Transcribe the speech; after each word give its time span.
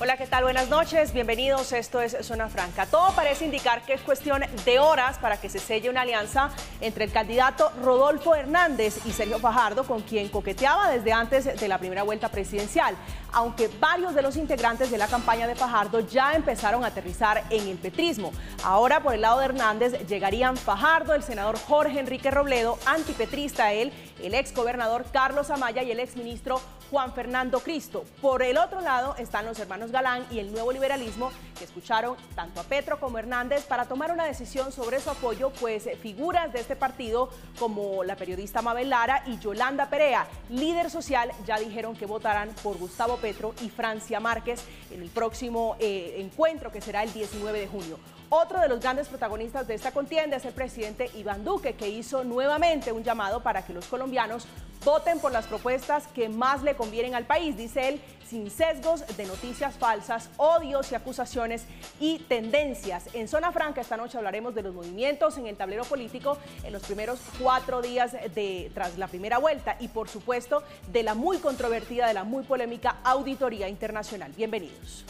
Hola, 0.00 0.16
¿qué 0.16 0.28
tal? 0.28 0.44
Buenas 0.44 0.68
noches, 0.68 1.12
bienvenidos. 1.12 1.72
Esto 1.72 2.00
es 2.00 2.16
Zona 2.20 2.48
Franca. 2.48 2.86
Todo 2.86 3.10
parece 3.16 3.44
indicar 3.44 3.82
que 3.82 3.94
es 3.94 4.00
cuestión 4.00 4.44
de 4.64 4.78
horas 4.78 5.18
para 5.18 5.40
que 5.40 5.48
se 5.48 5.58
selle 5.58 5.90
una 5.90 6.02
alianza 6.02 6.50
entre 6.80 7.02
el 7.02 7.10
candidato 7.10 7.72
Rodolfo 7.82 8.36
Hernández 8.36 9.04
y 9.06 9.10
Sergio 9.10 9.40
Fajardo, 9.40 9.82
con 9.82 10.02
quien 10.02 10.28
coqueteaba 10.28 10.88
desde 10.92 11.12
antes 11.12 11.58
de 11.58 11.66
la 11.66 11.78
primera 11.78 12.04
vuelta 12.04 12.28
presidencial. 12.28 12.94
Aunque 13.32 13.68
varios 13.80 14.14
de 14.14 14.22
los 14.22 14.36
integrantes 14.36 14.92
de 14.92 14.98
la 14.98 15.08
campaña 15.08 15.48
de 15.48 15.56
Fajardo 15.56 15.98
ya 15.98 16.34
empezaron 16.34 16.84
a 16.84 16.86
aterrizar 16.86 17.42
en 17.50 17.66
el 17.66 17.76
petrismo. 17.76 18.32
Ahora, 18.62 19.02
por 19.02 19.14
el 19.14 19.22
lado 19.22 19.40
de 19.40 19.46
Hernández, 19.46 20.06
llegarían 20.06 20.56
Fajardo, 20.56 21.12
el 21.12 21.24
senador 21.24 21.58
Jorge 21.58 21.98
Enrique 21.98 22.30
Robledo, 22.30 22.78
antipetrista 22.86 23.72
él, 23.72 23.92
el 24.22 24.34
ex 24.34 24.54
gobernador 24.54 25.04
Carlos 25.12 25.50
Amaya 25.50 25.82
y 25.82 25.90
el 25.90 26.00
ex 26.00 26.16
ministro 26.16 26.60
Juan 26.90 27.12
Fernando 27.12 27.60
Cristo. 27.60 28.04
Por 28.20 28.42
el 28.42 28.56
otro 28.56 28.80
lado 28.80 29.14
están 29.16 29.44
los 29.44 29.58
hermanos 29.58 29.90
Galán 29.90 30.26
y 30.30 30.38
el 30.38 30.52
nuevo 30.52 30.72
liberalismo 30.72 31.30
que 31.58 31.64
escucharon 31.64 32.16
tanto 32.34 32.60
a 32.60 32.64
Petro 32.64 32.98
como 32.98 33.16
a 33.16 33.20
Hernández 33.20 33.64
para 33.64 33.84
tomar 33.84 34.10
una 34.10 34.24
decisión 34.24 34.72
sobre 34.72 35.00
su 35.00 35.10
apoyo, 35.10 35.50
pues 35.60 35.86
eh, 35.86 35.96
figuras 35.96 36.52
de 36.52 36.60
este 36.60 36.76
partido 36.76 37.30
como 37.58 38.04
la 38.04 38.16
periodista 38.16 38.62
Mabel 38.62 38.90
Lara 38.90 39.22
y 39.26 39.38
Yolanda 39.38 39.90
Perea, 39.90 40.26
líder 40.48 40.90
social, 40.90 41.30
ya 41.46 41.58
dijeron 41.58 41.96
que 41.96 42.06
votarán 42.06 42.50
por 42.62 42.78
Gustavo 42.78 43.16
Petro 43.16 43.54
y 43.62 43.70
Francia 43.70 44.20
Márquez 44.20 44.62
en 44.90 45.02
el 45.02 45.10
próximo 45.10 45.76
eh, 45.78 46.16
encuentro 46.18 46.72
que 46.72 46.80
será 46.80 47.02
el 47.02 47.12
19 47.12 47.60
de 47.60 47.68
junio. 47.68 47.98
Otro 48.30 48.60
de 48.60 48.68
los 48.68 48.80
grandes 48.80 49.08
protagonistas 49.08 49.66
de 49.66 49.74
esta 49.74 49.90
contienda 49.90 50.36
es 50.36 50.44
el 50.44 50.52
presidente 50.52 51.10
Iván 51.14 51.44
Duque, 51.44 51.74
que 51.76 51.88
hizo 51.88 52.24
nuevamente 52.24 52.92
un 52.92 53.02
llamado 53.02 53.42
para 53.42 53.64
que 53.64 53.72
los 53.72 53.86
colombianos 53.86 54.46
voten 54.84 55.18
por 55.18 55.32
las 55.32 55.46
propuestas 55.46 56.06
que 56.08 56.28
más 56.28 56.62
le 56.62 56.76
convienen 56.76 57.14
al 57.14 57.24
país, 57.24 57.56
dice 57.56 57.88
él, 57.88 58.00
sin 58.28 58.50
sesgos 58.50 59.02
de 59.16 59.24
noticias 59.24 59.76
falsas, 59.76 60.28
odios 60.36 60.92
y 60.92 60.94
acusaciones 60.94 61.64
y 62.00 62.18
tendencias. 62.18 63.06
En 63.14 63.28
Zona 63.28 63.50
Franca 63.50 63.80
esta 63.80 63.96
noche 63.96 64.18
hablaremos 64.18 64.54
de 64.54 64.62
los 64.62 64.74
movimientos 64.74 65.38
en 65.38 65.46
el 65.46 65.56
tablero 65.56 65.84
político 65.84 66.36
en 66.64 66.74
los 66.74 66.82
primeros 66.82 67.20
cuatro 67.40 67.80
días 67.80 68.12
de, 68.12 68.70
tras 68.74 68.98
la 68.98 69.08
primera 69.08 69.38
vuelta 69.38 69.76
y 69.80 69.88
por 69.88 70.10
supuesto 70.10 70.62
de 70.92 71.02
la 71.02 71.14
muy 71.14 71.38
controvertida, 71.38 72.06
de 72.06 72.14
la 72.14 72.24
muy 72.24 72.44
polémica 72.44 72.96
auditoría 73.04 73.70
internacional. 73.70 74.32
Bienvenidos. 74.36 75.06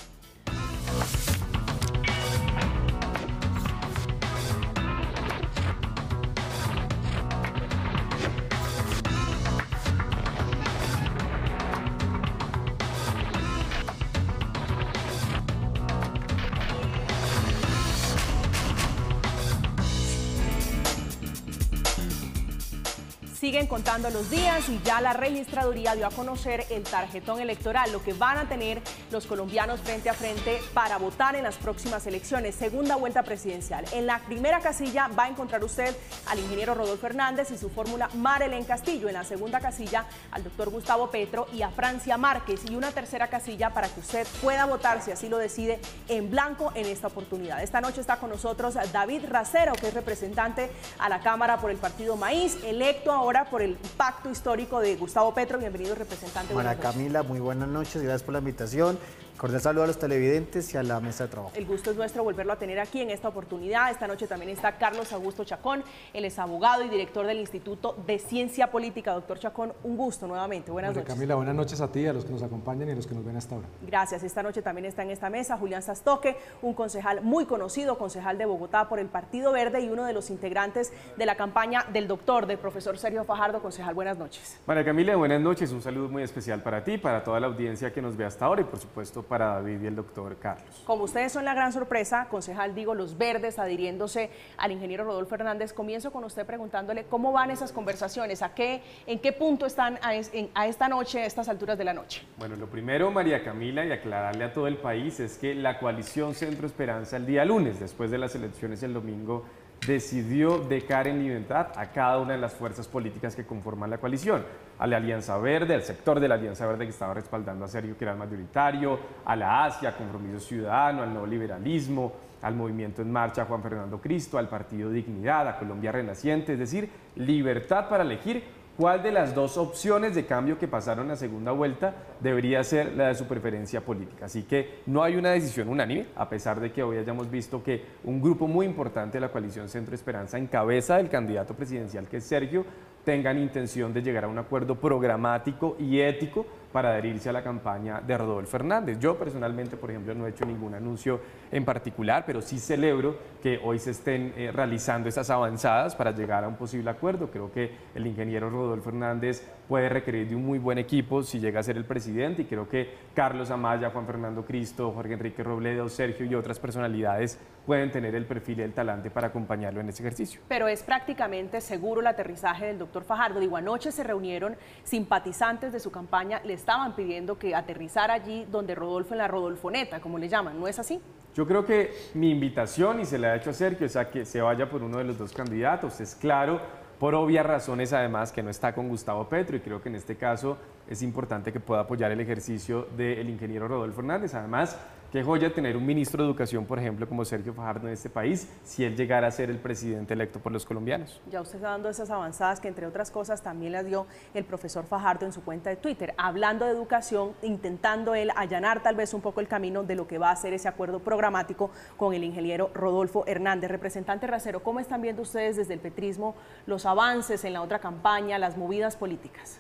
Siguen 23.49 23.67
contando 23.67 24.11
los 24.11 24.29
días 24.29 24.69
y 24.69 24.79
ya 24.85 25.01
la 25.01 25.15
registraduría 25.15 25.95
dio 25.95 26.07
a 26.07 26.11
conocer 26.11 26.67
el 26.69 26.83
tarjetón 26.83 27.41
electoral, 27.41 27.91
lo 27.91 28.03
que 28.03 28.13
van 28.13 28.37
a 28.37 28.47
tener 28.47 28.83
los 29.11 29.25
colombianos 29.25 29.81
frente 29.81 30.11
a 30.11 30.13
frente 30.13 30.61
para 30.75 30.99
votar 30.99 31.35
en 31.35 31.45
las 31.45 31.57
próximas 31.57 32.07
elecciones, 32.07 32.55
segunda 32.55 32.97
vuelta 32.97 33.23
presidencial. 33.23 33.87
En 33.93 34.07
la 34.07 34.19
primera 34.19 34.61
casilla 34.61 35.09
va 35.19 35.25
a 35.25 35.29
encontrar 35.29 35.65
usted 35.65 35.97
al 36.27 36.39
ingeniero 36.41 36.75
Rodolfo 36.75 37.07
Hernández 37.07 37.51
y 37.51 37.57
su 37.57 37.71
fórmula 37.71 38.11
Marelén 38.17 38.65
Castillo. 38.65 39.09
En 39.09 39.15
la 39.15 39.25
segunda 39.25 39.61
casilla 39.61 40.05
al 40.31 40.45
doctor 40.45 40.69
Gustavo 40.69 41.11
Petro 41.11 41.47
y 41.55 41.63
a 41.63 41.71
Francia 41.71 42.19
Márquez. 42.19 42.61
Y 42.71 42.77
una 42.77 42.91
tercera 42.91 43.29
casilla 43.29 43.73
para 43.73 43.89
que 43.89 44.01
usted 44.01 44.27
pueda 44.43 44.67
votar, 44.67 45.01
si 45.01 45.11
así 45.11 45.31
lo 45.31 45.39
decide, 45.39 45.81
en 46.09 46.31
blanco 46.31 46.71
en 46.75 46.85
esta 46.85 47.07
oportunidad. 47.07 47.63
Esta 47.63 47.81
noche 47.81 48.03
está 48.03 48.19
con 48.19 48.29
nosotros 48.29 48.75
David 48.93 49.23
Racero, 49.27 49.73
que 49.73 49.89
es 49.89 49.95
representante 49.95 50.71
a 50.99 51.09
la 51.09 51.21
Cámara 51.21 51.57
por 51.57 51.71
el 51.71 51.79
Partido 51.79 52.15
Maíz, 52.15 52.58
electo 52.63 53.11
ahora 53.11 53.38
por 53.45 53.63
el 53.63 53.77
pacto 53.97 54.31
histórico 54.31 54.81
de 54.81 54.97
Gustavo 54.97 55.33
Petro. 55.35 55.59
Bienvenido, 55.59 55.95
representante. 55.95 56.55
María 56.55 56.79
Camila, 56.79 57.23
muy 57.23 57.41
buenas 57.41 57.69
noches, 57.69 58.03
gracias 58.03 58.23
por 58.23 58.33
la 58.33 58.41
invitación. 58.41 58.99
Cordial 59.39 59.61
saludo 59.61 59.85
a 59.85 59.87
los 59.87 60.01
televidentes 60.01 60.75
y 60.75 60.79
a 60.79 60.83
la 60.83 60.99
mesa 60.99 61.23
de 61.23 61.31
trabajo. 61.31 61.53
El 61.55 61.65
gusto 61.65 61.93
es 61.93 61.97
nuestro 61.97 62.25
volverlo 62.25 62.53
a 62.53 62.57
tener 62.57 62.81
aquí 62.81 63.01
en 63.01 63.11
esta 63.11 63.29
oportunidad. 63.29 63.93
Esta 63.93 64.09
noche 64.09 64.27
también 64.27 64.51
está 64.51 64.79
Carlos 64.79 65.13
Augusto 65.13 65.45
Chacón, 65.45 65.85
él 66.13 66.25
es 66.25 66.41
abogado 66.41 66.83
y 66.83 66.89
director 66.89 67.25
del 67.25 67.39
Instituto 67.39 67.97
de 68.05 68.19
Ciencia 68.19 68.73
Política. 68.73 69.13
Doctor 69.13 69.39
Chacón, 69.39 69.75
un 69.85 69.97
gusto 69.97 70.27
nuevamente. 70.27 70.73
Buenas 70.73 70.93
noches. 70.93 71.15
Camila, 71.15 71.37
buenas 71.37 71.55
noches 71.55 71.81
a 71.81 71.93
ti, 71.93 72.05
a 72.09 72.13
los 72.13 72.25
que 72.25 72.33
nos 72.33 72.43
acompañan 72.43 72.89
y 72.89 72.91
a 72.91 72.95
los 72.97 73.07
que 73.07 73.15
nos 73.15 73.25
ven 73.25 73.37
hasta 73.37 73.55
ahora. 73.55 73.69
Gracias. 73.87 74.25
Esta 74.25 74.43
noche 74.43 74.61
también 74.61 74.87
está 74.87 75.05
en 75.05 75.13
esta 75.13 75.31
mesa 75.31 75.57
Julián 75.57 75.85
Sastoque, 75.85 76.37
un 76.61 76.75
concejal 76.75 77.23
muy 77.23 77.47
conocido, 77.47 77.97
concejal 77.97 78.39
de 78.39 78.45
Bogotá 78.45 78.89
por 78.89 78.99
el 78.99 79.07
Partido 79.07 79.53
Verde 79.53 79.81
y 79.83 79.89
uno 79.89 80.05
de 80.05 80.15
los 80.15 80.31
integrantes 80.31 80.93
de 81.17 81.27
la 81.27 81.37
campaña 81.37 81.87
del 81.93 82.09
doctor, 82.09 82.47
del 82.47 82.59
profesor 82.59 82.99
Sergio 82.99 83.23
Fajardo. 83.23 83.63
Concejal, 83.63 83.95
buenas 83.95 84.19
noches. 84.19 84.59
María 84.67 84.85
Camila, 84.85 85.15
buenas 85.15 85.41
noches. 85.41 85.70
Un 85.70 85.81
saludo 85.81 86.09
muy 86.09 86.25
especial 86.25 86.61
para 86.61 86.83
ti, 86.83 86.99
para 86.99 87.23
toda 87.23 87.39
la 87.39 87.47
audiencia 87.47 87.93
que 87.93 88.03
nos 88.03 88.17
ve 88.17 88.25
hasta 88.25 88.45
ahora 88.45 88.63
y 88.63 88.65
por 88.65 88.81
supuesto 88.81 89.27
para 89.28 89.55
David 89.55 89.83
y 89.83 89.86
el 89.86 89.96
doctor 89.96 90.36
Carlos. 90.39 90.83
Como 90.86 91.05
ustedes 91.05 91.33
son 91.33 91.44
la 91.44 91.55
gran 91.55 91.72
sorpresa, 91.72 92.27
concejal, 92.30 92.74
digo, 92.74 92.94
los 92.94 93.18
verdes 93.18 93.58
adhiriéndose 93.58 94.30
al 94.56 94.72
ingeniero 94.72 95.05
Rodolfo 95.05 95.34
Hernández, 95.34 95.72
comienzo 95.72 96.11
con 96.11 96.24
usted 96.24 96.46
preguntándole 96.46 97.05
cómo 97.05 97.33
van 97.33 97.50
esas 97.50 97.72
conversaciones, 97.72 98.42
a 98.42 98.55
qué, 98.55 98.83
en 99.06 99.18
qué 99.18 99.33
punto 99.33 99.66
están 99.66 99.98
a, 100.02 100.11
a 100.55 100.66
esta 100.66 100.89
noche, 100.89 101.22
a 101.22 101.27
estas 101.27 101.48
alturas 101.48 101.78
de 101.78 101.84
la 101.84 101.94
noche. 101.94 102.22
Bueno, 102.39 102.56
lo 102.56 102.66
primero, 102.66 103.11
María 103.11 103.44
Camila, 103.44 103.84
y 103.84 103.92
aclararle 103.92 104.44
a 104.44 104.52
todo 104.52 104.66
el 104.66 104.77
país, 104.77 105.20
es 105.20 105.39
que 105.39 105.55
la 105.55 105.78
coalición 105.78 106.34
Centro 106.34 106.66
Esperanza 106.66 107.16
el 107.16 107.27
día 107.27 107.45
lunes, 107.45 107.78
después 107.78 108.10
de 108.10 108.18
las 108.18 108.34
elecciones 108.34 108.83
el 108.83 108.95
domingo, 108.95 109.45
decidió 109.86 110.58
dejar 110.58 111.06
en 111.08 111.22
libertad 111.22 111.68
a 111.77 111.92
cada 111.92 112.18
una 112.18 112.33
de 112.33 112.39
las 112.39 112.55
fuerzas 112.55 112.86
políticas 112.89 113.34
que 113.34 113.46
conforman 113.46 113.90
la 113.90 113.98
coalición, 113.98 114.44
a 114.78 114.86
la 114.86 114.98
Alianza 114.98 115.36
Verde, 115.39 115.74
al 115.74 115.83
sector 115.83 116.20
de 116.20 116.28
la 116.28 116.36
Alianza 116.36 116.66
Verde 116.66 116.84
que 116.84 116.90
estaba 116.90 117.14
respaldando 117.14 117.64
a 117.64 117.68
Sergio, 117.68 117.96
que 117.96 118.05
era 118.05 118.12
el 118.12 118.18
mayoritario, 118.18 118.98
a 119.24 119.34
la 119.34 119.64
Asia, 119.64 119.96
Compromiso 119.96 120.40
Ciudadano, 120.40 121.02
al 121.02 121.11
nuevo 121.11 121.27
liberalismo, 121.27 122.12
al 122.42 122.55
Movimiento 122.55 123.02
en 123.02 123.11
Marcha, 123.11 123.44
Juan 123.44 123.62
Fernando 123.62 124.00
Cristo, 124.00 124.39
al 124.39 124.48
Partido 124.48 124.90
Dignidad, 124.90 125.48
a 125.48 125.58
Colombia 125.58 125.90
Renaciente, 125.90 126.52
es 126.52 126.58
decir, 126.58 126.89
libertad 127.16 127.89
para 127.89 128.05
elegir 128.05 128.44
cuál 128.78 129.02
de 129.02 129.11
las 129.11 129.34
dos 129.34 129.58
opciones 129.58 130.14
de 130.14 130.25
cambio 130.25 130.56
que 130.56 130.69
pasaron 130.69 131.11
a 131.11 131.16
segunda 131.16 131.50
vuelta 131.50 131.93
debería 132.20 132.62
ser 132.62 132.94
la 132.94 133.08
de 133.08 133.16
su 133.16 133.25
preferencia 133.25 133.84
política. 133.84 134.26
Así 134.26 134.44
que 134.44 134.82
no 134.87 135.02
hay 135.02 135.16
una 135.16 135.31
decisión 135.31 135.69
unánime, 135.69 136.06
a 136.14 136.28
pesar 136.28 136.61
de 136.61 136.70
que 136.70 136.84
hoy 136.84 136.96
hayamos 136.96 137.28
visto 137.28 137.61
que 137.61 137.84
un 138.05 138.22
grupo 138.22 138.46
muy 138.46 138.66
importante 138.66 139.19
de 139.19 139.22
la 139.22 139.32
coalición 139.32 139.69
Centro 139.69 139.96
Esperanza, 139.96 140.38
en 140.38 140.46
cabeza 140.46 140.96
del 140.96 141.08
candidato 141.08 141.55
presidencial 141.55 142.06
que 142.06 142.19
es 142.19 142.25
Sergio, 142.25 142.64
tengan 143.05 143.37
intención 143.38 143.93
de 143.93 144.00
llegar 144.00 144.25
a 144.25 144.28
un 144.28 144.38
acuerdo 144.38 144.76
programático 144.76 145.75
y 145.81 145.99
ético 145.99 146.46
para 146.73 146.90
adherirse 146.90 147.29
a 147.29 147.32
la 147.32 147.43
campaña 147.43 148.00
de 148.00 148.17
Rodolfo 148.17 148.50
Fernández. 148.50 148.99
Yo 148.99 149.17
personalmente, 149.19 149.76
por 149.76 149.90
ejemplo, 149.90 150.14
no 150.14 150.26
he 150.26 150.31
hecho 150.31 150.44
ningún 150.44 150.75
anuncio 150.75 151.20
en 151.50 151.64
particular, 151.64 152.25
pero 152.26 152.40
sí 152.40 152.58
celebro 152.58 153.17
que 153.43 153.61
hoy 153.62 153.79
se 153.79 153.93
estén 153.93 154.34
eh, 154.37 154.50
realizando 154.52 155.08
esas 155.08 155.31
avanzadas 155.31 155.94
para 155.94 156.11
llegar 156.11 156.44
a 156.44 156.49
un 156.49 156.56
posible 156.56 156.90
acuerdo. 156.90 157.31
Creo 157.31 157.50
que 157.50 157.73
el 157.94 158.06
ingeniero 158.06 158.50
Rodolfo 158.50 158.90
Fernández 158.90 159.43
puede 159.69 159.88
requerir 159.88 160.28
de 160.28 160.34
un 160.34 160.44
muy 160.44 160.58
buen 160.58 160.78
equipo 160.78 161.23
si 161.23 161.40
llega 161.40 161.61
a 161.61 161.62
ser 161.62 161.76
el 161.76 161.84
presidente 161.84 162.43
y 162.43 162.44
creo 162.46 162.69
que 162.69 162.90
Carlos 163.14 163.50
Amaya, 163.50 163.90
Juan 163.90 164.06
Fernando 164.06 164.44
Cristo, 164.44 164.93
Jorge 164.93 165.14
Enrique 165.14 165.43
Robledo, 165.43 165.88
Sergio 165.88 166.26
y 166.26 166.34
otras 166.34 166.58
personalidades 166.58 167.38
pueden 167.67 167.90
tener 167.90 168.14
el 168.14 168.25
perfil 168.25 168.61
y 168.61 168.62
el 168.62 168.73
talante 168.73 169.11
para 169.11 169.28
acompañarlo 169.28 169.81
en 169.81 169.90
ese 169.90 170.02
ejercicio. 170.02 170.40
Pero 170.49 170.69
es 170.69 170.82
prácticamente 170.82 171.61
seguro 171.61 172.00
el 172.00 172.06
aterrizaje 172.06 172.67
del 172.67 172.78
doctor 172.78 173.05
Fajardo. 173.05 173.40
Digo, 173.40 173.58
anoche 173.58 173.93
se 173.93 174.02
reunieron 174.02 174.56
simpatizantes 174.84 175.73
de 175.73 175.81
su 175.81 175.90
campaña, 175.90 176.40
le 176.44 176.55
estaban 176.58 176.94
pidiendo 176.94 177.38
que 177.38 177.55
aterrizara 177.55 178.14
allí 178.14 178.46
donde 178.50 178.75
Rodolfo 178.75 179.14
en 179.14 179.19
la 179.19 179.29
Rodolfoneta, 179.29 180.00
como 180.00 180.19
le 180.19 180.29
llaman, 180.29 180.60
¿no 180.60 180.69
es 180.69 180.78
así? 180.78 181.00
Yo 181.34 181.46
creo 181.46 181.64
que 181.64 181.93
mi 182.14 182.31
invitación, 182.31 183.00
y 183.00 183.05
se 183.05 183.19
le 183.19 183.28
ha 183.28 183.37
hecho 183.37 183.50
a 183.50 183.52
Sergio, 183.52 183.87
es 183.87 183.96
a 183.96 184.10
que 184.10 184.25
se 184.25 184.40
vaya 184.40 184.69
por 184.69 184.82
uno 184.82 184.99
de 184.99 185.05
los 185.05 185.19
dos 185.19 185.32
candidatos. 185.32 186.00
Es 186.00 186.14
claro, 186.14 186.60
por 186.99 187.14
obvias 187.14 187.46
razones 187.46 187.93
además, 187.93 188.32
que 188.32 188.43
no 188.43 188.50
está 188.50 188.75
con 188.75 188.88
Gustavo 188.88 189.28
Petro, 189.28 189.56
y 189.56 189.60
creo 189.60 189.81
que 189.81 189.88
en 189.88 189.94
este 189.94 190.16
caso 190.16 190.58
es 190.88 191.00
importante 191.00 191.52
que 191.52 191.60
pueda 191.60 191.82
apoyar 191.82 192.10
el 192.10 192.20
ejercicio 192.20 192.88
del 192.96 193.28
ingeniero 193.31 193.69
Rodolfo 193.69 194.00
Hernández. 194.00 194.34
Además, 194.34 194.76
Qué 195.10 195.25
joya 195.25 195.55
tener 195.55 195.75
un 195.75 195.87
ministro 195.87 196.22
de 196.22 196.28
Educación, 196.28 196.66
por 196.66 196.78
ejemplo, 196.78 197.08
como 197.08 197.25
Sergio 197.25 197.55
Fajardo 197.55 197.87
en 197.87 197.94
este 197.94 198.10
país, 198.10 198.46
si 198.62 198.84
él 198.84 198.94
llegara 198.94 199.26
a 199.26 199.31
ser 199.31 199.49
el 199.49 199.56
presidente 199.56 200.12
electo 200.12 200.38
por 200.38 200.52
los 200.52 200.66
colombianos. 200.66 201.19
Ya 201.31 201.40
usted 201.40 201.55
está 201.55 201.70
dando 201.70 201.88
esas 201.88 202.10
avanzadas 202.10 202.60
que, 202.60 202.69
entre 202.69 202.87
otras 202.87 203.10
cosas, 203.10 203.43
también 203.43 203.72
las 203.72 203.87
dio 203.87 204.06
el 204.34 204.44
profesor 204.44 204.84
Fajardo 204.84 205.25
en 205.25 205.32
su 205.32 205.43
cuenta 205.43 205.70
de 205.70 205.76
Twitter, 205.76 206.12
hablando 206.19 206.66
de 206.66 206.72
educación, 206.72 207.32
intentando 207.40 208.14
él 208.14 208.31
allanar 208.37 208.82
tal 208.82 208.96
vez 208.96 209.14
un 209.14 209.22
poco 209.22 209.40
el 209.40 209.49
camino 209.49 209.82
de 209.82 209.94
lo 209.94 210.06
que 210.06 210.19
va 210.19 210.31
a 210.31 210.37
ser 210.37 210.52
ese 210.52 210.69
acuerdo 210.69 210.99
programático 210.99 211.70
con 211.96 212.12
el 212.12 212.22
ingeniero 212.22 212.70
Rodolfo 212.75 213.25
Hernández. 213.26 213.70
Representante 213.70 214.26
Racero, 214.26 214.62
¿cómo 214.62 214.78
están 214.78 215.00
viendo 215.00 215.22
ustedes 215.22 215.56
desde 215.56 215.72
el 215.72 215.81
petrismo 215.81 216.34
los 216.66 216.84
avances 216.84 217.46
en 217.46 217.55
la 217.55 217.62
otra 217.62 217.78
campaña, 217.78 218.37
las 218.37 218.58
movidas 218.58 218.94
políticas? 218.96 219.58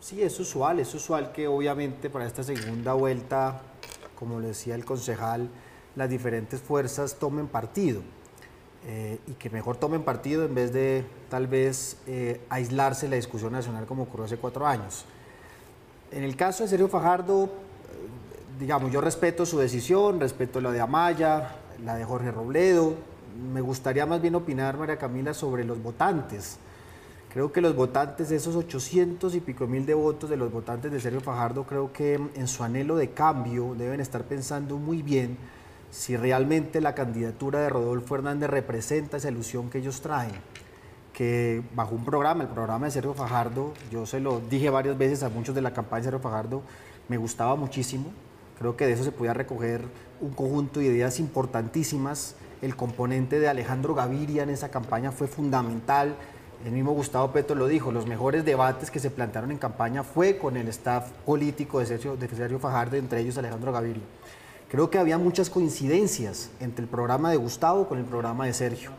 Sí, 0.00 0.20
es 0.20 0.38
usual, 0.40 0.80
es 0.80 0.92
usual 0.94 1.30
que 1.32 1.46
obviamente 1.46 2.10
para 2.10 2.26
esta 2.26 2.42
segunda 2.42 2.92
vuelta 2.92 3.62
como 4.18 4.40
lo 4.40 4.46
decía 4.46 4.74
el 4.74 4.84
concejal, 4.84 5.48
las 5.96 6.10
diferentes 6.10 6.60
fuerzas 6.60 7.16
tomen 7.18 7.46
partido. 7.46 8.02
Eh, 8.86 9.18
y 9.26 9.32
que 9.32 9.48
mejor 9.48 9.78
tomen 9.78 10.02
partido 10.02 10.44
en 10.44 10.54
vez 10.54 10.70
de 10.70 11.06
tal 11.30 11.46
vez 11.46 11.96
eh, 12.06 12.42
aislarse 12.50 13.08
la 13.08 13.16
discusión 13.16 13.50
nacional 13.50 13.86
como 13.86 14.02
ocurrió 14.02 14.26
hace 14.26 14.36
cuatro 14.36 14.66
años. 14.66 15.06
En 16.10 16.22
el 16.22 16.36
caso 16.36 16.64
de 16.64 16.68
Sergio 16.68 16.88
Fajardo, 16.88 17.44
eh, 17.44 17.48
digamos, 18.60 18.92
yo 18.92 19.00
respeto 19.00 19.46
su 19.46 19.58
decisión, 19.58 20.20
respeto 20.20 20.60
la 20.60 20.70
de 20.70 20.82
Amaya, 20.82 21.56
la 21.82 21.96
de 21.96 22.04
Jorge 22.04 22.30
Robledo. 22.30 22.94
Me 23.52 23.62
gustaría 23.62 24.04
más 24.04 24.20
bien 24.20 24.34
opinar, 24.34 24.76
María 24.76 24.98
Camila, 24.98 25.32
sobre 25.32 25.64
los 25.64 25.82
votantes. 25.82 26.58
Creo 27.34 27.50
que 27.50 27.60
los 27.60 27.74
votantes, 27.74 28.30
esos 28.30 28.54
800 28.54 29.34
y 29.34 29.40
pico 29.40 29.66
mil 29.66 29.84
de 29.84 29.94
votos 29.94 30.30
de 30.30 30.36
los 30.36 30.52
votantes 30.52 30.92
de 30.92 31.00
Sergio 31.00 31.20
Fajardo, 31.20 31.64
creo 31.64 31.92
que 31.92 32.14
en 32.14 32.46
su 32.46 32.62
anhelo 32.62 32.94
de 32.94 33.10
cambio 33.10 33.74
deben 33.76 34.00
estar 34.00 34.22
pensando 34.22 34.76
muy 34.78 35.02
bien 35.02 35.36
si 35.90 36.16
realmente 36.16 36.80
la 36.80 36.94
candidatura 36.94 37.58
de 37.58 37.70
Rodolfo 37.70 38.14
Hernández 38.14 38.48
representa 38.50 39.16
esa 39.16 39.32
ilusión 39.32 39.68
que 39.68 39.78
ellos 39.78 40.00
traen. 40.00 40.30
Que 41.12 41.60
bajo 41.74 41.96
un 41.96 42.04
programa, 42.04 42.44
el 42.44 42.50
programa 42.50 42.86
de 42.86 42.92
Sergio 42.92 43.14
Fajardo, 43.14 43.74
yo 43.90 44.06
se 44.06 44.20
lo 44.20 44.38
dije 44.38 44.70
varias 44.70 44.96
veces 44.96 45.24
a 45.24 45.28
muchos 45.28 45.56
de 45.56 45.62
la 45.62 45.72
campaña 45.72 46.02
de 46.02 46.10
Sergio 46.10 46.20
Fajardo, 46.20 46.62
me 47.08 47.16
gustaba 47.16 47.56
muchísimo. 47.56 48.12
Creo 48.60 48.76
que 48.76 48.86
de 48.86 48.92
eso 48.92 49.02
se 49.02 49.10
podía 49.10 49.34
recoger 49.34 49.82
un 50.20 50.30
conjunto 50.30 50.78
de 50.78 50.86
ideas 50.86 51.18
importantísimas. 51.18 52.36
El 52.62 52.76
componente 52.76 53.40
de 53.40 53.48
Alejandro 53.48 53.92
Gaviria 53.96 54.44
en 54.44 54.50
esa 54.50 54.68
campaña 54.68 55.10
fue 55.10 55.26
fundamental. 55.26 56.14
El 56.64 56.72
mismo 56.72 56.92
Gustavo 56.92 57.30
Petro 57.30 57.54
lo 57.54 57.66
dijo, 57.66 57.92
los 57.92 58.06
mejores 58.06 58.44
debates 58.44 58.90
que 58.90 58.98
se 58.98 59.10
plantearon 59.10 59.50
en 59.50 59.58
campaña 59.58 60.02
fue 60.02 60.38
con 60.38 60.56
el 60.56 60.68
staff 60.68 61.10
político 61.26 61.80
de 61.80 61.86
Sergio, 61.86 62.58
Fajardo, 62.58 62.96
entre 62.96 63.20
ellos 63.20 63.36
Alejandro 63.36 63.72
Gaviria 63.72 64.02
creo 64.74 64.90
que 64.90 64.98
había 64.98 65.18
muchas 65.18 65.50
coincidencias 65.50 66.50
entre 66.58 66.82
el 66.82 66.88
programa 66.88 67.30
de 67.30 67.36
Gustavo 67.36 67.86
con 67.86 67.98
el 67.98 68.04
programa 68.04 68.46
de 68.46 68.52
Sergio. 68.52 68.90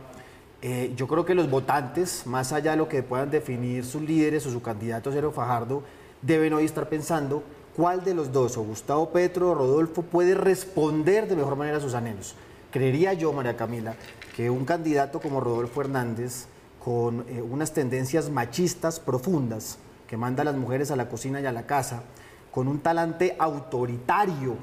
Eh, 0.62 0.94
yo 0.96 1.06
creo 1.06 1.26
que 1.26 1.34
los 1.34 1.50
votantes, 1.50 2.26
más 2.26 2.54
allá 2.54 2.70
de 2.70 2.78
lo 2.78 2.88
que 2.88 3.02
puedan 3.02 3.30
definir 3.30 3.84
sus 3.84 4.00
líderes 4.00 4.46
o 4.46 4.50
su 4.50 4.62
candidato 4.62 5.12
Sergio 5.12 5.32
Fajardo, 5.32 5.82
deben 6.22 6.54
hoy 6.54 6.64
estar 6.64 6.88
pensando 6.88 7.42
cuál 7.76 8.02
de 8.04 8.14
los 8.14 8.32
dos, 8.32 8.56
o 8.56 8.62
Gustavo 8.62 9.10
Petro 9.10 9.50
o 9.50 9.54
Rodolfo, 9.54 10.00
puede 10.00 10.34
responder 10.34 11.28
de 11.28 11.36
mejor 11.36 11.56
manera 11.56 11.76
a 11.76 11.80
sus 11.80 11.92
anhelos. 11.92 12.34
Creería 12.70 13.12
yo, 13.12 13.34
María 13.34 13.58
Camila, 13.58 13.96
que 14.34 14.48
un 14.48 14.64
candidato 14.64 15.20
como 15.20 15.40
Rodolfo 15.40 15.82
Hernández, 15.82 16.46
con 16.86 17.24
eh, 17.28 17.42
unas 17.42 17.72
tendencias 17.72 18.30
machistas 18.30 19.00
profundas, 19.00 19.76
que 20.06 20.16
manda 20.16 20.42
a 20.42 20.44
las 20.44 20.54
mujeres 20.54 20.92
a 20.92 20.96
la 20.96 21.08
cocina 21.08 21.40
y 21.40 21.46
a 21.46 21.50
la 21.50 21.66
casa, 21.66 22.04
con 22.52 22.68
un 22.68 22.78
talante 22.78 23.34
autoritario 23.40 24.54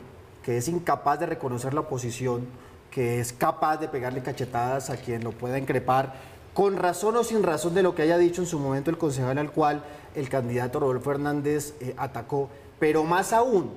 que 0.41 0.55
es 0.55 0.69
incapaz 0.69 1.19
de 1.19 1.25
reconocer 1.25 1.73
la 1.73 1.81
oposición, 1.81 2.45
que 2.89 3.19
es 3.19 3.33
capaz 3.33 3.75
de 3.75 3.89
pegarle 3.89 4.23
cachetadas 4.23 4.89
a 4.89 4.95
quien 4.95 5.21
lo 5.21 5.33
pueda 5.33 5.59
increpar, 5.59 6.13
con 6.53 6.77
razón 6.77 7.17
o 7.17 7.25
sin 7.25 7.43
razón 7.43 7.73
de 7.73 7.83
lo 7.83 7.93
que 7.93 8.03
haya 8.03 8.17
dicho 8.17 8.41
en 8.41 8.47
su 8.47 8.57
momento 8.57 8.89
el 8.89 8.97
concejal 8.97 9.37
al 9.37 9.51
cual 9.51 9.83
el 10.15 10.29
candidato 10.29 10.79
Rodolfo 10.79 11.11
Hernández 11.11 11.73
eh, 11.81 11.93
atacó, 11.97 12.47
pero 12.79 13.03
más 13.03 13.33
aún, 13.33 13.69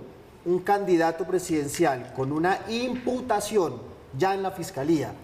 un 0.44 0.60
candidato 0.60 1.24
presidencial 1.24 2.12
con 2.14 2.30
una 2.30 2.60
imputación 2.68 3.82
ya 4.16 4.34
en 4.34 4.44
la 4.44 4.52
fiscalía, 4.52 5.14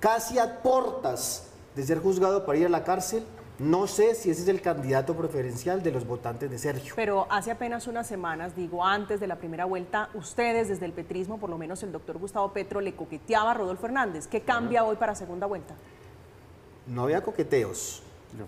casi 0.00 0.40
a 0.40 0.64
portas 0.64 1.52
de 1.76 1.82
ser 1.84 2.00
juzgado 2.00 2.44
para 2.46 2.58
ir 2.58 2.66
a 2.66 2.70
la 2.70 2.82
cárcel, 2.82 3.22
no 3.58 3.86
sé 3.86 4.14
si 4.14 4.30
ese 4.30 4.42
es 4.42 4.48
el 4.48 4.60
candidato 4.60 5.14
preferencial 5.14 5.82
de 5.82 5.92
los 5.92 6.06
votantes 6.06 6.50
de 6.50 6.58
Sergio. 6.58 6.94
Pero 6.96 7.26
hace 7.30 7.50
apenas 7.50 7.86
unas 7.86 8.06
semanas, 8.06 8.56
digo, 8.56 8.84
antes 8.84 9.20
de 9.20 9.26
la 9.26 9.36
primera 9.36 9.66
vuelta, 9.66 10.08
ustedes 10.14 10.68
desde 10.68 10.86
el 10.86 10.92
petrismo, 10.92 11.38
por 11.38 11.50
lo 11.50 11.58
menos 11.58 11.82
el 11.82 11.92
doctor 11.92 12.18
Gustavo 12.18 12.52
Petro, 12.52 12.80
le 12.80 12.94
coqueteaba 12.94 13.52
a 13.52 13.54
Rodolfo 13.54 13.86
Hernández. 13.86 14.26
¿Qué 14.26 14.40
cambia 14.40 14.84
hoy 14.84 14.96
para 14.96 15.14
segunda 15.14 15.46
vuelta? 15.46 15.74
No 16.86 17.04
había 17.04 17.22
coqueteos. 17.22 18.02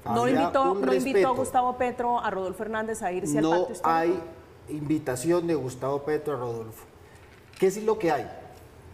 No 0.07 0.29
invitó, 0.29 0.75
no 0.75 0.93
invitó 0.93 1.35
Gustavo 1.35 1.77
Petro 1.79 2.19
a 2.19 2.31
Rodolfo 2.31 2.63
Hernández 2.63 3.03
a 3.03 3.13
irse 3.13 3.39
al 3.39 3.45
pacto 3.45 3.73
histórico. 3.73 3.89
No 3.89 3.95
hay 3.95 4.23
invitación 4.69 5.47
de 5.47 5.55
Gustavo 5.55 6.03
Petro 6.03 6.35
a 6.35 6.37
Rodolfo. 6.37 6.85
¿Qué 7.59 7.67
es 7.67 7.83
lo 7.83 7.99
que 7.99 8.11
hay? 8.11 8.31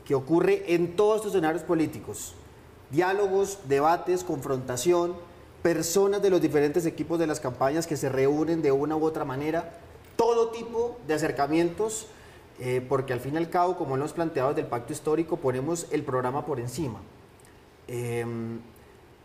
Que 0.04 0.14
ocurre 0.14 0.75
en 0.75 0.94
todos 0.94 1.16
estos 1.16 1.32
escenarios 1.32 1.64
políticos. 1.64 2.34
Diálogos, 2.94 3.58
debates, 3.67 4.23
confrontación 4.23 5.14
personas 5.64 6.20
de 6.20 6.29
los 6.29 6.43
diferentes 6.43 6.85
equipos 6.85 7.19
de 7.19 7.26
las 7.26 7.41
campañas 7.41 7.87
que 7.87 7.96
se 7.96 8.11
reúnen 8.11 8.61
de 8.61 8.70
una 8.70 8.96
u 8.96 9.05
otra 9.05 9.25
manera, 9.25 9.81
todo 10.14 10.50
tipo 10.50 10.99
de 11.06 11.14
acercamientos, 11.14 12.06
eh, 12.61 12.85
porque 12.87 13.14
al 13.14 13.20
fin 13.20 13.32
y 13.32 13.38
al 13.38 13.49
cabo, 13.49 13.79
como 13.79 13.96
hemos 13.96 14.12
planteado 14.12 14.50
desde 14.50 14.61
el 14.61 14.67
pacto 14.67 14.93
histórico, 14.93 15.38
ponemos 15.38 15.87
el 15.91 16.02
programa 16.02 16.44
por 16.44 16.61
encima. 16.61 17.00
Em, 17.88 18.61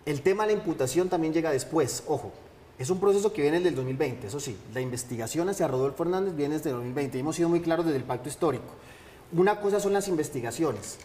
el 0.06 0.22
tema 0.22 0.48
de 0.48 0.54
la 0.54 0.60
imputación 0.60 1.10
también 1.10 1.34
llega 1.34 1.52
después, 1.52 2.04
ojo, 2.08 2.32
es 2.78 2.90
un 2.90 3.02
proceso 3.02 3.34
que 3.34 3.42
viene 3.42 3.58
desde 3.58 3.70
el 3.70 3.76
2020, 3.76 4.28
eso 4.28 4.40
sí, 4.40 4.58
la 4.74 4.80
investigación 4.80 5.50
hacia 5.50 5.68
Rodolfo 5.68 6.04
Hernández 6.04 6.38
viene 6.38 6.56
desde 6.56 6.70
el 6.70 6.78
2020, 6.78 7.18
y 7.18 7.20
hemos 7.20 7.36
sido 7.36 7.50
muy 7.50 7.60
claros 7.60 7.86
desde 7.86 7.98
el 7.98 8.06
pacto 8.06 8.30
histórico. 8.30 8.70
Una 9.34 9.60
cosa 9.60 9.82
son 9.82 9.92
las 9.92 10.08
investigaciones. 10.08 10.98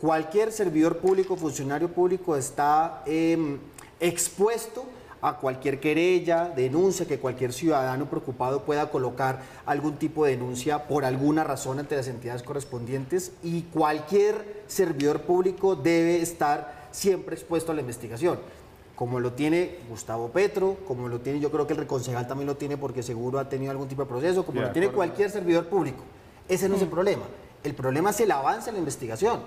Cualquier 0.00 0.50
servidor 0.50 0.96
público, 0.96 1.36
funcionario 1.36 1.92
público 1.92 2.34
está 2.34 3.02
em, 3.04 3.58
expuesto 4.00 4.86
a 5.20 5.36
cualquier 5.36 5.78
querella, 5.78 6.48
denuncia, 6.48 7.06
que 7.06 7.18
cualquier 7.18 7.52
ciudadano 7.52 8.06
preocupado 8.06 8.64
pueda 8.64 8.90
colocar 8.90 9.42
algún 9.66 9.96
tipo 9.96 10.24
de 10.24 10.30
denuncia 10.30 10.88
por 10.88 11.04
alguna 11.04 11.44
razón 11.44 11.78
ante 11.78 11.96
las 11.96 12.08
entidades 12.08 12.42
correspondientes 12.42 13.32
y 13.42 13.62
cualquier 13.64 14.62
servidor 14.66 15.20
público 15.20 15.76
debe 15.76 16.22
estar 16.22 16.88
siempre 16.92 17.34
expuesto 17.34 17.72
a 17.72 17.74
la 17.74 17.82
investigación. 17.82 18.38
Como 18.96 19.20
lo 19.20 19.34
tiene 19.34 19.80
Gustavo 19.90 20.30
Petro, 20.30 20.78
como 20.88 21.08
lo 21.08 21.20
tiene, 21.20 21.40
yo 21.40 21.50
creo 21.50 21.66
que 21.66 21.74
el 21.74 21.78
reconcejal 21.78 22.26
también 22.26 22.46
lo 22.46 22.56
tiene 22.56 22.78
porque 22.78 23.02
seguro 23.02 23.38
ha 23.38 23.50
tenido 23.50 23.70
algún 23.70 23.88
tipo 23.88 24.00
de 24.00 24.08
proceso, 24.08 24.46
como 24.46 24.62
lo 24.62 24.70
tiene 24.70 24.88
cualquier 24.88 25.30
servidor 25.30 25.66
público. 25.66 26.02
Ese 26.48 26.70
no 26.70 26.76
es 26.76 26.80
el 26.80 26.88
mm. 26.88 26.90
problema. 26.90 27.22
El 27.62 27.74
problema 27.74 28.10
es 28.10 28.20
el 28.20 28.30
avance 28.30 28.70
en 28.70 28.76
la 28.76 28.78
investigación. 28.78 29.40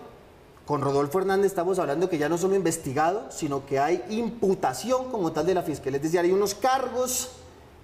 Con 0.66 0.80
Rodolfo 0.82 1.20
Hernández 1.20 1.48
estamos 1.48 1.78
hablando 1.78 2.10
que 2.10 2.18
ya 2.18 2.30
no 2.30 2.38
solo 2.38 2.56
investigado, 2.56 3.26
sino 3.30 3.66
que 3.66 3.80
hay 3.80 4.02
imputación 4.10 5.12
como 5.12 5.34
tal 5.34 5.46
de 5.46 5.54
la 5.54 5.62
fiscalía. 5.62 5.98
Es 5.98 6.04
decir, 6.04 6.22
hay 6.22 6.32
unos 6.32 6.56
cargos 6.56 7.32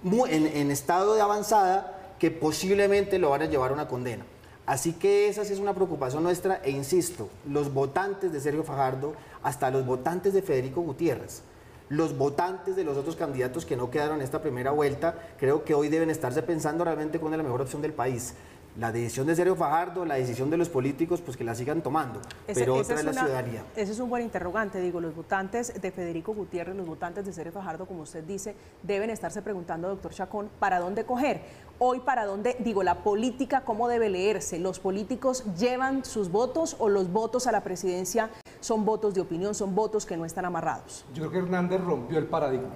en, 0.02 0.70
estado 0.70 1.14
de 1.14 1.20
avanzada 1.20 2.14
que 2.18 2.30
posiblemente 2.30 3.18
lo 3.18 3.30
van 3.30 3.42
a 3.42 3.46
llevar 3.46 3.70
a 3.70 3.74
una 3.74 3.86
condena. 3.86 4.24
Así 4.64 4.94
que 4.94 5.28
esa 5.28 5.44
sí 5.44 5.52
es 5.52 5.58
una 5.58 5.74
preocupación 5.74 6.22
nuestra 6.22 6.62
e 6.64 6.70
insisto, 6.70 7.28
los 7.46 7.74
votantes 7.74 8.32
de 8.32 8.40
Sergio 8.40 8.64
Fajardo, 8.64 9.12
hasta 9.42 9.70
los 9.70 9.84
votantes 9.84 10.32
de 10.32 10.40
Federico 10.40 10.80
Gutiérrez, 10.80 11.42
los 11.90 12.16
votantes 12.16 12.76
de 12.76 12.84
los 12.84 12.96
otros 12.96 13.16
candidatos 13.16 13.66
que 13.66 13.76
no 13.76 13.90
quedaron 13.90 14.18
en 14.18 14.22
esta 14.22 14.40
primera 14.40 14.70
vuelta, 14.70 15.18
creo 15.38 15.64
que 15.64 15.74
hoy 15.74 15.88
deben 15.88 16.08
estarse 16.08 16.42
pensando 16.42 16.84
realmente 16.84 17.18
cuál 17.18 17.34
es 17.34 17.38
la 17.38 17.42
mejor 17.42 17.60
opción 17.60 17.82
del 17.82 17.92
país 17.92 18.34
la 18.78 18.92
decisión 18.92 19.26
de 19.26 19.34
Sergio 19.34 19.56
Fajardo, 19.56 20.04
la 20.04 20.14
decisión 20.14 20.50
de 20.50 20.56
los 20.56 20.68
políticos, 20.68 21.20
pues 21.20 21.36
que 21.36 21.44
la 21.44 21.54
sigan 21.54 21.82
tomando, 21.82 22.20
pero 22.46 22.76
otra 22.76 22.96
es, 22.96 23.04
la 23.04 23.12
ciudadanía. 23.12 23.64
Ese 23.74 23.92
es 23.92 23.98
un 23.98 24.08
buen 24.08 24.22
interrogante, 24.22 24.80
digo, 24.80 25.00
los 25.00 25.14
votantes 25.14 25.80
de 25.80 25.90
Federico 25.90 26.34
Gutiérrez, 26.34 26.76
los 26.76 26.86
votantes 26.86 27.24
de 27.26 27.32
Sergio 27.32 27.52
Fajardo, 27.52 27.86
como 27.86 28.02
usted 28.02 28.22
dice, 28.24 28.54
deben 28.82 29.10
estarse 29.10 29.42
preguntando, 29.42 29.88
doctor 29.88 30.12
Chacón, 30.12 30.50
¿para 30.58 30.78
dónde 30.78 31.04
coger? 31.04 31.40
Hoy, 31.78 32.00
¿para 32.00 32.26
dónde, 32.26 32.56
digo, 32.60 32.82
la 32.82 33.02
política, 33.02 33.62
cómo 33.62 33.88
debe 33.88 34.08
leerse? 34.08 34.58
¿Los 34.58 34.78
políticos 34.78 35.44
llevan 35.58 36.04
sus 36.04 36.30
votos 36.30 36.76
o 36.78 36.88
los 36.88 37.10
votos 37.10 37.46
a 37.46 37.52
la 37.52 37.62
presidencia 37.62 38.30
son 38.60 38.84
votos 38.84 39.14
de 39.14 39.22
opinión, 39.22 39.54
son 39.54 39.74
votos 39.74 40.06
que 40.06 40.16
no 40.16 40.24
están 40.24 40.44
amarrados? 40.44 41.04
Yo 41.14 41.22
creo 41.22 41.30
que 41.32 41.38
Hernández 41.38 41.80
rompió 41.80 42.18
el 42.18 42.26
paradigma 42.26 42.68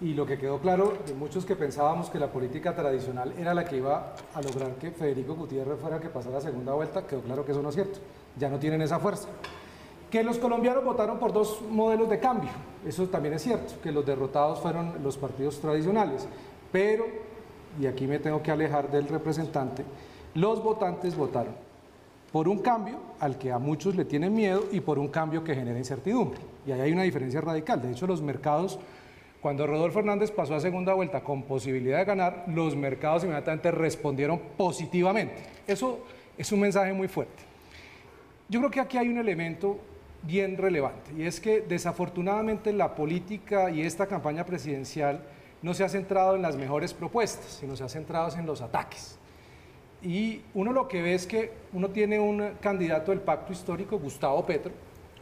y 0.00 0.12
lo 0.12 0.26
que 0.26 0.38
quedó 0.38 0.58
claro 0.58 0.98
de 1.06 1.14
muchos 1.14 1.44
que 1.46 1.56
pensábamos 1.56 2.10
que 2.10 2.18
la 2.18 2.30
política 2.30 2.74
tradicional 2.74 3.32
era 3.38 3.54
la 3.54 3.64
que 3.64 3.76
iba 3.76 4.14
a 4.34 4.42
lograr 4.42 4.74
que 4.74 4.90
Federico 4.90 5.34
Gutiérrez 5.34 5.78
fuera 5.80 5.98
que 5.98 6.08
pasara 6.08 6.36
la 6.36 6.40
segunda 6.40 6.74
vuelta, 6.74 7.06
quedó 7.06 7.22
claro 7.22 7.44
que 7.44 7.52
eso 7.52 7.62
no 7.62 7.70
es 7.70 7.74
cierto, 7.74 7.98
ya 8.38 8.48
no 8.48 8.58
tienen 8.58 8.82
esa 8.82 8.98
fuerza. 8.98 9.28
Que 10.10 10.22
los 10.22 10.38
colombianos 10.38 10.84
votaron 10.84 11.18
por 11.18 11.32
dos 11.32 11.62
modelos 11.70 12.08
de 12.10 12.20
cambio, 12.20 12.50
eso 12.86 13.08
también 13.08 13.34
es 13.34 13.42
cierto, 13.42 13.74
que 13.82 13.90
los 13.90 14.04
derrotados 14.04 14.60
fueron 14.60 15.02
los 15.02 15.16
partidos 15.16 15.58
tradicionales, 15.60 16.28
pero, 16.70 17.06
y 17.80 17.86
aquí 17.86 18.06
me 18.06 18.18
tengo 18.18 18.42
que 18.42 18.50
alejar 18.50 18.90
del 18.90 19.08
representante, 19.08 19.84
los 20.34 20.62
votantes 20.62 21.16
votaron 21.16 21.66
por 22.32 22.48
un 22.48 22.58
cambio 22.58 22.98
al 23.18 23.38
que 23.38 23.50
a 23.50 23.58
muchos 23.58 23.96
le 23.96 24.04
tienen 24.04 24.34
miedo 24.34 24.64
y 24.70 24.80
por 24.80 24.98
un 24.98 25.08
cambio 25.08 25.42
que 25.42 25.54
genera 25.54 25.78
incertidumbre. 25.78 26.38
Y 26.66 26.72
ahí 26.72 26.82
hay 26.82 26.92
una 26.92 27.04
diferencia 27.04 27.40
radical. 27.40 27.80
De 27.80 27.90
hecho, 27.90 28.06
los 28.06 28.20
mercados 28.20 28.78
cuando 29.46 29.64
Rodolfo 29.64 30.00
Hernández 30.00 30.32
pasó 30.32 30.56
a 30.56 30.60
segunda 30.60 30.92
vuelta 30.92 31.20
con 31.20 31.44
posibilidad 31.44 31.98
de 31.98 32.04
ganar, 32.04 32.46
los 32.48 32.74
mercados 32.74 33.22
inmediatamente 33.22 33.70
respondieron 33.70 34.40
positivamente. 34.56 35.36
Eso 35.68 36.00
es 36.36 36.50
un 36.50 36.58
mensaje 36.58 36.92
muy 36.92 37.06
fuerte. 37.06 37.44
Yo 38.48 38.58
creo 38.58 38.72
que 38.72 38.80
aquí 38.80 38.98
hay 38.98 39.06
un 39.06 39.18
elemento 39.18 39.78
bien 40.22 40.56
relevante 40.56 41.12
y 41.16 41.22
es 41.22 41.38
que 41.38 41.60
desafortunadamente 41.60 42.72
la 42.72 42.96
política 42.96 43.70
y 43.70 43.82
esta 43.82 44.08
campaña 44.08 44.44
presidencial 44.44 45.22
no 45.62 45.74
se 45.74 45.84
ha 45.84 45.88
centrado 45.88 46.34
en 46.34 46.42
las 46.42 46.56
mejores 46.56 46.92
propuestas, 46.92 47.58
sino 47.60 47.76
se 47.76 47.84
ha 47.84 47.88
centrado 47.88 48.36
en 48.36 48.46
los 48.46 48.60
ataques. 48.60 49.16
Y 50.02 50.40
uno 50.54 50.72
lo 50.72 50.88
que 50.88 51.02
ve 51.02 51.14
es 51.14 51.24
que 51.24 51.52
uno 51.72 51.90
tiene 51.90 52.18
un 52.18 52.54
candidato 52.60 53.12
del 53.12 53.20
pacto 53.20 53.52
histórico, 53.52 53.96
Gustavo 53.96 54.44
Petro, 54.44 54.72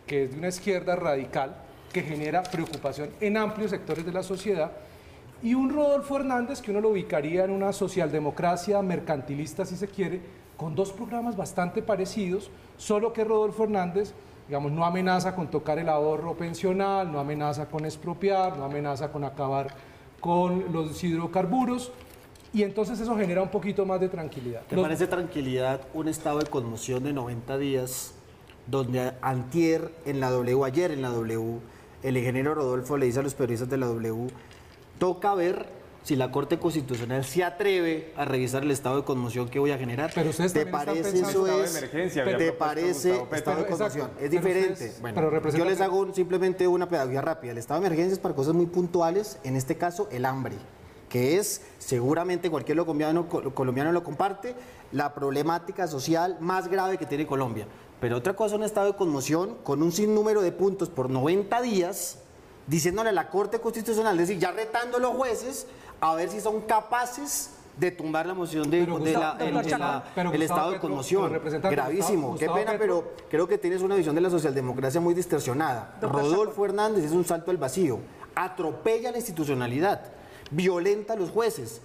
que 0.06 0.22
es 0.22 0.30
de 0.30 0.38
una 0.38 0.48
izquierda 0.48 0.96
radical, 0.96 1.56
que 1.94 2.02
genera 2.02 2.42
preocupación 2.42 3.08
en 3.20 3.38
amplios 3.38 3.70
sectores 3.70 4.04
de 4.04 4.12
la 4.12 4.22
sociedad, 4.22 4.72
y 5.42 5.54
un 5.54 5.70
Rodolfo 5.70 6.16
Hernández 6.16 6.60
que 6.60 6.72
uno 6.72 6.80
lo 6.80 6.90
ubicaría 6.90 7.44
en 7.44 7.50
una 7.50 7.72
socialdemocracia 7.72 8.82
mercantilista, 8.82 9.64
si 9.64 9.76
se 9.76 9.88
quiere, 9.88 10.20
con 10.56 10.74
dos 10.74 10.92
programas 10.92 11.36
bastante 11.36 11.82
parecidos, 11.82 12.50
solo 12.76 13.12
que 13.12 13.24
Rodolfo 13.24 13.64
Hernández, 13.64 14.12
digamos, 14.48 14.72
no 14.72 14.84
amenaza 14.84 15.34
con 15.34 15.48
tocar 15.48 15.78
el 15.78 15.88
ahorro 15.88 16.34
pensional, 16.34 17.10
no 17.10 17.20
amenaza 17.20 17.66
con 17.66 17.84
expropiar, 17.84 18.58
no 18.58 18.64
amenaza 18.64 19.12
con 19.12 19.22
acabar 19.22 19.68
con 20.18 20.72
los 20.72 21.02
hidrocarburos, 21.04 21.92
y 22.52 22.62
entonces 22.62 22.98
eso 22.98 23.16
genera 23.16 23.42
un 23.42 23.50
poquito 23.50 23.86
más 23.86 24.00
de 24.00 24.08
tranquilidad. 24.08 24.62
¿Te 24.68 24.76
parece 24.76 25.06
tranquilidad 25.06 25.80
un 25.92 26.08
estado 26.08 26.38
de 26.38 26.46
conmoción 26.46 27.04
de 27.04 27.12
90 27.12 27.58
días 27.58 28.14
donde 28.66 29.12
antier 29.20 29.92
en 30.06 30.20
la 30.20 30.30
W, 30.30 30.64
ayer 30.64 30.90
en 30.90 31.02
la 31.02 31.10
W, 31.10 31.60
el 32.04 32.16
ingeniero 32.16 32.54
Rodolfo 32.54 32.96
le 32.96 33.06
dice 33.06 33.18
a 33.18 33.22
los 33.22 33.34
periodistas 33.34 33.68
de 33.70 33.78
la 33.78 33.86
W, 33.86 34.28
toca 34.98 35.34
ver 35.34 35.66
si 36.02 36.16
la 36.16 36.30
Corte 36.30 36.58
Constitucional 36.58 37.24
se 37.24 37.42
atreve 37.42 38.12
a 38.14 38.26
revisar 38.26 38.62
el 38.62 38.70
estado 38.70 38.96
de 38.98 39.04
conmoción 39.04 39.48
que 39.48 39.58
voy 39.58 39.70
a 39.70 39.78
generar. 39.78 40.12
Pero 40.14 40.28
ustedes 40.30 40.52
¿Te 40.52 40.66
parece 40.66 41.00
eso 41.00 41.08
es? 41.08 41.14
estado 41.22 41.44
de 41.44 41.66
emergencia, 41.66 42.24
¿Te 42.36 42.52
parece 42.52 43.22
estado 43.32 43.60
de 43.62 43.66
conmoción? 43.66 44.06
exacto. 44.08 44.22
Es 44.24 44.30
diferente. 44.30 44.72
ustedes- 44.74 45.00
Bueno, 45.00 45.28
pero 45.30 45.50
yo 45.56 45.64
les 45.64 45.80
hago 45.80 45.98
un- 46.00 46.14
simplemente 46.14 46.68
una 46.68 46.86
pedagogía 46.90 47.22
rápida. 47.22 47.52
El 47.52 47.58
estado 47.58 47.80
de 47.80 47.86
emergencia 47.86 48.12
es 48.12 48.18
para 48.18 48.34
cosas 48.34 48.52
muy 48.52 48.66
puntuales, 48.66 49.38
en 49.44 49.56
este 49.56 49.76
caso 49.78 50.06
el 50.12 50.26
hambre 50.26 50.56
que 51.08 51.38
es, 51.38 51.62
seguramente 51.78 52.50
cualquier 52.50 52.76
colombiano, 52.78 53.28
col- 53.28 53.54
colombiano 53.54 53.92
lo 53.92 54.02
comparte, 54.02 54.54
la 54.90 55.14
problemática 55.14 55.86
social 55.86 56.36
más 56.40 56.66
grave 56.68 56.98
que 56.98 57.06
tiene 57.06 57.24
Colombia. 57.24 57.66
Pero 58.00 58.16
otra 58.18 58.34
cosa, 58.34 58.56
un 58.56 58.64
estado 58.64 58.88
de 58.92 58.96
conmoción 58.96 59.56
con 59.62 59.82
un 59.82 59.90
sinnúmero 59.92 60.42
de 60.42 60.52
puntos 60.52 60.88
por 60.90 61.08
90 61.10 61.60
días, 61.62 62.18
diciéndole 62.66 63.10
a 63.10 63.12
la 63.12 63.28
Corte 63.30 63.60
Constitucional, 63.60 64.18
es 64.20 64.28
decir, 64.28 64.40
ya 64.42 64.52
retando 64.52 64.98
a 64.98 65.00
los 65.00 65.14
jueces 65.16 65.66
a 66.00 66.14
ver 66.14 66.28
si 66.28 66.40
son 66.40 66.62
capaces 66.62 67.50
de 67.78 67.90
tumbar 67.90 68.26
la 68.26 68.34
moción 68.34 68.70
de, 68.70 68.80
Pero 68.84 68.98
de 69.00 69.12
la- 69.14 69.36
el, 69.40 69.46
el- 69.48 69.54
la- 69.80 70.04
estado 70.44 70.70
de 70.70 70.78
conmoción. 70.80 71.22
Gravísimo, 71.70 72.28
Gustavo- 72.28 72.38
qué 72.38 72.46
Gustavo 72.46 72.58
pena, 72.58 72.78
Petro- 72.78 73.04
pero 73.16 73.28
creo 73.28 73.48
que 73.48 73.58
tienes 73.58 73.82
una 73.82 73.94
visión 73.96 74.14
de 74.14 74.20
la 74.20 74.30
socialdemocracia 74.30 75.00
muy 75.00 75.12
distorsionada. 75.14 75.96
Doctor 76.00 76.22
Rodolfo 76.22 76.64
Hernández 76.64 77.04
es 77.04 77.12
un 77.12 77.24
salto 77.24 77.50
al 77.50 77.56
vacío, 77.56 77.98
atropella 78.34 79.10
la 79.10 79.16
institucionalidad, 79.16 80.02
violenta 80.50 81.14
a 81.14 81.16
los 81.16 81.30
jueces, 81.30 81.80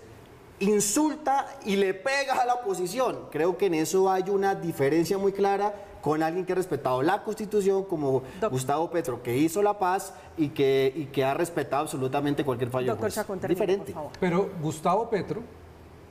insulta 0.59 1.57
y 1.65 1.75
le 1.77 1.93
pega 1.93 2.33
a 2.35 2.45
la 2.45 2.55
oposición. 2.55 3.27
Creo 3.31 3.57
que 3.57 3.67
en 3.67 3.73
eso 3.75 4.11
hay 4.11 4.29
una 4.29 4.53
diferencia 4.55 5.17
muy 5.17 5.31
clara 5.31 5.73
con 6.01 6.23
alguien 6.23 6.45
que 6.45 6.53
ha 6.53 6.55
respetado 6.55 7.01
la 7.01 7.23
Constitución 7.23 7.83
como 7.83 8.23
Gustavo 8.49 8.89
Petro, 8.89 9.21
que 9.21 9.37
hizo 9.37 9.61
la 9.61 9.77
paz 9.77 10.13
y 10.37 10.49
que, 10.49 10.91
y 10.95 11.05
que 11.05 11.23
ha 11.23 11.33
respetado 11.33 11.83
absolutamente 11.83 12.43
cualquier 12.43 12.69
fallo. 12.69 12.85
del 12.87 12.95
Doctor 12.95 13.05
juez. 13.07 13.15
Chacón, 13.15 13.39
termine, 13.39 13.59
Diferente. 13.59 13.85
por 13.91 13.93
favor. 13.93 14.11
Pero 14.19 14.49
Gustavo 14.61 15.09
Petro 15.09 15.41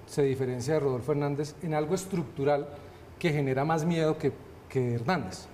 se 0.06 0.22
diferencia 0.22 0.74
de 0.74 0.80
Rodolfo 0.80 1.12
Hernández 1.12 1.54
en 1.62 1.74
algo 1.74 1.94
estructural 1.94 2.68
que 3.18 3.32
genera 3.32 3.64
más 3.64 3.84
miedo 3.84 4.16
que, 4.16 4.32
que 4.68 4.94
Hernández. 4.94 5.46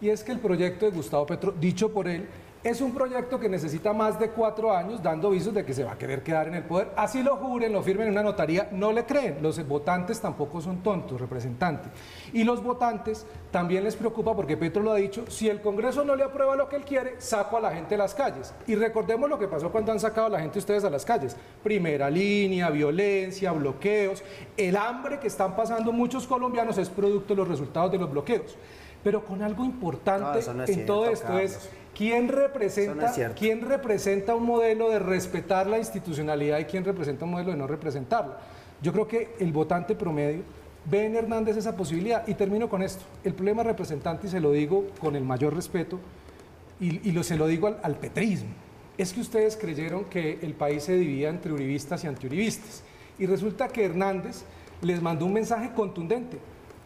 Y 0.00 0.08
es 0.08 0.24
que 0.24 0.32
el 0.32 0.40
proyecto 0.40 0.84
de 0.86 0.90
Gustavo 0.90 1.26
Petro, 1.26 1.52
dicho 1.52 1.92
por 1.92 2.08
él, 2.08 2.26
es 2.64 2.80
un 2.80 2.92
proyecto 2.92 3.40
que 3.40 3.48
necesita 3.48 3.92
más 3.92 4.20
de 4.20 4.30
cuatro 4.30 4.72
años 4.74 5.02
dando 5.02 5.30
visos 5.30 5.52
de 5.52 5.64
que 5.64 5.74
se 5.74 5.82
va 5.82 5.92
a 5.92 5.98
querer 5.98 6.22
quedar 6.22 6.46
en 6.46 6.54
el 6.54 6.62
poder. 6.62 6.92
Así 6.96 7.22
lo 7.22 7.36
juren, 7.36 7.72
lo 7.72 7.82
firmen 7.82 8.06
en 8.06 8.12
una 8.12 8.22
notaría, 8.22 8.68
no 8.70 8.92
le 8.92 9.04
creen. 9.04 9.38
Los 9.42 9.66
votantes 9.66 10.20
tampoco 10.20 10.60
son 10.60 10.82
tontos, 10.82 11.20
representantes. 11.20 11.90
Y 12.32 12.44
los 12.44 12.62
votantes 12.62 13.26
también 13.50 13.82
les 13.82 13.96
preocupa 13.96 14.36
porque 14.36 14.56
Petro 14.56 14.82
lo 14.82 14.92
ha 14.92 14.96
dicho, 14.96 15.24
si 15.28 15.48
el 15.48 15.60
Congreso 15.60 16.04
no 16.04 16.14
le 16.14 16.22
aprueba 16.22 16.54
lo 16.54 16.68
que 16.68 16.76
él 16.76 16.84
quiere, 16.84 17.20
saco 17.20 17.56
a 17.56 17.60
la 17.60 17.72
gente 17.72 17.90
de 17.90 17.98
las 17.98 18.14
calles. 18.14 18.54
Y 18.68 18.76
recordemos 18.76 19.28
lo 19.28 19.38
que 19.38 19.48
pasó 19.48 19.72
cuando 19.72 19.90
han 19.90 19.98
sacado 20.00 20.28
a 20.28 20.30
la 20.30 20.40
gente 20.40 20.60
ustedes 20.60 20.84
a 20.84 20.90
las 20.90 21.04
calles. 21.04 21.36
Primera 21.64 22.08
línea, 22.08 22.70
violencia, 22.70 23.50
bloqueos. 23.50 24.22
El 24.56 24.76
hambre 24.76 25.18
que 25.18 25.26
están 25.26 25.56
pasando 25.56 25.90
muchos 25.90 26.28
colombianos 26.28 26.78
es 26.78 26.88
producto 26.88 27.34
de 27.34 27.38
los 27.38 27.48
resultados 27.48 27.90
de 27.90 27.98
los 27.98 28.10
bloqueos. 28.10 28.56
Pero 29.02 29.24
con 29.24 29.42
algo 29.42 29.64
importante 29.64 30.22
No, 30.22 30.34
eso 30.34 30.54
no 30.54 30.62
es 30.62 30.68
en 30.70 30.74
cierto, 30.76 30.92
todo 30.94 31.06
esto 31.06 31.26
Carlos. 31.26 31.42
es 31.42 31.70
quién 31.94 32.26
no 32.26 32.32
representa, 32.32 33.12
quién 33.38 33.60
representa 33.62 34.34
un 34.34 34.44
modelo 34.44 34.90
de 34.90 34.98
respetar 34.98 35.66
la 35.66 35.78
institucionalidad 35.78 36.58
y 36.58 36.64
quién 36.64 36.84
representa 36.84 37.24
un 37.24 37.32
modelo 37.32 37.50
de 37.50 37.56
no 37.56 37.66
representarla. 37.66 38.38
Yo 38.82 38.92
creo 38.92 39.06
que 39.06 39.34
el 39.38 39.52
votante 39.52 39.94
promedio 39.94 40.42
ve 40.90 41.06
en 41.06 41.16
Hernández 41.16 41.56
esa 41.56 41.76
posibilidad. 41.76 42.26
Y 42.26 42.34
termino 42.34 42.68
con 42.68 42.82
esto. 42.82 43.04
El 43.24 43.34
problema 43.34 43.62
representante, 43.62 44.26
y 44.26 44.30
se 44.30 44.40
lo 44.40 44.52
digo 44.52 44.86
con 45.00 45.16
el 45.16 45.24
mayor 45.24 45.54
respeto, 45.54 46.00
y, 46.80 47.08
y 47.08 47.12
lo, 47.12 47.22
se 47.22 47.36
lo 47.36 47.46
digo 47.46 47.68
al, 47.68 47.78
al 47.82 47.94
petrismo, 47.96 48.50
es 48.98 49.12
que 49.12 49.20
ustedes 49.20 49.56
creyeron 49.56 50.04
que 50.06 50.38
el 50.42 50.54
país 50.54 50.82
se 50.82 50.96
dividía 50.96 51.28
entre 51.28 51.52
uribistas 51.52 52.02
y 52.04 52.08
antiuribistas. 52.08 52.82
Y 53.18 53.26
resulta 53.26 53.68
que 53.68 53.84
Hernández 53.84 54.42
les 54.80 55.00
mandó 55.00 55.26
un 55.26 55.34
mensaje 55.34 55.70
contundente. 55.74 56.38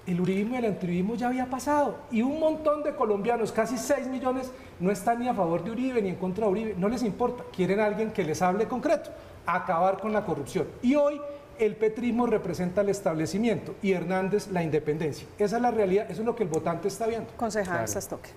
El 0.07 0.21
uribismo 0.21 0.55
y 0.55 0.59
el 0.59 0.67
antiuribismo 0.67 1.17
ya 1.17 1.29
había 1.29 1.47
pasado. 1.47 1.99
Y 2.11 2.23
un 2.23 2.39
montón 2.39 2.83
de 2.85 2.95
colombianos, 2.95 3.51
casi 3.51 3.77
6 3.77 4.07
millones, 4.07 4.53
no 4.79 4.91
están 4.91 5.19
ni 5.19 5.29
a 5.29 5.35
favor 5.35 5.65
de 5.65 5.73
Uribe 5.73 6.01
ni 6.01 6.11
en 6.11 6.17
contra 6.17 6.47
de 6.47 6.53
Uribe. 6.53 6.75
No 6.77 6.89
les 6.89 7.03
importa. 7.03 7.45
Quieren 7.55 7.81
a 7.81 7.87
alguien 7.87 8.13
que 8.13 8.25
les 8.25 8.41
hable 8.41 8.69
concreto. 8.69 9.11
Acabar 9.47 9.99
con 9.99 10.13
la 10.13 10.25
corrupción. 10.25 10.69
Y 10.83 10.95
hoy 10.95 11.21
el 11.59 11.75
petrismo 11.75 12.27
representa 12.27 12.83
el 12.83 12.91
establecimiento 12.91 13.75
y 13.83 13.93
Hernández 13.93 14.49
la 14.49 14.63
independencia. 14.63 15.27
Esa 15.39 15.57
es 15.57 15.63
la 15.63 15.71
realidad. 15.71 16.07
Eso 16.09 16.21
es 16.23 16.27
lo 16.27 16.37
que 16.37 16.45
el 16.45 16.49
votante 16.49 16.89
está 16.89 17.07
viendo. 17.07 17.33
Concejal 17.37 17.75
Claro. 17.75 17.89
Sastoque. 17.89 18.31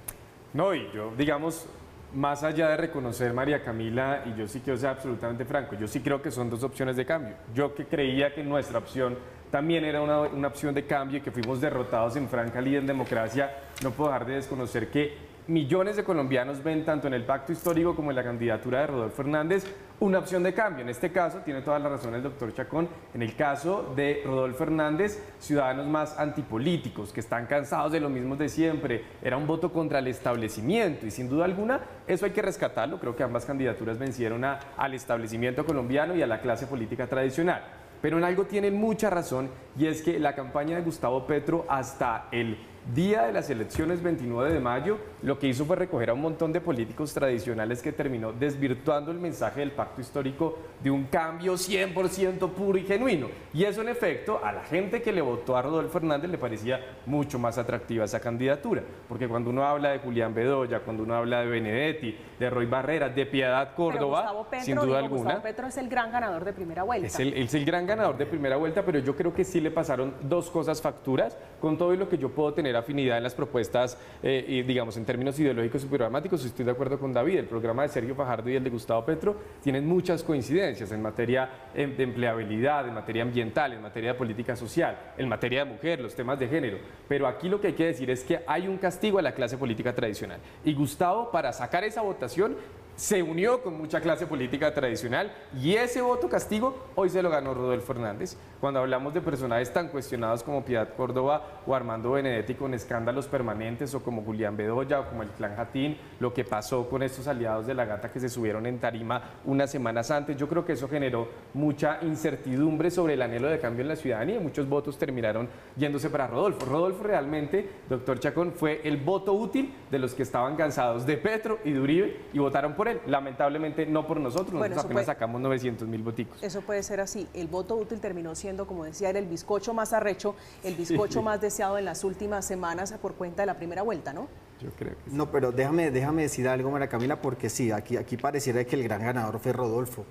No, 0.53 0.73
y 0.73 0.89
yo, 0.91 1.11
digamos, 1.15 1.67
más 2.13 2.43
allá 2.43 2.69
de 2.69 2.77
reconocer 2.77 3.33
María 3.33 3.63
Camila, 3.63 4.23
y 4.25 4.39
yo 4.39 4.47
sí 4.47 4.61
quiero 4.61 4.79
ser 4.79 4.89
absolutamente 4.89 5.45
franco, 5.45 5.75
yo 5.75 5.87
sí 5.87 5.99
creo 5.99 6.21
que 6.21 6.31
son 6.31 6.49
dos 6.49 6.63
opciones 6.63 6.95
de 6.95 7.05
cambio. 7.05 7.35
Yo 7.53 7.75
que 7.75 7.85
creía 7.85 8.33
que 8.33 8.43
nuestra 8.43 8.79
opción 8.79 9.17
también 9.51 9.83
era 9.83 10.01
una, 10.01 10.47
opción 10.47 10.73
de 10.73 10.85
cambio 10.85 11.17
y 11.17 11.21
que 11.21 11.31
fuimos 11.31 11.59
derrotados 11.61 12.15
en 12.15 12.27
franca 12.29 12.61
ley 12.61 12.75
en 12.75 12.85
democracia, 12.87 13.51
no 13.83 13.91
puedo 13.91 14.09
dejar 14.11 14.25
de 14.27 14.35
desconocer 14.35 14.89
que 14.89 15.29
millones 15.47 15.95
de 15.95 16.03
colombianos 16.03 16.63
ven 16.63 16.85
tanto 16.85 17.07
en 17.07 17.15
el 17.15 17.23
pacto 17.23 17.51
histórico 17.51 17.95
como 17.95 18.11
en 18.11 18.15
la 18.15 18.23
candidatura 18.23 18.81
de 18.81 18.87
Rodolfo 18.87 19.23
Hernández 19.23 19.65
una 19.99 20.19
opción 20.19 20.43
de 20.43 20.53
cambio. 20.53 20.83
En 20.83 20.89
este 20.89 21.11
caso, 21.11 21.39
tiene 21.39 21.61
toda 21.63 21.79
la 21.79 21.89
razón 21.89 22.13
el 22.13 22.21
doctor 22.21 22.53
Chacón, 22.53 22.87
en 23.15 23.23
el 23.23 23.35
caso 23.35 23.91
de 23.95 24.21
Rodolfo 24.23 24.63
Hernández, 24.63 25.19
ciudadanos 25.39 25.87
más 25.87 26.19
antipolíticos, 26.19 27.11
que 27.11 27.19
están 27.19 27.47
cansados 27.47 27.91
de 27.91 27.99
lo 27.99 28.09
mismo 28.09 28.35
de 28.35 28.47
siempre, 28.47 29.03
era 29.23 29.37
un 29.37 29.47
voto 29.47 29.73
contra 29.73 29.97
el 29.99 30.07
establecimiento 30.07 31.07
y 31.07 31.11
sin 31.11 31.27
duda 31.27 31.45
alguna 31.45 31.81
eso 32.07 32.25
hay 32.25 32.31
que 32.31 32.43
rescatarlo, 32.43 32.99
creo 32.99 33.15
que 33.15 33.23
ambas 33.23 33.45
candidaturas 33.45 33.97
vencieron 33.97 34.45
a- 34.45 34.59
al 34.77 34.93
establecimiento 34.93 35.65
colombiano 35.65 36.15
y 36.15 36.21
a 36.21 36.27
la 36.27 36.41
clase 36.41 36.67
política 36.67 37.07
tradicional. 37.07 37.63
Pero 38.01 38.17
en 38.17 38.23
algo 38.23 38.45
tienen 38.45 38.75
mucha 38.75 39.09
razón 39.09 39.49
y 39.77 39.87
es 39.87 40.01
que 40.01 40.19
la 40.19 40.35
campaña 40.35 40.77
de 40.77 40.83
Gustavo 40.83 41.27
Petro 41.27 41.65
hasta 41.67 42.27
el 42.31 42.57
día 42.93 43.23
de 43.23 43.33
las 43.33 43.49
elecciones 43.49 44.01
29 44.01 44.53
de 44.53 44.59
mayo 44.59 44.97
lo 45.21 45.37
que 45.37 45.47
hizo 45.47 45.65
fue 45.65 45.75
recoger 45.75 46.09
a 46.09 46.13
un 46.13 46.21
montón 46.21 46.51
de 46.53 46.61
políticos 46.61 47.13
tradicionales 47.13 47.81
que 47.81 47.91
terminó 47.91 48.31
desvirtuando 48.31 49.11
el 49.11 49.19
mensaje 49.19 49.59
del 49.59 49.71
pacto 49.71 50.01
histórico 50.01 50.57
de 50.81 50.89
un 50.89 51.05
cambio 51.05 51.53
100% 51.53 52.49
puro 52.51 52.77
y 52.77 52.83
genuino. 52.83 53.27
Y 53.53 53.65
eso 53.65 53.81
en 53.81 53.89
efecto 53.89 54.39
a 54.43 54.51
la 54.51 54.63
gente 54.63 55.01
que 55.01 55.11
le 55.11 55.21
votó 55.21 55.57
a 55.57 55.61
Rodolfo 55.61 55.97
Hernández 55.97 56.31
le 56.31 56.37
parecía 56.37 56.79
mucho 57.05 57.37
más 57.37 57.57
atractiva 57.57 58.05
esa 58.05 58.19
candidatura. 58.19 58.81
Porque 59.07 59.27
cuando 59.27 59.49
uno 59.49 59.65
habla 59.65 59.89
de 59.89 59.99
Julián 59.99 60.33
Bedoya, 60.33 60.79
cuando 60.79 61.03
uno 61.03 61.15
habla 61.15 61.41
de 61.41 61.47
Benedetti, 61.47 62.17
de 62.39 62.49
Roy 62.49 62.65
Barreras, 62.65 63.13
de 63.13 63.25
Piedad 63.25 63.75
Córdoba, 63.75 64.47
Petro, 64.49 64.65
sin 64.65 64.75
duda 64.75 64.85
digo, 64.85 64.97
alguna. 64.97 65.21
Gustavo 65.23 65.43
Petro 65.43 65.67
es 65.67 65.77
el 65.77 65.89
gran 65.89 66.11
ganador 66.11 66.45
de 66.45 66.53
primera 66.53 66.83
vuelta. 66.83 67.07
Es 67.07 67.19
el, 67.19 67.33
es 67.33 67.53
el 67.53 67.65
gran 67.65 67.85
ganador 67.85 68.17
de 68.17 68.25
primera 68.25 68.55
vuelta, 68.55 68.83
pero 68.83 68.99
yo 68.99 69.15
creo 69.15 69.33
que 69.33 69.43
sí 69.43 69.59
le 69.59 69.71
pasaron 69.71 70.13
dos 70.21 70.49
cosas 70.49 70.81
facturas 70.81 71.37
con 71.59 71.77
todo 71.77 71.93
y 71.93 71.97
lo 71.97 72.07
que 72.07 72.17
yo 72.17 72.29
puedo 72.29 72.53
tener 72.53 72.68
afinidad 72.75 73.17
en 73.17 73.23
las 73.23 73.33
propuestas, 73.33 73.97
eh, 74.21 74.45
y 74.47 74.61
digamos, 74.63 74.97
en 74.97 75.05
términos 75.05 75.39
ideológicos 75.39 75.83
y 75.83 75.87
programáticos. 75.87 76.45
Estoy 76.45 76.65
de 76.65 76.71
acuerdo 76.71 76.99
con 76.99 77.13
David. 77.13 77.39
El 77.39 77.45
programa 77.45 77.83
de 77.83 77.89
Sergio 77.89 78.15
Fajardo 78.15 78.49
y 78.49 78.55
el 78.55 78.63
de 78.63 78.69
Gustavo 78.69 79.05
Petro 79.05 79.35
tienen 79.63 79.87
muchas 79.87 80.23
coincidencias 80.23 80.91
en 80.91 81.01
materia 81.01 81.49
eh, 81.73 81.87
de 81.87 82.03
empleabilidad, 82.03 82.87
en 82.87 82.93
materia 82.93 83.23
ambiental, 83.23 83.73
en 83.73 83.81
materia 83.81 84.13
de 84.13 84.17
política 84.17 84.55
social, 84.55 84.97
en 85.17 85.27
materia 85.27 85.65
de 85.65 85.71
mujer, 85.71 85.99
los 85.99 86.15
temas 86.15 86.39
de 86.39 86.47
género. 86.47 86.77
Pero 87.07 87.27
aquí 87.27 87.49
lo 87.49 87.59
que 87.59 87.67
hay 87.67 87.73
que 87.73 87.85
decir 87.85 88.09
es 88.09 88.23
que 88.23 88.41
hay 88.47 88.67
un 88.67 88.77
castigo 88.77 89.19
a 89.19 89.21
la 89.21 89.33
clase 89.33 89.57
política 89.57 89.93
tradicional. 89.93 90.39
Y 90.63 90.73
Gustavo, 90.73 91.31
para 91.31 91.53
sacar 91.53 91.83
esa 91.83 92.01
votación, 92.01 92.55
se 92.99 93.23
unió 93.23 93.63
con 93.63 93.77
mucha 93.77 94.01
clase 94.01 94.27
política 94.27 94.73
tradicional 94.73 95.31
y 95.57 95.75
ese 95.75 96.01
voto 96.01 96.27
castigo 96.27 96.87
hoy 96.95 97.09
se 97.09 97.23
lo 97.23 97.29
ganó 97.29 97.53
Rodolfo 97.53 97.93
Hernández. 97.93 98.35
Cuando 98.59 98.81
hablamos 98.81 99.13
de 99.13 99.21
personajes 99.21 99.71
tan 99.71 99.87
cuestionados 99.87 100.43
como 100.43 100.65
Piedad 100.65 100.93
Córdoba 100.97 101.61
o 101.65 101.73
Armando 101.73 102.11
Benedetti 102.11 102.55
con 102.55 102.73
escándalos 102.73 103.29
permanentes 103.29 103.95
o 103.95 104.03
como 104.03 104.21
Julián 104.23 104.57
Bedoya 104.57 104.99
o 104.99 105.07
como 105.07 105.23
el 105.23 105.29
clan 105.29 105.55
Jatín, 105.55 105.97
lo 106.19 106.33
que 106.33 106.43
pasó 106.43 106.87
con 106.89 107.03
estos 107.03 107.27
aliados 107.27 107.65
de 107.65 107.73
la 107.73 107.85
gata 107.85 108.11
que 108.11 108.19
se 108.19 108.29
subieron 108.29 108.65
en 108.65 108.79
tarima 108.79 109.21
unas 109.45 109.71
semanas 109.71 110.11
antes, 110.11 110.35
yo 110.35 110.47
creo 110.47 110.65
que 110.65 110.73
eso 110.73 110.87
generó 110.87 111.27
mucha 111.53 111.99
incertidumbre 112.01 112.91
sobre 112.91 113.13
el 113.13 113.21
anhelo 113.21 113.47
de 113.47 113.59
cambio 113.59 113.81
en 113.83 113.89
la 113.89 113.95
ciudadanía 113.95 114.35
y 114.35 114.39
muchos 114.39 114.67
votos 114.67 114.97
terminaron 114.97 115.47
yéndose 115.77 116.09
para 116.09 116.27
Rodolfo. 116.27 116.65
Rodolfo 116.65 117.03
realmente, 117.03 117.69
doctor 117.87 118.19
Chacón, 118.19 118.51
fue 118.51 118.81
el 118.83 118.97
voto 118.97 119.33
útil 119.33 119.73
de 119.89 119.99
los 119.99 120.13
que 120.13 120.23
estaban 120.23 120.55
cansados 120.55 121.05
de 121.05 121.17
Petro 121.17 121.59
y 121.63 121.71
de 121.71 121.79
Uribe 121.79 122.17
y 122.33 122.39
votaron 122.39 122.73
por 122.73 122.89
Lamentablemente 123.05 123.85
no 123.85 124.07
por 124.07 124.19
nosotros, 124.19 124.53
nosotros 124.53 124.85
apenas 124.85 125.05
sacamos 125.05 125.39
900 125.41 125.87
mil 125.87 126.01
voticos. 126.01 126.41
Eso 126.41 126.61
puede 126.61 126.81
ser 126.81 126.99
así. 126.99 127.27
El 127.33 127.47
voto 127.47 127.75
útil 127.75 127.99
terminó 127.99 128.33
siendo, 128.35 128.65
como 128.65 128.83
decía, 128.83 129.09
era 129.09 129.19
el 129.19 129.27
bizcocho 129.27 129.73
más 129.73 129.93
arrecho, 129.93 130.35
el 130.63 130.75
bizcocho 130.75 131.21
más 131.21 131.39
deseado 131.39 131.77
en 131.77 131.85
las 131.85 132.03
últimas 132.03 132.45
semanas 132.45 132.93
por 133.01 133.13
cuenta 133.13 133.43
de 133.43 133.47
la 133.47 133.55
primera 133.55 133.83
vuelta, 133.83 134.13
¿no? 134.13 134.27
Yo 134.59 134.71
creo 134.71 134.91
que 134.91 135.09
sí. 135.09 135.15
No, 135.15 135.31
pero 135.31 135.51
déjame, 135.51 135.89
déjame 135.89 136.08
decir 136.17 136.47
algo, 136.47 136.71
María 136.71 136.87
Camila, 136.87 137.21
porque 137.21 137.49
sí, 137.49 137.71
aquí, 137.71 137.97
aquí 137.97 138.17
pareciera 138.17 138.63
que 138.63 138.75
el 138.75 138.83
gran 138.83 139.01
ganador 139.03 139.39
fue 139.39 139.53
Rodolfo. 139.53 140.05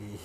Y 0.00 0.16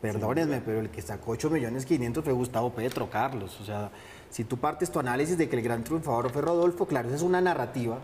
perdónenme, 0.00 0.60
pero 0.60 0.80
el 0.80 0.90
que 0.90 1.02
sacó 1.02 1.32
8 1.32 1.50
millones 1.50 1.86
500 1.86 2.24
fue 2.24 2.32
Gustavo 2.32 2.70
Petro, 2.70 3.10
Carlos. 3.10 3.60
O 3.60 3.64
sea, 3.64 3.90
si 4.30 4.44
tú 4.44 4.56
partes 4.56 4.90
tu 4.90 4.98
análisis 4.98 5.36
de 5.36 5.48
que 5.48 5.56
el 5.56 5.62
gran 5.62 5.84
triunfador 5.84 6.30
fue 6.30 6.42
Rodolfo, 6.42 6.86
claro, 6.86 7.08
esa 7.08 7.16
es 7.16 7.22
una 7.22 7.40
narrativa 7.40 7.98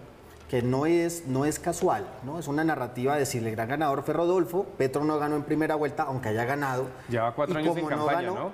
que 0.48 0.62
no 0.62 0.86
es, 0.86 1.26
no 1.26 1.44
es 1.44 1.58
casual, 1.58 2.06
¿no? 2.24 2.38
Es 2.38 2.46
una 2.46 2.62
narrativa 2.62 3.14
de 3.14 3.20
decirle, 3.20 3.50
el 3.50 3.56
gran 3.56 3.68
ganador 3.68 4.02
fue 4.02 4.14
Rodolfo, 4.14 4.64
Petro 4.78 5.04
no 5.04 5.18
ganó 5.18 5.36
en 5.36 5.42
primera 5.42 5.74
vuelta, 5.74 6.04
aunque 6.04 6.28
haya 6.28 6.44
ganado. 6.44 6.86
Lleva 7.08 7.34
cuatro 7.34 7.58
años 7.58 7.76
en 7.76 7.86
campaña, 7.86 8.28
¿no? 8.28 8.50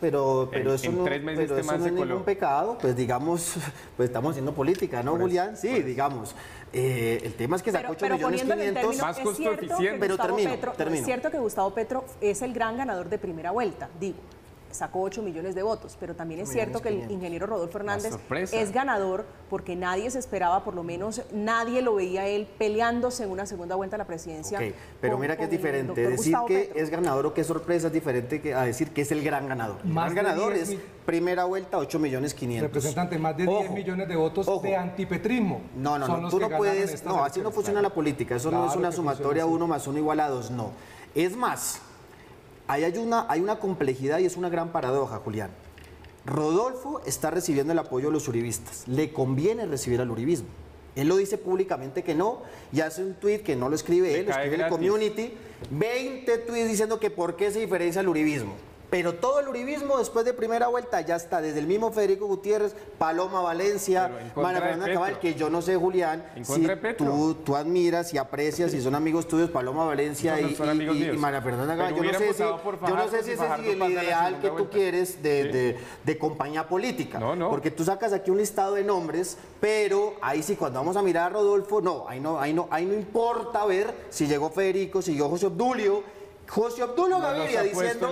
Pero, 0.00 0.48
pero 0.50 0.74
eso, 0.74 0.92
no, 0.92 1.04
pero 1.04 1.42
eso 1.42 1.76
no 1.78 1.86
es 1.86 1.92
ningún 1.92 2.22
pecado, 2.22 2.78
pues 2.80 2.96
digamos, 2.96 3.54
pues 3.96 4.08
estamos 4.08 4.30
haciendo 4.30 4.52
política, 4.52 5.02
¿no, 5.02 5.16
Julián? 5.16 5.56
Sí, 5.56 5.82
digamos. 5.82 6.34
Eh, 6.72 7.20
el 7.24 7.34
tema 7.34 7.56
es 7.56 7.62
que 7.62 7.72
sacó 7.72 7.92
8 7.92 8.08
millones 8.10 8.42
500. 8.42 8.98
Más 8.98 9.18
costo 9.18 9.52
eficiente. 9.52 9.98
Pero 9.98 10.16
termino, 10.16 10.56
termino. 10.76 11.00
Es 11.00 11.04
cierto 11.04 11.30
que 11.30 11.38
Gustavo 11.38 11.70
Petro 11.70 12.04
es 12.20 12.42
el 12.42 12.52
gran 12.52 12.76
ganador 12.76 13.08
de 13.08 13.18
primera 13.18 13.50
vuelta, 13.50 13.88
digo 13.98 14.18
sacó 14.70 15.02
8 15.02 15.22
millones 15.22 15.54
de 15.54 15.62
votos, 15.62 15.96
pero 15.98 16.14
también 16.14 16.40
es 16.40 16.50
cierto 16.50 16.80
que 16.80 16.88
el 16.88 17.10
ingeniero 17.10 17.46
Rodolfo 17.46 17.78
Hernández 17.78 18.14
es 18.52 18.72
ganador 18.72 19.24
porque 19.48 19.76
nadie 19.76 20.10
se 20.10 20.18
esperaba, 20.18 20.64
por 20.64 20.74
lo 20.74 20.82
menos 20.82 21.22
nadie 21.32 21.82
lo 21.82 21.96
veía 21.96 22.26
él 22.26 22.48
peleándose 22.58 23.24
en 23.24 23.30
una 23.30 23.46
segunda 23.46 23.74
vuelta 23.74 23.96
a 23.96 23.98
la 23.98 24.06
presidencia. 24.06 24.58
pero 25.00 25.18
mira 25.18 25.36
que 25.36 25.44
es 25.44 25.50
diferente, 25.50 26.08
decir 26.08 26.36
que 26.46 26.72
es 26.74 26.90
ganador 26.90 27.26
o 27.26 27.34
que 27.34 27.42
es 27.42 27.46
sorpresa 27.46 27.88
es 27.88 27.92
diferente 27.92 28.40
que 28.40 28.54
a 28.54 28.62
decir 28.62 28.90
que 28.90 29.02
es 29.02 29.12
el 29.12 29.22
gran 29.22 29.48
ganador. 29.48 29.78
El 29.84 29.92
gran 29.92 30.14
ganador 30.14 30.54
es 30.54 30.76
primera 31.04 31.44
vuelta 31.44 31.78
8 31.78 31.98
millones 31.98 32.34
500. 32.34 32.68
Representante, 32.68 33.18
más 33.18 33.36
de 33.36 33.46
10 33.46 33.70
millones 33.70 34.08
de 34.08 34.16
votos 34.16 34.62
de 34.62 34.76
antipetrismo. 34.76 35.62
No, 35.76 35.98
no, 35.98 36.06
no, 36.06 36.28
tú 36.28 36.38
no 36.38 36.48
puedes, 36.50 37.04
no, 37.04 37.24
así 37.24 37.40
no 37.40 37.50
funciona 37.50 37.82
la 37.82 37.90
política, 37.90 38.36
eso 38.36 38.50
no 38.50 38.68
es 38.68 38.76
una 38.76 38.92
sumatoria 38.92 39.46
uno 39.46 39.66
más 39.66 39.86
uno 39.86 39.98
igual 39.98 40.20
a 40.20 40.28
dos, 40.28 40.50
no. 40.50 40.70
Es 41.14 41.36
más, 41.36 41.80
hay 42.70 42.98
una, 42.98 43.26
hay 43.28 43.40
una 43.40 43.58
complejidad 43.58 44.18
y 44.18 44.26
es 44.26 44.36
una 44.36 44.48
gran 44.48 44.70
paradoja, 44.70 45.18
Julián. 45.18 45.50
Rodolfo 46.26 47.00
está 47.06 47.30
recibiendo 47.30 47.72
el 47.72 47.78
apoyo 47.78 48.08
de 48.08 48.12
los 48.12 48.28
uribistas. 48.28 48.86
Le 48.86 49.12
conviene 49.12 49.66
recibir 49.66 50.00
al 50.00 50.10
uribismo. 50.10 50.48
Él 50.96 51.08
lo 51.08 51.16
dice 51.16 51.38
públicamente 51.38 52.02
que 52.02 52.14
no 52.14 52.42
y 52.72 52.80
hace 52.80 53.02
un 53.02 53.14
tweet 53.14 53.40
que 53.40 53.56
no 53.56 53.68
lo 53.68 53.76
escribe 53.76 54.18
él, 54.18 54.26
lo 54.26 54.32
escribe 54.32 54.56
el 54.56 54.68
community. 54.68 55.32
20 55.70 56.38
tweets 56.38 56.68
diciendo 56.68 56.98
que 56.98 57.10
por 57.10 57.36
qué 57.36 57.50
se 57.50 57.60
diferencia 57.60 58.00
el 58.00 58.08
uribismo. 58.08 58.52
Pero 58.90 59.14
todo 59.14 59.38
el 59.38 59.46
uribismo 59.46 59.98
después 59.98 60.24
de 60.24 60.34
primera 60.34 60.66
vuelta 60.66 61.00
ya 61.00 61.14
está, 61.14 61.40
desde 61.40 61.60
el 61.60 61.68
mismo 61.68 61.92
Federico 61.92 62.26
Gutiérrez, 62.26 62.74
Paloma 62.98 63.40
Valencia, 63.40 64.10
María 64.34 64.60
Fernanda 64.60 64.92
Cabal, 64.92 65.20
que 65.20 65.34
yo 65.34 65.48
no 65.48 65.62
sé, 65.62 65.76
Julián, 65.76 66.24
si 66.42 66.66
tú, 66.98 67.34
tú, 67.44 67.54
admiras 67.54 68.12
y 68.12 68.18
aprecias 68.18 68.74
y 68.74 68.80
son 68.80 68.96
amigos 68.96 69.28
tuyos, 69.28 69.48
Paloma 69.50 69.84
Valencia 69.84 70.40
y, 70.40 70.56
María 71.16 71.40
Fernanda 71.40 71.76
Cabal. 71.76 71.94
Yo 71.94 72.02
no, 72.02 72.18
sé 72.18 72.34
si, 72.34 72.42
yo 72.42 72.96
no 72.96 73.08
sé 73.08 73.22
si 73.22 73.30
ese 73.30 73.44
es 73.46 73.58
el 73.60 73.82
ideal 73.90 74.40
que 74.40 74.50
tú 74.50 74.68
quieres 74.68 75.22
de, 75.22 75.78
de, 76.04 76.18
compañía 76.18 76.68
política. 76.68 77.18
No, 77.20 77.36
no. 77.36 77.48
Porque 77.48 77.70
tú 77.70 77.84
sacas 77.84 78.12
aquí 78.12 78.30
un 78.30 78.38
listado 78.38 78.74
de 78.74 78.82
nombres, 78.82 79.38
pero 79.60 80.14
ahí 80.20 80.42
sí, 80.42 80.56
cuando 80.56 80.80
vamos 80.80 80.96
a 80.96 81.02
mirar 81.02 81.26
a 81.26 81.28
Rodolfo, 81.30 81.80
no, 81.80 82.06
ahí 82.08 82.18
no, 82.18 82.40
ahí 82.40 82.52
no, 82.52 82.66
ahí 82.70 82.84
no 82.84 82.94
importa 82.94 83.64
ver 83.66 83.94
si 84.10 84.26
llegó 84.26 84.50
Federico, 84.50 85.00
si 85.00 85.12
llegó 85.12 85.28
José 85.28 85.46
Obdulio 85.46 86.02
José 86.50 86.82
Obdulio 86.82 87.20
Gaviria 87.20 87.62
diciendo, 87.62 88.08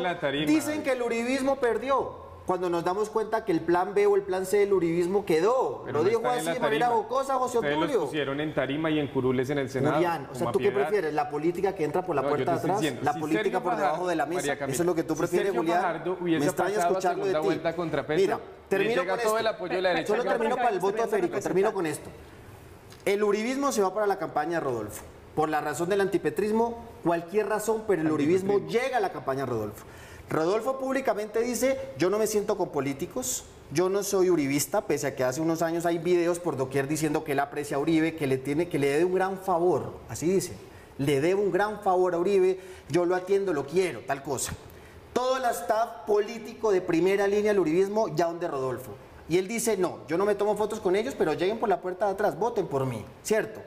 dicen 0.47 0.83
que 0.85 0.93
el 0.93 1.03
uribismo 1.03 1.57
perdió. 1.57 2.29
Cuando 2.47 2.71
nos 2.71 2.83
damos 2.83 3.11
cuenta 3.11 3.45
que 3.45 3.53
el 3.53 3.61
plan 3.61 3.93
B 3.93 4.07
o 4.07 4.17
el 4.17 4.23
plan 4.23 4.47
C 4.47 4.59
del 4.59 4.73
uribismo 4.73 5.27
quedó. 5.27 5.85
lo 5.93 6.03
dijo 6.03 6.27
así 6.31 6.51
de 6.51 6.61
manera 6.61 6.87
jocosa 6.87 7.35
José 7.35 7.59
Obdulio. 7.59 7.79
Ustedes 7.79 7.95
los 7.95 8.05
pusieron 8.07 8.41
en 8.41 8.55
tarima 8.55 8.91
y 8.91 9.01
en 9.01 9.09
curules 9.09 9.51
en 9.51 9.59
el 9.59 9.69
Senado. 9.69 9.97
Julián, 9.97 10.29
o 10.33 10.35
sea, 10.35 10.51
¿tú 10.51 10.59
qué 10.59 10.71
prefieres? 10.71 11.13
¿La 11.13 11.29
política 11.29 11.75
que 11.75 11.85
entra 11.85 12.01
por 12.01 12.17
la 12.17 12.23
puerta 12.23 12.53
de 12.53 12.59
atrás? 12.59 12.83
¿La 13.03 13.13
política 13.13 13.61
por 13.61 13.77
debajo 13.77 14.07
de 14.07 14.17
la 14.17 14.25
mesa? 14.25 14.53
¿Eso 14.53 14.83
es 14.83 14.87
lo 14.87 14.95
que 14.95 15.03
tú 15.03 15.15
prefieres, 15.17 15.55
Julián? 15.55 16.03
Me 16.21 16.37
extraña 16.37 16.79
escucharlo 16.79 17.27
de 17.27 17.35
ti. 17.35 17.75
Contra 17.77 18.03
Mira, 18.09 18.41
termino 18.69 19.05
con 19.05 19.19
esto. 19.19 20.07
Solo 20.07 20.25
termino 20.25 20.57
para 20.57 20.71
el 20.71 20.79
voto. 20.79 21.07
Termino 21.43 21.73
con 21.73 21.87
esto. 21.87 22.09
El 23.05 23.23
uribismo 23.23 23.73
se 23.73 23.83
va 23.83 23.93
para 23.93 24.07
la 24.07 24.17
campaña 24.17 24.61
Rodolfo 24.61 25.03
por 25.39 25.49
la 25.49 25.61
razón 25.61 25.89
del 25.89 26.01
antipetrismo, 26.01 26.83
cualquier 27.05 27.47
razón, 27.47 27.85
pero 27.87 28.03
el 28.03 28.11
uribismo 28.11 28.59
llega 28.67 28.97
a 28.97 29.01
la 29.01 29.13
campaña 29.13 29.47
Rodolfo. 29.47 29.85
Rodolfo 30.29 30.81
públicamente 30.81 31.41
dice, 31.43 31.79
yo 31.97 32.11
no 32.11 32.19
me 32.19 32.27
siento 32.27 32.57
con 32.57 32.71
políticos, 32.71 33.45
yo 33.73 33.89
no 33.89 34.03
soy 34.03 34.31
uribista, 34.31 34.81
pese 34.89 35.07
a 35.07 35.15
que 35.15 35.23
hace 35.23 35.41
unos 35.41 35.63
años 35.63 35.87
hay 35.87 35.99
videos 35.99 36.41
por 36.41 36.57
doquier 36.57 36.89
diciendo 36.89 37.23
que 37.23 37.33
él 37.33 37.39
aprecia 37.39 37.77
a 37.77 37.81
Uribe, 37.81 38.17
que 38.17 38.27
le, 38.27 38.37
tiene, 38.37 38.69
que 38.69 38.81
le 38.81 38.89
debe 38.89 39.05
un 39.05 39.15
gran 39.15 39.39
favor, 39.39 39.93
así 40.09 40.27
dice, 40.27 40.55
le 40.99 41.21
debo 41.21 41.41
un 41.41 41.53
gran 41.53 41.83
favor 41.83 42.15
a 42.15 42.19
Uribe, 42.19 42.59
yo 42.89 43.07
lo 43.07 43.15
atiendo, 43.15 43.53
lo 43.53 43.65
quiero, 43.65 44.01
tal 44.09 44.25
cosa. 44.25 44.55
Todo 45.13 45.37
el 45.37 45.45
staff 45.45 46.05
político 46.05 46.73
de 46.73 46.81
primera 46.81 47.29
línea 47.29 47.53
del 47.53 47.61
uribismo 47.61 48.09
ya 48.09 48.27
donde 48.27 48.49
Rodolfo. 48.49 48.91
Y 49.29 49.39
él 49.39 49.47
dice, 49.47 49.77
no, 49.77 50.01
yo 50.09 50.19
no 50.19 50.25
me 50.25 50.35
tomo 50.35 50.57
fotos 50.57 50.81
con 50.81 50.97
ellos, 50.97 51.15
pero 51.17 51.35
lleguen 51.35 51.61
por 51.61 51.69
la 51.69 51.81
puerta 51.81 52.07
de 52.07 52.15
atrás, 52.15 52.37
voten 52.37 52.67
por 52.67 52.87
mí, 52.87 53.05
¿cierto? 53.23 53.61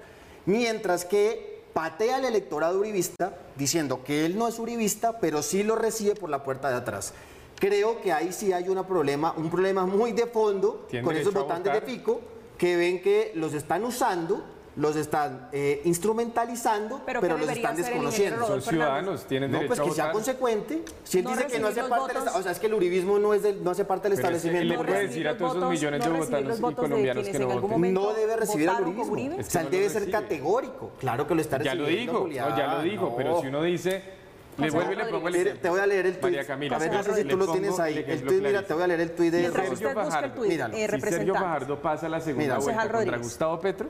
Mientras 0.45 1.05
que 1.05 1.51
patea 1.73 2.17
al 2.17 2.25
electorado 2.25 2.79
uribista 2.79 3.38
diciendo 3.55 4.03
que 4.03 4.25
él 4.25 4.38
no 4.38 4.47
es 4.47 4.60
uribista, 4.60 5.19
pero 5.19 5.41
sí 5.41 5.63
lo 5.63 5.75
recibe 5.75 6.15
por 6.15 6.29
la 6.29 6.43
puerta 6.43 6.69
de 6.69 6.75
atrás. 6.75 7.13
Creo 7.60 8.01
que 8.01 8.12
ahí 8.12 8.34
sí 8.34 8.53
hay 8.53 8.67
un 8.69 8.84
problema, 8.86 9.34
un 9.38 9.49
problema 9.49 9.86
muy 9.86 10.13
de 10.13 10.25
fondo 10.25 10.88
con 11.03 11.15
esos 11.15 11.34
votantes 11.34 11.71
de 11.73 11.81
Pico 11.81 12.21
que 12.57 12.75
ven 12.75 13.01
que 13.01 13.31
los 13.36 13.53
están 13.53 13.84
usando 13.84 14.43
los 14.75 14.95
están 14.95 15.49
eh, 15.51 15.81
instrumentalizando, 15.84 17.01
pero, 17.05 17.21
los 17.21 17.49
están 17.49 17.75
desconociendo. 17.75 18.47
Son 18.47 18.62
ciudadanos, 18.62 19.25
tienen 19.25 19.51
derecho 19.51 19.69
No, 19.69 19.75
pues 19.75 19.89
que 19.89 19.95
sea 19.95 20.12
consecuente. 20.12 20.84
Si 21.03 21.19
él 21.19 21.25
dice 21.25 21.47
que 21.47 21.60
no 21.60 21.67
hace 21.67 21.84
parte 21.84 22.13
del 22.13 22.27
o 22.27 22.41
sea, 22.41 22.51
es 22.51 22.60
que 22.60 22.67
el 22.67 22.73
uribismo 22.73 23.19
no, 23.19 23.34
es 23.34 23.43
no 23.62 23.71
hace 23.71 23.86
parte 23.86 24.10
del 24.10 24.17
establecimiento. 24.17 24.73
le 24.73 24.84
puede 24.84 25.07
decir 25.07 25.27
a 25.27 25.38
todos 25.38 25.57
esos 25.57 25.69
millones 25.69 26.03
de 26.03 26.10
votantes 26.10 26.60
y 26.60 26.73
colombianos 26.73 27.27
que 27.27 27.39
no 27.39 27.60
votan. 27.60 27.93
No 27.93 28.13
debe 28.13 28.36
recibir 28.38 28.69
el 28.69 28.88
uribismo. 28.88 29.38
O 29.39 29.43
sea, 29.43 29.62
él 29.62 29.69
debe 29.69 29.89
ser 29.89 30.10
categórico. 30.10 30.91
Claro 30.99 31.27
que 31.27 31.36
lo 31.36 31.41
está 31.41 31.57
recibiendo. 31.57 31.89
Ya 31.89 32.13
lo 32.13 32.25
dijo, 32.27 32.57
ya 32.57 32.73
lo 32.75 32.81
dijo, 32.81 33.13
pero 33.15 33.41
si 33.41 33.47
uno 33.47 33.63
dice... 33.63 34.21
Le 34.57 34.69
vuelvo 34.69 34.91
y 34.91 34.95
le 34.95 35.05
pongo 35.05 35.27
el 35.29 35.60
Te 35.60 35.69
voy 35.69 35.79
a 35.79 35.88
leer 35.88 36.05
el 36.05 36.13
tuit. 36.13 36.23
María 36.23 36.45
Camila. 36.45 36.75
A 36.75 36.79
ver, 36.79 36.91
no 36.91 37.03
sé 37.03 37.15
si 37.15 37.23
tú 37.23 37.38
lo 37.38 37.51
tienes 37.51 37.79
ahí. 37.79 38.03
El 38.05 38.23
tuit, 38.23 38.43
mira, 38.43 38.63
te 38.63 38.73
voy 38.73 38.84
a 38.84 38.88
leer 38.88 39.01
el 39.01 39.12
tuit 39.12 39.31
de 39.31 39.51
Sergio 39.51 39.91
Fajardo. 39.91 40.43
Si 40.43 40.57
Sergio 40.57 41.34
Fajardo 41.34 41.81
pasa 41.81 42.10
la 42.10 42.19
segunda 42.19 42.57
vuelta 42.57 42.89
contra 42.89 43.17
Gustavo 43.17 43.60
Petro, 43.60 43.88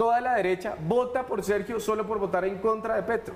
toda 0.00 0.18
la 0.22 0.36
derecha 0.36 0.76
vota 0.88 1.26
por 1.26 1.42
Sergio 1.42 1.78
solo 1.78 2.06
por 2.06 2.18
votar 2.18 2.46
en 2.46 2.56
contra 2.56 2.96
de 2.96 3.02
Petro. 3.02 3.34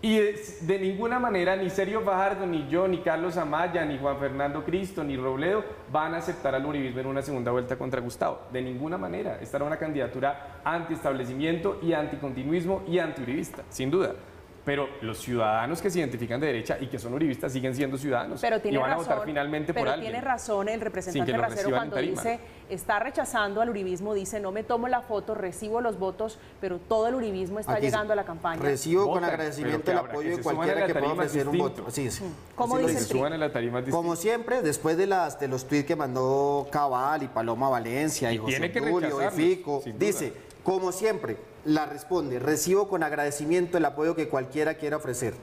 Y 0.00 0.16
de 0.16 0.78
ninguna 0.78 1.18
manera 1.18 1.54
ni 1.56 1.68
Sergio 1.68 2.00
Fajardo, 2.00 2.46
ni 2.46 2.66
yo, 2.70 2.88
ni 2.88 3.02
Carlos 3.02 3.36
Amaya, 3.36 3.84
ni 3.84 3.98
Juan 3.98 4.18
Fernando 4.18 4.64
Cristo, 4.64 5.04
ni 5.04 5.18
Robledo 5.18 5.62
van 5.92 6.14
a 6.14 6.16
aceptar 6.16 6.54
al 6.54 6.64
uribismo 6.64 7.00
en 7.00 7.06
una 7.06 7.20
segunda 7.20 7.50
vuelta 7.50 7.76
contra 7.76 8.00
Gustavo. 8.00 8.40
De 8.50 8.62
ninguna 8.62 8.96
manera. 8.96 9.38
Esta 9.42 9.58
era 9.58 9.66
una 9.66 9.76
candidatura 9.76 10.62
anti-establecimiento 10.64 11.78
y 11.82 11.92
anticontinuismo 11.92 12.82
y 12.88 12.98
anti-uribista, 12.98 13.62
sin 13.68 13.90
duda. 13.90 14.14
Pero 14.64 14.88
los 15.00 15.18
ciudadanos 15.18 15.80
que 15.80 15.90
se 15.90 15.98
identifican 15.98 16.40
de 16.40 16.48
derecha 16.48 16.76
y 16.80 16.86
que 16.86 16.98
son 16.98 17.14
uribistas 17.14 17.52
siguen 17.52 17.74
siendo 17.74 17.96
ciudadanos 17.96 18.40
pero 18.40 18.60
y 18.62 18.76
van 18.76 18.92
a 18.92 18.96
votar 18.96 19.22
finalmente 19.24 19.72
pero 19.72 19.86
por 19.86 19.94
alguien. 19.94 20.12
Tiene 20.12 20.24
razón 20.24 20.68
el 20.68 20.80
representante 20.80 21.36
Racero 21.36 21.70
cuando 21.70 21.96
dice 21.96 22.40
está 22.68 22.98
rechazando 22.98 23.60
al 23.60 23.70
uribismo, 23.70 24.14
dice, 24.14 24.38
no 24.38 24.52
me 24.52 24.62
tomo 24.62 24.88
la 24.88 25.02
foto, 25.02 25.34
recibo 25.34 25.80
los 25.80 25.98
votos, 25.98 26.38
pero 26.60 26.78
todo 26.78 27.08
el 27.08 27.16
uribismo 27.16 27.58
está 27.58 27.72
Aquí 27.72 27.82
llegando 27.82 28.12
a 28.12 28.16
la 28.16 28.24
campaña. 28.24 28.62
Recibo 28.62 29.10
con 29.10 29.24
agradecimiento 29.24 29.90
el 29.90 29.98
apoyo 29.98 30.36
de 30.36 30.42
cualquiera 30.42 30.86
que 30.86 30.94
pueda 30.94 31.12
ofrecer 31.12 31.48
un 31.48 31.58
voto. 31.58 31.84
Así 31.88 32.06
es. 32.06 32.22
¿Cómo 32.54 32.76
Así 32.76 32.96
suban 32.98 33.32
a 33.32 33.38
la 33.38 33.52
tarima 33.52 33.78
distinta. 33.78 33.96
Como 33.96 34.16
siempre, 34.16 34.62
después 34.62 34.96
de 34.96 35.06
las 35.06 35.40
de 35.40 35.48
los 35.48 35.66
tweets 35.66 35.86
que 35.86 35.96
mandó 35.96 36.68
Cabal 36.70 37.22
y 37.22 37.28
Paloma 37.28 37.68
Valencia 37.68 38.30
y, 38.30 38.36
Y 38.36 38.38
José 38.38 38.52
tiene 38.52 38.72
que 38.72 38.80
Tulio 38.80 39.26
y 39.26 39.30
Fico, 39.30 39.82
dice, 39.96 40.32
como 40.64 40.92
siempre, 40.92 41.36
la 41.64 41.86
responde, 41.86 42.38
recibo 42.38 42.88
con 42.88 43.02
agradecimiento 43.02 43.78
el 43.78 43.84
apoyo 43.84 44.14
que 44.14 44.28
cualquiera 44.28 44.74
quiera 44.74 44.96
ofrecer, 44.96 45.34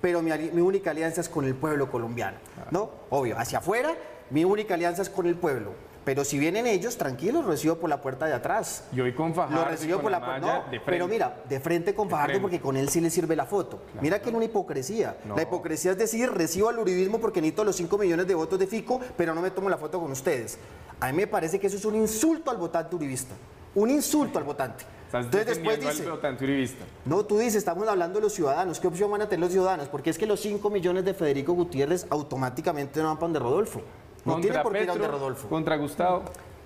pero 0.00 0.22
mi, 0.22 0.30
mi 0.30 0.60
única 0.60 0.90
alianza 0.90 1.20
es 1.20 1.28
con 1.28 1.44
el 1.44 1.54
pueblo 1.54 1.90
colombiano, 1.90 2.38
¿no? 2.70 2.90
Obvio, 3.10 3.38
hacia 3.38 3.58
afuera, 3.58 3.94
mi 4.30 4.44
única 4.44 4.74
alianza 4.74 5.02
es 5.02 5.10
con 5.10 5.26
el 5.26 5.34
pueblo, 5.36 5.72
pero 6.04 6.24
si 6.24 6.38
vienen 6.38 6.66
ellos, 6.66 6.96
tranquilos, 6.96 7.44
recibo 7.44 7.76
por 7.76 7.90
la 7.90 8.00
puerta 8.00 8.24
de 8.24 8.32
atrás. 8.32 8.84
Y 8.92 9.00
hoy 9.02 9.12
con 9.14 9.34
Fajardo 9.34 9.70
Lo 9.86 9.94
con 9.96 10.02
por 10.02 10.10
la 10.10 10.24
puerta. 10.24 10.40
No, 10.40 10.54
de 10.54 10.80
frente. 10.80 10.84
pero 10.86 11.06
mira, 11.06 11.42
de 11.46 11.60
frente 11.60 11.94
con 11.94 12.08
De 12.08 12.12
Fajardo 12.12 12.30
frente. 12.32 12.40
porque 12.42 12.60
con 12.60 12.78
él 12.78 12.88
sí 12.88 13.02
le 13.02 13.10
sirve 13.10 13.36
la 13.36 13.44
foto. 13.44 13.82
Mira 14.00 14.18
que 14.22 14.30
es 14.30 14.34
una 14.34 14.46
hipocresía. 14.46 15.18
No. 15.26 15.36
La 15.36 15.42
hipocresía 15.42 15.90
es 15.90 15.98
decir, 15.98 16.30
recibo 16.30 16.70
al 16.70 16.78
uribismo 16.78 17.18
porque 17.18 17.42
necesito 17.42 17.62
los 17.62 17.76
5 17.76 17.98
millones 17.98 18.26
de 18.26 18.34
votos 18.34 18.58
de 18.58 18.66
Fico, 18.66 18.98
pero 19.18 19.34
no 19.34 19.42
me 19.42 19.50
tomo 19.50 19.68
la 19.68 19.76
foto 19.76 20.00
con 20.00 20.10
ustedes. 20.10 20.58
A 20.98 21.08
mí 21.08 21.12
me 21.12 21.26
parece 21.26 21.60
que 21.60 21.66
eso 21.66 21.76
es 21.76 21.84
un 21.84 21.96
insulto 21.96 22.50
al 22.50 22.56
votante 22.56 22.96
uribista. 22.96 23.34
Un 23.78 23.90
insulto 23.90 24.38
al 24.38 24.44
votante. 24.44 24.84
Estás 25.06 25.24
Entonces 25.26 25.46
después 25.56 25.80
dice, 25.80 26.02
al 26.04 26.10
votante 26.10 26.44
uribista. 26.44 26.84
no, 27.04 27.24
tú 27.24 27.38
dices, 27.38 27.54
estamos 27.56 27.86
hablando 27.88 28.18
de 28.18 28.24
los 28.24 28.32
ciudadanos. 28.32 28.80
¿Qué 28.80 28.88
opción 28.88 29.10
van 29.10 29.22
a 29.22 29.28
tener 29.28 29.40
los 29.40 29.52
ciudadanos? 29.52 29.88
Porque 29.88 30.10
es 30.10 30.18
que 30.18 30.26
los 30.26 30.40
5 30.40 30.68
millones 30.68 31.04
de 31.04 31.14
Federico 31.14 31.52
Gutiérrez 31.54 32.06
automáticamente 32.10 33.00
no 33.00 33.06
van 33.06 33.16
para 33.16 33.26
donde 33.28 33.38
Rodolfo. 33.38 33.80
No 34.24 34.32
Contra 34.34 34.50
tiene 34.50 34.62
por 34.64 34.72
qué 34.72 34.82
ir 34.82 34.90
a 34.90 34.92
donde 34.94 35.08
Rodolfo. 35.08 35.48
Contra 35.48 35.76
Gustavo. 35.76 36.22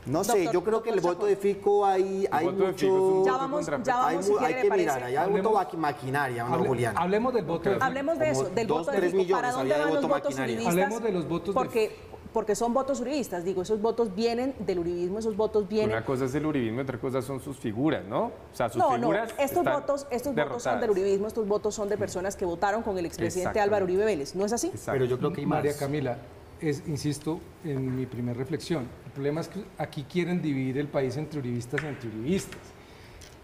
No 0.06 0.24
sé, 0.24 0.32
Doctor, 0.44 0.52
yo 0.54 0.64
creo 0.64 0.82
que 0.82 0.90
el 0.90 0.96
doctor 0.96 1.14
voto 1.14 1.26
de 1.26 1.36
Fico 1.36 1.86
hay, 1.86 2.26
hay 2.32 2.46
voto 2.46 2.56
de 2.58 2.64
mucho... 2.72 2.76
Fico 2.78 3.22
Ya 3.24 3.32
voto 3.32 3.38
vamos, 3.44 3.56
contra 3.68 3.82
ya. 3.84 4.06
Hay, 4.08 4.16
vamos, 4.16 4.26
si 4.38 4.44
hay 4.44 4.54
que 4.62 4.70
mirar, 4.70 5.02
hay 5.04 5.14
voto 5.14 5.22
Hablemos- 5.30 5.52
maqui- 5.54 5.76
maquinaria, 5.76 6.42
¿no, 6.44 6.54
Hable- 6.56 6.66
Julián? 6.66 6.94
Hablemos 6.98 7.34
del 7.34 7.44
voto 7.44 7.68
de 7.68 7.74
Fico. 7.76 7.84
Hablemos 7.84 8.18
de 8.18 8.30
eso, 8.30 8.44
del 8.48 8.66
dos, 8.66 8.78
voto 8.80 8.90
de 8.90 8.96
tres 8.96 9.10
Fico. 9.12 9.22
millones 9.22 9.42
¿Para 9.42 9.52
dónde 9.52 9.74
había 9.74 9.74
de 9.74 9.80
van 9.84 9.94
los 9.94 10.02
voto 10.02 10.14
votos 10.14 10.36
maquinaria. 10.38 10.68
Hablemos 10.70 11.02
de 11.04 11.12
los 11.12 11.28
votos 11.28 11.46
del- 11.46 11.54
Porque, 11.54 11.96
porque 12.32 12.54
son 12.54 12.72
votos 12.72 13.00
uribistas, 13.00 13.44
digo, 13.44 13.62
esos 13.62 13.80
votos 13.80 14.14
vienen 14.14 14.54
del 14.60 14.78
uribismo, 14.78 15.18
esos 15.18 15.36
votos 15.36 15.68
vienen... 15.68 15.90
Una 15.90 16.04
cosa 16.04 16.24
es 16.24 16.34
el 16.34 16.46
uribismo, 16.46 16.80
otra 16.80 16.98
cosa 16.98 17.22
son 17.22 17.40
sus 17.40 17.58
figuras, 17.58 18.04
¿no? 18.04 18.24
O 18.24 18.32
sea, 18.54 18.68
sus 18.68 18.78
No, 18.78 18.90
no, 18.90 18.98
figuras 18.98 19.30
estos 19.38 19.58
están 19.58 19.80
votos, 19.80 20.06
estos 20.10 20.34
votos 20.34 20.62
son 20.62 20.80
del 20.80 20.90
uribismo, 20.90 21.26
estos 21.26 21.46
votos 21.46 21.74
son 21.74 21.88
de 21.88 21.98
personas 21.98 22.36
que 22.36 22.44
votaron 22.44 22.82
con 22.82 22.98
el 22.98 23.06
expresidente. 23.06 23.60
Álvaro 23.60 23.84
Uribe 23.84 24.04
Vélez, 24.04 24.34
¿no 24.34 24.44
es 24.44 24.52
así? 24.52 24.72
Pero 24.86 25.04
yo 25.04 25.18
creo 25.18 25.32
que 25.32 25.40
hay 25.40 25.46
más. 25.46 25.58
María 25.58 25.76
Camila, 25.76 26.18
es, 26.60 26.82
insisto 26.86 27.40
en 27.64 27.96
mi 27.96 28.06
primera 28.06 28.38
reflexión, 28.38 28.86
el 29.04 29.12
problema 29.12 29.40
es 29.40 29.48
que 29.48 29.64
aquí 29.78 30.04
quieren 30.04 30.40
dividir 30.40 30.78
el 30.78 30.88
país 30.88 31.16
entre 31.16 31.40
uribistas 31.40 31.82
y 31.82 31.86
antiuribistas. 31.86 32.60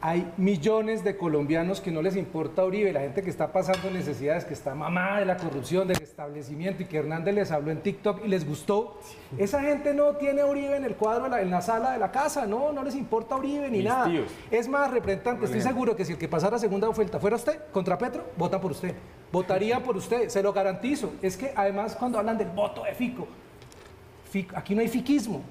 Hay 0.01 0.33
millones 0.37 1.03
de 1.03 1.17
colombianos 1.17 1.81
que 1.81 1.91
no 1.91 2.03
les 2.03 2.15
importa 2.15 2.65
Uribe, 2.65 2.93
la 2.93 3.01
gente 3.01 3.21
que 3.21 3.31
está 3.31 3.53
pasando 3.53 3.91
necesidades, 3.91 4.45
que 4.45 4.55
está 4.55 4.73
mamada 4.73 5.19
de 5.19 5.25
la 5.27 5.37
corrupción, 5.37 5.89
del 5.89 6.01
establecimiento 6.01 6.85
y 6.85 6.87
que 6.87 6.99
Hernández 6.99 7.35
les 7.35 7.51
habló 7.51 7.73
en 7.73 7.81
TikTok 7.83 8.25
y 8.25 8.29
les 8.29 8.47
gustó. 8.47 9.01
Esa 9.39 9.61
gente 9.61 9.95
no 9.95 10.13
tiene 10.15 10.43
a 10.43 10.47
Uribe 10.47 10.77
en 10.77 10.85
el 10.85 10.95
cuadro, 10.95 11.25
de 11.25 11.31
la- 11.31 11.41
en 11.43 11.51
la 11.51 11.61
sala 11.63 11.91
de 11.95 11.99
la 11.99 12.13
casa, 12.13 12.47
no, 12.47 12.71
no 12.71 12.85
les 12.85 12.95
importa 12.95 13.35
Uribe 13.35 13.69
ni 13.71 13.79
Mis 13.79 13.87
nada. 13.89 14.05
tíos. 14.09 14.29
Es 14.53 14.69
más, 14.69 14.89
representante, 14.93 15.47
estoy 15.47 15.63
seguro 15.63 15.97
que 15.97 16.05
si 16.05 16.13
el 16.13 16.19
que 16.19 16.29
pasara 16.29 16.61
segunda 16.61 16.87
vuelta 16.87 17.19
fuera 17.19 17.35
usted 17.35 17.59
contra 17.73 17.99
Petro, 17.99 18.25
votan 18.37 18.61
por 18.61 18.71
usted. 18.71 18.95
Votarían 19.33 19.83
por 19.83 19.97
usted, 19.97 20.29
se 20.29 20.41
lo 20.45 20.53
garantizo. 20.53 21.13
Es 21.23 21.37
que 21.37 21.53
además 21.57 21.97
cuando 21.97 22.19
hablan 22.21 22.39
del 22.39 22.51
voto 22.51 22.85
de 22.85 22.95
Fico, 22.95 23.27
Fico- 24.31 24.57
aquí 24.57 24.77
no 24.77 24.81
hay 24.81 24.89
fiquismo. 24.89 25.43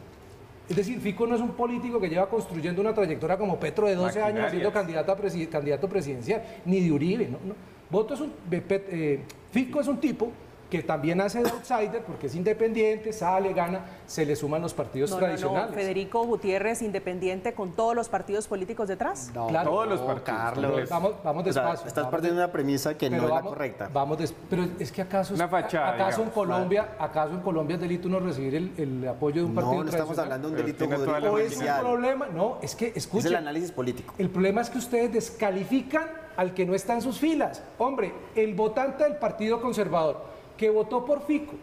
Es 0.70 0.76
decir, 0.76 1.00
Fico 1.00 1.26
no 1.26 1.36
es 1.36 1.42
un 1.42 1.52
político 1.52 2.00
que 2.00 2.10
lleva 2.10 2.30
construyendo 2.30 2.82
una 2.82 2.94
trayectoria 2.94 3.38
como 3.38 3.58
Petro 3.60 3.88
de 3.88 3.96
12 3.96 4.22
años 4.22 4.52
siendo 4.52 4.72
candidato, 4.74 5.12
a 5.12 5.18
presi- 5.18 5.48
candidato 5.50 5.88
presidencial, 5.88 6.44
ni 6.66 6.82
de 6.82 6.92
Uribe. 6.92 7.28
¿no? 7.28 7.38
No. 7.46 7.56
Voto 7.90 8.14
es 8.16 8.20
un, 8.20 8.34
Pet- 8.50 8.88
eh, 8.90 9.22
Fico 9.52 9.80
es 9.80 9.88
un 9.88 9.98
tipo 9.98 10.30
que 10.70 10.84
también 10.84 11.22
hace 11.22 11.42
de 11.42 11.50
outsider 11.50 12.04
porque 12.04 12.28
es 12.28 12.36
independiente, 12.36 13.14
sale, 13.14 13.54
gana, 13.54 13.86
se 14.06 14.26
le 14.26 14.36
suman 14.36 14.62
los 14.62 14.74
partidos 14.74 15.10
No, 15.12 15.16
no, 15.16 15.22
no, 15.22 15.28
tradicionales. 15.28 15.76
Federico 15.76 16.24
Gutiérrez, 16.26 16.82
independiente, 16.82 17.54
con 17.54 17.72
todos 17.72 17.96
los 17.96 18.10
partidos 18.10 18.48
políticos 18.48 18.88
detrás. 18.90 19.32
No, 19.34 19.48
Claro. 19.48 19.70
Todos 19.72 19.88
los 19.88 20.02
partidos. 20.02 20.24
Carlos. 20.40 20.90
Vamos, 20.90 21.14
vamos 21.24 21.48
O 21.48 21.54
sea, 21.54 21.62
despacio. 21.64 21.88
estás 21.88 22.04
vamos 22.04 22.12
partiendo 22.12 22.40
de 22.40 22.46
una 22.46 22.52
premisa 22.52 22.98
que 22.98 23.10
no 23.10 23.16
Pero 23.16 23.24
es 23.24 23.30
la 23.30 23.36
vamos- 23.36 23.50
correcta. 23.54 23.90
Vamos 23.94 24.18
des- 24.18 24.36
pero 24.50 24.68
es 24.80 24.92
que 24.92 25.02
acaso, 25.02 25.34
Una 25.34 25.48
fachada, 25.48 25.94
acaso 25.94 26.24
en. 26.24 26.30
Colombia, 26.32 26.90
acaso 27.00 27.34
en 27.34 27.40
Colombia 27.42 27.76
es 27.76 27.82
delito 27.82 28.10
no 28.10 28.20
recibir 28.20 28.56
el, 28.56 28.72
el 28.78 29.08
apoyo 29.08 29.42
de 29.42 29.48
un 29.48 29.56
No, 29.56 29.62
partido 29.62 29.84
no 29.84 29.90
estamos 29.90 30.16
tradicional? 30.16 30.26
hablando 30.26 30.48
de 30.50 30.54
un 30.54 30.58
delito 30.62 30.78
tiene 30.86 30.96
toda 31.06 31.20
la 31.20 31.32
O 31.32 31.38
es 31.38 31.58
un 31.58 31.66
problema, 31.80 32.28
no, 32.28 32.58
es 32.62 32.76
que 32.76 32.88
Es 32.88 32.98
escuchen, 32.98 33.28
el 33.28 33.36
análisis 33.38 33.72
político. 33.72 34.14
el 34.18 34.30
problema 34.30 34.62
es 34.62 34.70
que 34.70 34.78
ustedes 34.80 35.12
descalifican 35.14 36.08
al 36.36 36.54
que 36.54 36.66
no 36.66 36.76
está 36.76 36.94
en 36.94 37.02
sus 37.02 37.18
filas. 37.20 37.64
Hombre, 37.80 38.14
el 38.36 38.54
votante 38.54 39.04
del 39.06 39.16
Partido 39.16 39.60
Conservador 39.62 40.22
que 40.58 40.70
votó 40.70 41.06
por 41.06 41.22
Fico, 41.22 41.54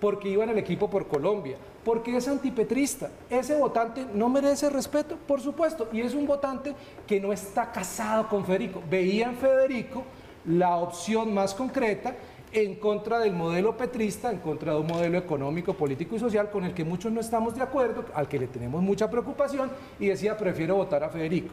porque 0.00 0.28
iba 0.28 0.44
en 0.44 0.50
el 0.50 0.58
equipo 0.58 0.90
por 0.90 1.08
Colombia, 1.08 1.56
porque 1.84 2.16
es 2.16 2.28
antipetrista, 2.28 3.10
ese 3.30 3.56
votante 3.56 4.06
no 4.12 4.28
merece 4.28 4.68
respeto, 4.68 5.16
por 5.26 5.40
supuesto, 5.40 5.88
y 5.92 6.00
es 6.00 6.14
un 6.14 6.26
votante 6.26 6.74
que 7.06 7.20
no 7.20 7.32
está 7.32 7.72
casado 7.72 8.28
con 8.28 8.44
Federico. 8.44 8.82
Veía 8.90 9.26
en 9.28 9.36
Federico 9.36 10.02
la 10.44 10.76
opción 10.76 11.32
más 11.32 11.54
concreta 11.54 12.14
en 12.52 12.76
contra 12.76 13.18
del 13.18 13.32
modelo 13.32 13.76
petrista, 13.76 14.30
en 14.30 14.38
contra 14.38 14.72
de 14.72 14.80
un 14.80 14.86
modelo 14.86 15.18
económico, 15.18 15.74
político 15.74 16.16
y 16.16 16.18
social 16.18 16.50
con 16.50 16.64
el 16.64 16.74
que 16.74 16.84
muchos 16.84 17.12
no 17.12 17.20
estamos 17.20 17.54
de 17.54 17.62
acuerdo, 17.62 18.04
al 18.14 18.28
que 18.28 18.38
le 18.38 18.46
tenemos 18.46 18.82
mucha 18.82 19.10
preocupación, 19.10 19.70
y 19.98 20.06
decía, 20.06 20.36
prefiero 20.36 20.76
votar 20.76 21.04
a 21.04 21.08
Federico. 21.08 21.52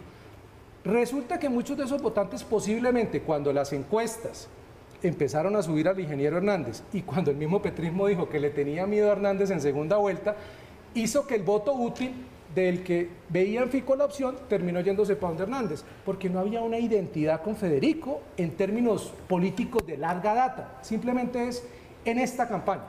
Resulta 0.83 1.39
que 1.39 1.47
muchos 1.47 1.77
de 1.77 1.85
esos 1.85 2.01
votantes 2.01 2.43
posiblemente 2.43 3.21
cuando 3.21 3.53
las 3.53 3.71
encuestas 3.71 4.49
empezaron 5.03 5.55
a 5.55 5.61
subir 5.61 5.87
al 5.87 5.99
ingeniero 5.99 6.37
Hernández 6.37 6.81
y 6.93 7.01
cuando 7.01 7.31
el 7.31 7.37
mismo 7.37 7.61
petrismo 7.61 8.07
dijo 8.07 8.29
que 8.29 8.39
le 8.39 8.49
tenía 8.49 8.87
miedo 8.87 9.09
a 9.09 9.13
Hernández 9.13 9.51
en 9.51 9.61
segunda 9.61 9.97
vuelta, 9.97 10.35
hizo 10.95 11.27
que 11.27 11.35
el 11.35 11.43
voto 11.43 11.73
útil 11.73 12.13
del 12.55 12.83
que 12.83 13.09
veían 13.29 13.69
Fico 13.69 13.95
la 13.95 14.05
opción 14.05 14.35
terminó 14.47 14.79
yéndose 14.79 15.15
para 15.15 15.29
donde 15.29 15.43
Hernández, 15.43 15.83
porque 16.05 16.29
no 16.29 16.39
había 16.39 16.61
una 16.61 16.79
identidad 16.79 17.41
con 17.41 17.55
Federico 17.55 18.21
en 18.37 18.51
términos 18.51 19.13
políticos 19.27 19.85
de 19.85 19.97
larga 19.97 20.33
data, 20.33 20.79
simplemente 20.81 21.47
es 21.47 21.65
en 22.05 22.19
esta 22.19 22.47
campaña. 22.47 22.83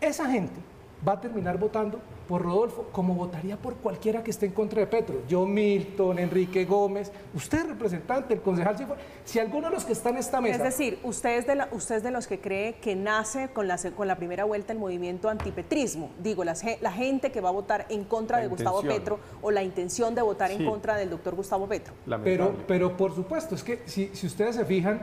Esa 0.00 0.30
gente 0.30 0.60
va 1.06 1.12
a 1.12 1.20
terminar 1.20 1.58
votando 1.58 1.98
por 2.28 2.42
Rodolfo, 2.42 2.88
como 2.92 3.14
votaría 3.14 3.56
por 3.56 3.74
cualquiera 3.76 4.22
que 4.22 4.30
esté 4.30 4.46
en 4.46 4.52
contra 4.52 4.80
de 4.80 4.86
Petro. 4.86 5.22
Yo, 5.28 5.46
Milton, 5.46 6.18
Enrique 6.20 6.64
Gómez, 6.64 7.10
usted 7.34 7.66
representante, 7.66 8.34
el 8.34 8.40
concejal, 8.40 8.76
si, 8.78 8.84
fuera- 8.84 9.00
si 9.24 9.38
alguno 9.40 9.68
de 9.68 9.74
los 9.74 9.84
que 9.84 9.92
están 9.92 10.12
en 10.12 10.18
esta 10.20 10.40
mesa... 10.40 10.56
Es 10.58 10.62
decir, 10.62 11.00
usted 11.02 11.38
es, 11.38 11.46
de 11.46 11.56
la- 11.56 11.68
usted 11.72 11.96
es 11.96 12.02
de 12.04 12.10
los 12.12 12.28
que 12.28 12.38
cree 12.38 12.74
que 12.74 12.94
nace 12.94 13.48
con 13.48 13.66
la, 13.66 13.78
con 13.96 14.06
la 14.06 14.16
primera 14.16 14.44
vuelta 14.44 14.72
el 14.72 14.78
movimiento 14.78 15.28
antipetrismo. 15.28 16.10
Digo, 16.22 16.44
la, 16.44 16.54
gente 16.54 17.32
que 17.32 17.40
va 17.40 17.48
a 17.48 17.52
votar 17.52 17.86
en 17.88 18.04
contra 18.04 18.36
La 18.36 18.42
de 18.44 18.48
Gustavo. 18.48 18.82
Petro 18.82 19.18
o 19.42 19.50
la 19.50 19.62
intención 19.64 20.14
de 20.14 20.22
votar 20.22 20.50
en 20.52 20.64
contra 20.64 20.96
del 20.96 21.10
doctor 21.10 21.34
Gustavo 21.34 21.66
Petro. 21.66 21.94
Pero, 22.04 22.44
Lamentable. 22.44 22.64
pero 22.68 22.96
por 22.96 23.12
supuesto, 23.14 23.54
es 23.56 23.64
que 23.64 23.80
si, 23.86 24.10
si 24.12 24.26
ustedes 24.28 24.54
se 24.54 24.64
fijan, 24.64 25.02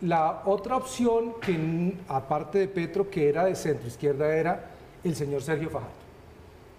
la 0.00 0.42
otra 0.46 0.76
opción 0.76 1.34
que 1.40 1.94
aparte 2.08 2.58
de 2.58 2.66
Petro, 2.68 3.08
que 3.08 3.28
era 3.28 3.44
de 3.44 3.54
centro 3.54 3.86
izquierda, 3.86 4.34
era 4.34 4.71
el 5.04 5.14
señor 5.16 5.42
Sergio 5.42 5.68
Fajardo, 5.70 5.94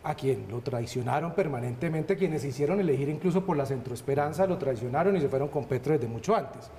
a 0.03 0.15
quien 0.15 0.45
lo 0.49 0.59
traicionaron 0.61 1.33
permanentemente, 1.33 2.15
quienes 2.17 2.43
hicieron 2.43 2.79
elegir 2.79 3.09
incluso 3.09 3.45
por 3.45 3.55
la 3.57 3.65
centroesperanza, 3.65 4.45
lo 4.47 4.57
traicionaron 4.57 5.15
y 5.15 5.21
se 5.21 5.29
fueron 5.29 5.47
con 5.49 5.65
Petro 5.65 5.93
desde 5.93 6.07
mucho 6.07 6.35
antes. 6.35 6.69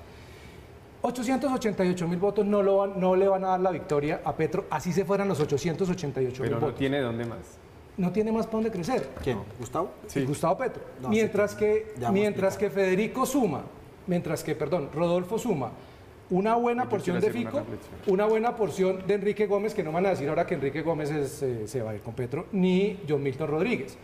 888 1.03 2.09
mil 2.09 2.19
votos 2.19 2.47
no, 2.47 2.63
lo 2.63 2.79
van- 2.79 2.99
no 2.99 3.15
le 3.15 3.29
van 3.29 3.45
a 3.45 3.49
dar 3.49 3.61
la 3.61 3.71
victoria 3.71 4.23
a 4.25 4.35
Petro, 4.35 4.65
así 4.71 4.93
se 4.93 5.05
fueran 5.05 5.29
los 5.29 5.39
888 5.41 6.43
mil 6.43 6.49
Pero 6.51 6.61
no 6.61 6.67
votos. 6.67 6.79
tiene 6.79 7.01
dónde 7.01 7.25
más. 7.27 7.39
no 7.99 8.11
tiene 8.11 8.33
más 8.33 8.47
para 8.47 8.57
dónde 8.57 8.71
crecer. 8.71 9.11
¿Quién? 9.23 9.39
¿Gustavo? 9.59 9.91
Sí. 10.07 10.25
Gustavo 10.25 10.57
Petro. 10.59 10.83
No, 11.03 11.11
mientras 11.11 11.53
sí, 11.53 11.57
que, 11.59 11.95
mientras 12.11 12.57
que 12.57 12.71
Federico 12.71 13.25
suma, 13.27 13.63
mientras 14.07 14.43
que, 14.43 14.55
perdón, 14.57 14.89
Rodolfo 14.95 15.39
suma 15.39 15.71
una 16.31 16.55
buena 16.57 16.89
porción 16.89 17.21
de 17.21 17.31
Fico, 17.31 17.63
una 18.07 18.27
buena 18.27 18.57
porción 18.57 19.07
de 19.07 19.15
Enrique 19.15 19.47
Gómez, 19.47 19.75
que 19.75 19.83
no 19.83 19.93
van 19.93 20.07
a 20.07 20.11
decir 20.11 20.29
ahora 20.29 20.47
que 20.47 20.55
Enrique 20.55 20.83
Gómez 20.83 21.11
es, 21.11 21.43
eh, 21.43 21.69
se 21.69 21.83
va 21.83 21.91
a 21.91 21.95
ir 21.95 22.01
con 22.01 22.15
Petro, 22.15 22.47
ni 22.53 22.99
John 23.09 23.23
Milton 23.23 23.49
Rodríguez. 23.49 23.97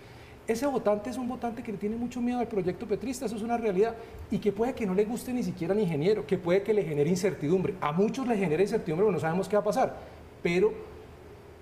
Ese 0.47 0.67
votante 0.67 1.11
es 1.11 1.17
un 1.17 1.29
votante 1.29 1.63
que 1.63 1.73
le 1.73 1.79
tiene 1.79 1.97
mucho 1.97 2.21
miedo 2.21 2.41
al 2.41 2.49
proyecto 2.49 2.87
petrista, 2.87 3.27
eso 3.27 3.37
es 3.37 3.43
una 3.43 3.57
realidad, 3.57 3.95
y 4.31 4.39
que 4.39 4.53
puede 4.53 4.75
que 4.75 4.85
no 4.85 4.95
le 4.95 5.05
guste 5.05 5.33
ni 5.33 5.43
siquiera 5.43 5.75
al 5.75 5.81
ingeniero, 5.81 6.27
que 6.27 6.39
puede 6.39 6.63
que 6.63 6.75
le 6.75 6.83
genere 6.83 7.09
incertidumbre. 7.09 7.75
A 7.81 7.93
muchos 7.93 8.27
le 8.27 8.37
genera 8.37 8.63
incertidumbre 8.63 9.05
porque 9.05 9.15
no 9.15 9.21
sabemos 9.21 9.49
qué 9.49 9.57
va 9.57 9.61
a 9.61 9.65
pasar, 9.65 9.97
pero 10.43 10.73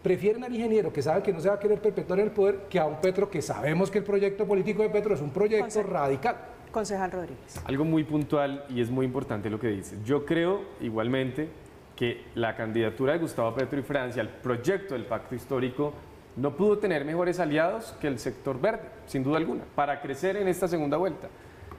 prefieren 0.02 0.42
al 0.42 0.54
ingeniero 0.54 0.92
que 0.92 1.02
sabe 1.02 1.22
que 1.22 1.32
no 1.32 1.40
se 1.40 1.48
va 1.48 1.56
a 1.56 1.58
querer 1.58 1.80
perpetuar 1.80 2.20
en 2.20 2.26
el 2.26 2.30
poder 2.30 2.60
que 2.70 2.78
a 2.78 2.86
un 2.86 3.00
Petro 3.00 3.30
que 3.30 3.42
sabemos 3.42 3.90
que 3.90 3.98
el 3.98 4.04
proyecto 4.04 4.46
político 4.46 4.82
de 4.82 4.88
Petro 4.88 5.14
es 5.14 5.20
un 5.20 5.30
proyecto 5.30 5.82
radical. 5.82 6.36
Concejal 6.70 7.10
Rodríguez. 7.10 7.60
Algo 7.64 7.84
muy 7.84 8.04
puntual 8.04 8.64
y 8.68 8.80
es 8.80 8.90
muy 8.90 9.06
importante 9.06 9.50
lo 9.50 9.58
que 9.58 9.68
dice. 9.68 9.96
Yo 10.04 10.24
creo 10.24 10.62
igualmente 10.80 11.48
que 11.96 12.24
la 12.34 12.54
candidatura 12.54 13.14
de 13.14 13.18
Gustavo 13.18 13.54
Petro 13.54 13.78
y 13.80 13.82
Francia 13.82 14.22
al 14.22 14.28
proyecto 14.28 14.94
del 14.94 15.04
pacto 15.04 15.34
histórico 15.34 15.92
no 16.36 16.54
pudo 16.54 16.78
tener 16.78 17.04
mejores 17.04 17.40
aliados 17.40 17.96
que 18.00 18.06
el 18.06 18.18
sector 18.18 18.60
verde, 18.60 18.88
sin 19.06 19.24
duda 19.24 19.38
alguna, 19.38 19.64
para 19.74 20.00
crecer 20.00 20.36
en 20.36 20.46
esta 20.46 20.68
segunda 20.68 20.96
vuelta. 20.96 21.28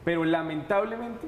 Pero 0.04 0.25
lamentablemente, 0.25 1.28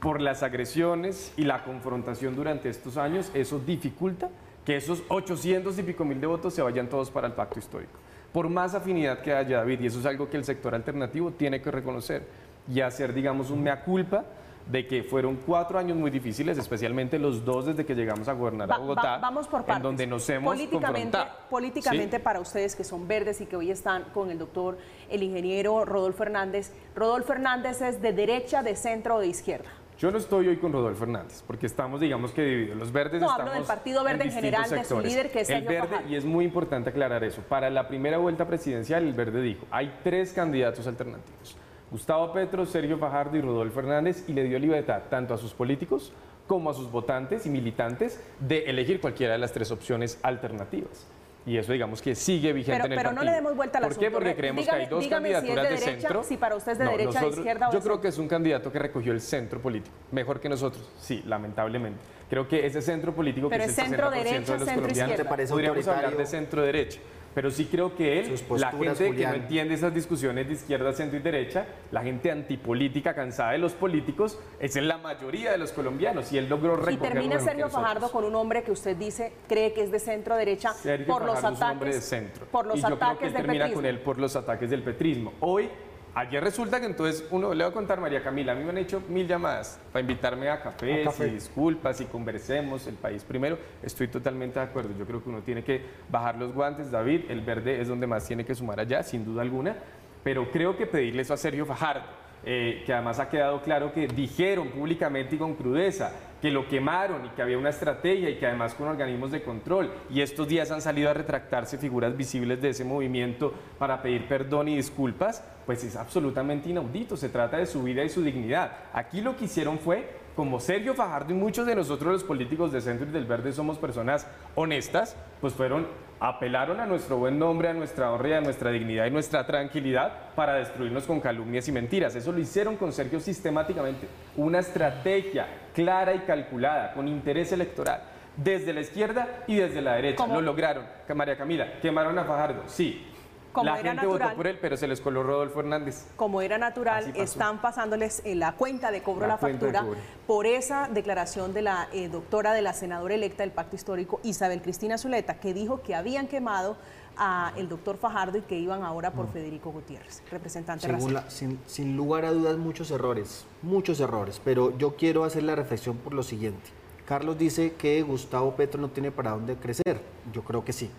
por 0.00 0.20
las 0.20 0.42
agresiones 0.42 1.32
y 1.38 1.44
la 1.44 1.64
confrontación 1.64 2.36
durante 2.36 2.68
estos 2.68 2.98
años, 2.98 3.30
eso 3.32 3.58
dificulta 3.58 4.28
que 4.66 4.76
esos 4.76 5.02
800 5.08 5.78
y 5.78 5.82
pico 5.82 6.04
mil 6.04 6.20
de 6.20 6.26
votos 6.26 6.52
se 6.52 6.60
vayan 6.60 6.88
todos 6.88 7.10
para 7.10 7.26
el 7.26 7.32
pacto 7.32 7.58
histórico. 7.58 7.92
Por 8.32 8.48
más 8.48 8.74
afinidad 8.74 9.20
que 9.20 9.32
haya, 9.32 9.58
David, 9.58 9.80
y 9.80 9.86
eso 9.86 10.00
es 10.00 10.06
algo 10.06 10.28
que 10.28 10.36
el 10.36 10.44
sector 10.44 10.74
alternativo 10.74 11.30
tiene 11.30 11.62
que 11.62 11.70
reconocer 11.70 12.26
y 12.72 12.80
hacer, 12.80 13.12
digamos, 13.12 13.50
un 13.50 13.62
mea 13.62 13.82
culpa 13.82 14.24
de 14.66 14.86
que 14.86 15.02
fueron 15.02 15.36
cuatro 15.36 15.78
años 15.78 15.96
muy 15.96 16.10
difíciles, 16.10 16.56
especialmente 16.56 17.18
los 17.18 17.44
dos 17.44 17.66
desde 17.66 17.84
que 17.84 17.94
llegamos 17.94 18.28
a 18.28 18.32
gobernar 18.32 18.72
a 18.72 18.78
Bogotá, 18.78 19.18
vamos 19.18 19.46
por 19.46 19.60
partes. 19.60 19.76
en 19.76 19.82
donde 19.82 20.06
nos 20.06 20.28
hemos 20.30 20.54
políticamente. 20.54 21.18
Políticamente, 21.50 22.20
para 22.20 22.40
ustedes 22.40 22.74
que 22.74 22.84
son 22.84 23.06
verdes 23.06 23.40
y 23.40 23.46
que 23.46 23.56
hoy 23.56 23.70
están 23.70 24.04
con 24.14 24.30
el 24.30 24.38
doctor, 24.38 24.78
el 25.10 25.22
ingeniero 25.22 25.84
Rodolfo 25.84 26.22
Hernández, 26.22 26.72
¿Rodolfo 26.94 27.34
Hernández 27.34 27.82
es 27.82 28.00
de 28.00 28.12
derecha, 28.12 28.62
de 28.62 28.74
centro 28.74 29.16
o 29.16 29.20
de 29.20 29.26
izquierda? 29.26 29.68
Yo 29.98 30.10
no 30.10 30.18
estoy 30.18 30.48
hoy 30.48 30.56
con 30.56 30.72
Rodolfo 30.72 31.04
Hernández, 31.04 31.44
porque 31.46 31.66
estamos, 31.66 32.00
digamos 32.00 32.32
que 32.32 32.42
divididos. 32.42 32.78
Los 32.78 32.90
verdes 32.90 33.20
no, 33.20 33.28
estamos 33.28 33.40
hablo 33.40 33.52
del 33.52 33.64
Partido 33.64 34.02
Verde 34.02 34.24
en, 34.24 34.32
general, 34.32 34.64
sectores. 34.64 34.88
de 34.88 34.94
su 34.94 35.00
líder, 35.00 35.30
que 35.30 35.40
es 35.40 35.50
El 35.50 35.64
verde, 35.64 36.00
y 36.08 36.16
es 36.16 36.24
muy 36.24 36.44
importante 36.44 36.90
aclarar 36.90 37.22
eso, 37.22 37.42
para 37.42 37.70
la 37.70 37.86
primera 37.86 38.18
vuelta 38.18 38.46
presidencial, 38.46 39.04
el 39.04 39.12
verde 39.12 39.40
dijo, 39.40 39.66
hay 39.70 39.94
tres 40.02 40.32
candidatos 40.32 40.86
alternativos. 40.86 41.56
Gustavo 41.94 42.32
Petro, 42.32 42.66
Sergio 42.66 42.98
Fajardo 42.98 43.36
y 43.36 43.40
Rodolfo 43.40 43.78
Hernández, 43.78 44.24
y 44.26 44.32
le 44.32 44.42
dio 44.42 44.58
libertad 44.58 45.02
tanto 45.08 45.32
a 45.32 45.38
sus 45.38 45.54
políticos 45.54 46.12
como 46.48 46.68
a 46.68 46.74
sus 46.74 46.90
votantes 46.90 47.46
y 47.46 47.50
militantes 47.50 48.20
de 48.40 48.64
elegir 48.64 49.00
cualquiera 49.00 49.34
de 49.34 49.38
las 49.38 49.52
tres 49.52 49.70
opciones 49.70 50.18
alternativas. 50.24 51.06
Y 51.46 51.56
eso 51.56 51.72
digamos 51.72 52.02
que 52.02 52.16
sigue 52.16 52.52
vigente 52.52 52.72
Pero, 52.82 52.86
en 52.86 52.92
el 52.94 52.98
pero 52.98 53.10
no 53.10 53.14
partido. 53.18 53.30
le 53.30 53.36
demos 53.36 53.54
vuelta 53.56 53.78
al 53.78 53.84
¿Por 53.84 53.96
qué? 53.96 54.10
Porque 54.10 54.28
Re- 54.30 54.34
creemos 54.34 54.64
dígame- 54.64 54.70
que 54.76 54.82
hay 54.82 54.86
dos 54.88 55.04
dígame 55.04 55.28
si 55.28 55.34
es 55.36 55.42
de 55.42 55.46
candidaturas 55.48 55.64
de, 55.80 55.86
derecha, 55.86 56.00
centro. 56.08 56.24
si 56.24 56.36
para 56.36 56.56
usted 56.56 56.72
es 56.72 56.78
de 56.78 56.84
No, 56.84 56.90
derecha, 56.90 57.08
de 57.10 57.14
nosotros- 57.14 57.38
izquierda 57.38 57.68
o 57.68 57.70
de 57.70 57.78
Yo 57.78 57.84
creo 57.84 58.00
que 58.00 58.08
es 58.08 58.18
un 58.18 58.26
candidato 58.28 58.72
que 58.72 58.78
recogió 58.80 59.12
el 59.12 59.20
centro 59.20 59.60
político, 59.62 59.94
mejor 60.10 60.40
que 60.40 60.48
nosotros, 60.48 60.90
sí, 60.98 61.22
lamentablemente. 61.26 62.00
Creo 62.28 62.48
que 62.48 62.66
ese 62.66 62.82
centro 62.82 63.14
político 63.14 63.48
Pero 63.50 63.62
que 63.66 63.70
es 63.70 63.78
el 63.78 63.84
60% 63.84 63.88
centro 63.88 64.10
derecha, 64.10 64.34
de 64.34 64.40
los 64.40 64.46
centro 64.48 64.64
colombianos, 64.64 64.90
izquierda. 64.98 65.22
¿Te 65.22 65.28
parece 65.28 65.52
podríamos 65.52 65.86
hablar 65.86 66.16
de 66.16 66.26
centro 66.26 66.62
derecha. 66.62 66.98
Pero 67.34 67.50
sí 67.50 67.66
creo 67.66 67.96
que 67.96 68.20
él, 68.20 68.34
la 68.56 68.70
gente 68.70 69.12
que 69.14 69.26
no 69.26 69.34
entiende 69.34 69.74
esas 69.74 69.92
discusiones 69.92 70.46
de 70.46 70.54
izquierda, 70.54 70.92
centro 70.92 71.18
y 71.18 71.22
derecha, 71.22 71.66
la 71.90 72.02
gente 72.02 72.30
antipolítica, 72.30 73.14
cansada 73.14 73.52
de 73.52 73.58
los 73.58 73.72
políticos, 73.72 74.38
es 74.60 74.76
la 74.76 74.98
mayoría 74.98 75.52
de 75.52 75.58
los 75.58 75.72
colombianos 75.72 76.32
y 76.32 76.38
él 76.38 76.48
logró 76.48 76.74
Y 76.74 76.76
recoger 76.76 76.98
termina 77.00 77.36
mejor 77.36 77.38
que 77.38 77.44
Sergio. 77.44 77.68
Fajardo 77.70 78.10
con 78.10 78.24
un 78.24 78.34
hombre 78.36 78.62
que 78.62 78.70
usted 78.70 78.96
dice 78.96 79.32
cree 79.48 79.72
que 79.72 79.82
es 79.82 79.90
de 79.90 79.98
centro 79.98 80.36
derecha 80.36 80.72
Sergio 80.72 81.06
por 81.06 81.24
los 81.24 81.34
Fajardo 81.40 81.54
es 81.56 81.60
un 81.60 81.70
hombre 81.70 81.90
de 81.90 81.96
ataques 81.96 82.08
centro. 82.08 82.46
por 82.46 82.66
los 82.66 82.78
y 82.78 82.80
yo 82.82 82.86
creo 82.86 82.98
que 82.98 83.04
ataques 83.04 83.26
él 83.26 83.32
del 83.32 83.42
termina 83.42 83.64
petrismo. 83.64 83.82
con 83.82 83.86
él 83.86 83.98
por 84.00 84.18
los 84.18 84.36
ataques 84.36 84.70
del 84.70 84.82
petrismo. 84.82 85.32
Hoy, 85.40 85.68
ayer 86.14 86.42
resulta 86.42 86.80
que 86.80 86.86
entonces 86.86 87.26
uno, 87.30 87.52
le 87.54 87.64
voy 87.64 87.70
a 87.70 87.74
contar 87.74 88.00
María 88.00 88.22
Camila, 88.22 88.52
a 88.52 88.54
mí 88.54 88.64
me 88.64 88.70
han 88.70 88.78
hecho 88.78 89.02
mil 89.08 89.26
llamadas 89.26 89.78
para 89.92 90.00
invitarme 90.00 90.48
a 90.48 90.60
cafés 90.62 91.06
A 91.06 91.10
café. 91.10 91.26
y 91.28 91.30
disculpas 91.30 92.00
y 92.00 92.04
conversemos 92.06 92.86
el 92.86 92.94
país 92.94 93.24
primero. 93.24 93.58
Estoy 93.82 94.08
totalmente 94.08 94.58
de 94.58 94.64
acuerdo. 94.66 94.90
Yo 94.98 95.06
creo 95.06 95.22
que 95.22 95.28
uno 95.28 95.40
tiene 95.42 95.62
que 95.64 95.82
bajar 96.08 96.36
los 96.36 96.52
guantes, 96.52 96.90
David. 96.90 97.22
El 97.28 97.40
verde 97.40 97.80
es 97.80 97.88
donde 97.88 98.06
más 98.06 98.26
tiene 98.26 98.44
que 98.44 98.54
sumar 98.54 98.80
allá, 98.80 99.02
sin 99.02 99.24
duda 99.24 99.42
alguna. 99.42 99.76
Pero 100.22 100.50
creo 100.50 100.76
que 100.76 100.86
pedirle 100.86 101.22
eso 101.22 101.34
a 101.34 101.36
Sergio 101.36 101.66
Fajardo. 101.66 102.02
eh, 102.46 102.82
que 102.84 102.92
además 102.92 103.18
ha 103.20 103.30
quedado 103.30 103.62
claro 103.62 103.90
que 103.94 104.06
dijeron 104.06 104.68
públicamente 104.68 105.34
y 105.36 105.38
con 105.38 105.54
crudeza 105.54 106.12
que 106.44 106.50
lo 106.50 106.68
quemaron 106.68 107.24
y 107.24 107.30
que 107.30 107.40
había 107.40 107.56
una 107.56 107.70
estrategia 107.70 108.28
y 108.28 108.36
que 108.36 108.46
además 108.46 108.74
con 108.74 108.86
organismos 108.86 109.30
de 109.30 109.42
control. 109.42 109.90
Y 110.10 110.20
estos 110.20 110.46
días 110.46 110.70
han 110.70 110.82
salido 110.82 111.08
a 111.08 111.14
retractarse 111.14 111.78
figuras 111.78 112.14
visibles 112.14 112.60
de 112.60 112.68
ese 112.68 112.84
movimiento 112.84 113.54
para 113.78 114.02
pedir 114.02 114.28
perdón 114.28 114.68
y 114.68 114.76
disculpas, 114.76 115.42
pues 115.64 115.82
es 115.84 115.96
absolutamente 115.96 116.68
inaudito. 116.68 117.16
Se 117.16 117.30
trata 117.30 117.56
de 117.56 117.64
su 117.64 117.82
vida 117.82 118.04
y 118.04 118.10
su 118.10 118.22
dignidad. 118.22 118.72
Aquí 118.92 119.22
lo 119.22 119.38
que 119.38 119.46
hicieron 119.46 119.78
fue, 119.78 120.06
como 120.36 120.60
Sergio 120.60 120.92
Fajardo 120.92 121.32
y 121.32 121.34
muchos 121.34 121.64
de 121.64 121.76
nosotros 121.76 122.12
los 122.12 122.24
políticos 122.24 122.72
de 122.72 122.82
Centro 122.82 123.08
y 123.08 123.12
del 123.12 123.24
Verde 123.24 123.50
somos 123.54 123.78
personas 123.78 124.26
honestas, 124.54 125.16
pues 125.40 125.54
fueron 125.54 125.86
apelaron 126.20 126.78
a 126.78 126.86
nuestro 126.86 127.16
buen 127.16 127.38
nombre, 127.38 127.68
a 127.68 127.72
nuestra 127.72 128.12
honra 128.12 128.38
a 128.38 128.40
nuestra 128.42 128.70
dignidad 128.70 129.06
y 129.06 129.10
nuestra 129.10 129.46
tranquilidad 129.46 130.34
para 130.34 130.54
destruirnos 130.54 131.04
con 131.04 131.20
calumnias 131.20 131.68
y 131.68 131.72
mentiras. 131.72 132.14
Eso 132.14 132.32
lo 132.32 132.38
hicieron 132.38 132.76
con 132.76 132.92
Sergio 132.92 133.18
sistemáticamente. 133.18 134.08
Una 134.36 134.58
estrategia 134.58 135.46
clara 135.74 136.14
y 136.14 136.20
calculada, 136.20 136.92
con 136.94 137.08
interés 137.08 137.52
electoral. 137.52 138.02
Desde 138.36 138.72
la 138.72 138.80
izquierda 138.80 139.44
y 139.46 139.56
desde 139.56 139.82
la 139.82 139.94
derecha. 139.94 140.26
Lo 140.26 140.40
lograron. 140.40 140.84
María 141.14 141.36
Camila, 141.36 141.78
quemaron 141.80 142.18
a 142.18 142.24
Fajardo. 142.24 142.62
Sí. 142.66 143.10
Como 143.52 143.70
la 143.70 143.76
gente 143.76 143.94
natural. 143.94 144.18
votó 144.18 144.36
por 144.36 144.46
él, 144.48 144.58
pero 144.60 144.76
se 144.76 144.88
les 144.88 145.00
coló 145.00 145.22
Rodolfo 145.22 145.60
Hernández. 145.60 146.06
como 146.16 146.42
era 146.42 146.58
natural, 146.58 147.12
están 147.14 147.60
pasándoles 147.60 148.20
en 148.24 148.40
la 148.40 148.52
cuenta 148.52 148.90
de 148.90 149.00
cobro 149.00 149.28
La 149.28 149.34
la, 149.34 149.38
factura 149.38 149.84
por 150.26 150.46
esa 150.46 150.88
declaración 150.88 151.54
de 151.54 151.62
la 151.62 151.88
eh, 151.92 152.08
doctora 152.08 152.52
de 152.52 152.62
la 152.62 152.72
senadora 152.72 153.14
electa 153.14 153.44
del 153.44 153.52
Pacto 153.52 153.76
Histórico, 153.76 154.18
Isabel 154.24 154.60
Cristina 154.60 154.98
Zuleta, 154.98 155.38
que 155.38 155.54
dijo 155.54 155.82
que 155.82 155.94
habían 155.94 156.26
quemado 156.26 156.76
a 157.16 157.52
el 157.56 157.68
doctor 157.68 157.96
Fajardo 157.96 158.38
y 158.38 158.42
que 158.42 158.58
iban 158.58 158.82
ahora 158.82 159.12
por 159.12 159.30
Federico 159.32 159.70
Gutiérrez, 159.70 160.22
representante 160.30 160.86
Según 160.86 161.14
la- 161.14 161.30
sin, 161.30 161.58
sin 161.66 161.96
lugar 161.96 162.24
a 162.24 162.32
dudas, 162.32 162.56
muchos 162.56 162.90
errores, 162.90 163.44
muchos 163.62 164.00
errores, 164.00 164.40
pero 164.44 164.76
yo 164.78 164.96
quiero 164.96 165.24
hacer 165.24 165.42
la 165.44 165.54
reflexión 165.54 165.96
por 165.96 166.14
lo 166.14 166.22
siguiente. 166.22 166.70
Carlos 167.06 167.36
dice 167.38 167.74
que 167.74 168.02
Gustavo 168.02 168.56
Petro 168.56 168.80
no 168.80 168.88
tiene 168.88 169.10
para 169.10 169.32
dónde 169.32 169.56
crecer. 169.56 170.00
Yo 170.32 170.42
creo 170.42 170.64
que 170.64 170.72
sí. 170.72 170.90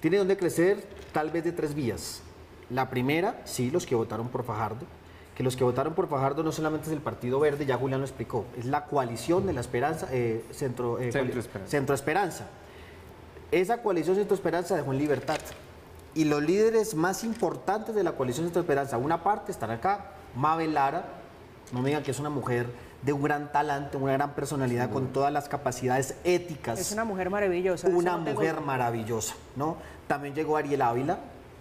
Tiene 0.00 0.18
dónde 0.18 0.36
crecer 0.36 0.84
tal 1.12 1.30
vez 1.30 1.44
de 1.44 1.52
tres 1.52 1.74
vías. 1.74 2.20
La 2.70 2.90
primera, 2.90 3.40
sí, 3.44 3.70
los 3.70 3.86
que 3.86 3.94
votaron 3.94 4.28
por 4.28 4.44
Fajardo, 4.44 4.84
que 5.34 5.42
los 5.42 5.56
que 5.56 5.64
votaron 5.64 5.94
por 5.94 6.08
Fajardo 6.08 6.42
no 6.42 6.52
solamente 6.52 6.86
es 6.88 6.92
el 6.92 7.00
Partido 7.00 7.40
Verde, 7.40 7.64
ya 7.66 7.76
Julián 7.76 8.00
lo 8.00 8.06
explicó, 8.06 8.44
es 8.58 8.66
la 8.66 8.84
coalición 8.84 9.46
de 9.46 9.52
la 9.54 9.60
Esperanza, 9.60 10.08
eh, 10.12 10.44
Centro, 10.50 10.98
eh, 10.98 11.10
Centro 11.10 11.40
Esperanza. 11.40 11.70
Centro 11.70 11.94
Esperanza. 11.94 12.46
Esa 13.54 13.82
coalición 13.82 14.16
Centro 14.16 14.34
Esperanza 14.34 14.74
dejó 14.74 14.92
en 14.92 14.98
libertad. 14.98 15.38
Y 16.12 16.24
los 16.24 16.42
líderes 16.42 16.96
más 16.96 17.22
importantes 17.22 17.94
de 17.94 18.02
la 18.02 18.12
coalición 18.12 18.46
Centro 18.46 18.62
Esperanza, 18.62 18.98
una 18.98 19.22
parte 19.22 19.52
están 19.52 19.70
acá, 19.70 20.10
Mabel 20.34 20.74
Lara, 20.74 21.04
no 21.72 21.80
me 21.80 21.90
digan 21.90 22.02
que 22.02 22.10
es 22.10 22.18
una 22.18 22.30
mujer 22.30 22.66
de 23.02 23.12
un 23.12 23.22
gran 23.22 23.52
talante, 23.52 23.96
una 23.96 24.14
gran 24.14 24.34
personalidad, 24.34 24.90
con 24.90 25.12
todas 25.12 25.32
las 25.32 25.48
capacidades 25.48 26.16
éticas. 26.24 26.80
Es 26.80 26.90
una 26.90 27.04
mujer 27.04 27.30
maravillosa. 27.30 27.86
Una 27.86 28.16
no 28.16 28.32
mujer 28.32 28.60
maravillosa, 28.60 29.36
¿no? 29.54 29.76
También 30.08 30.34
llegó 30.34 30.56
Ariel 30.56 30.82
Ávila, 30.82 31.18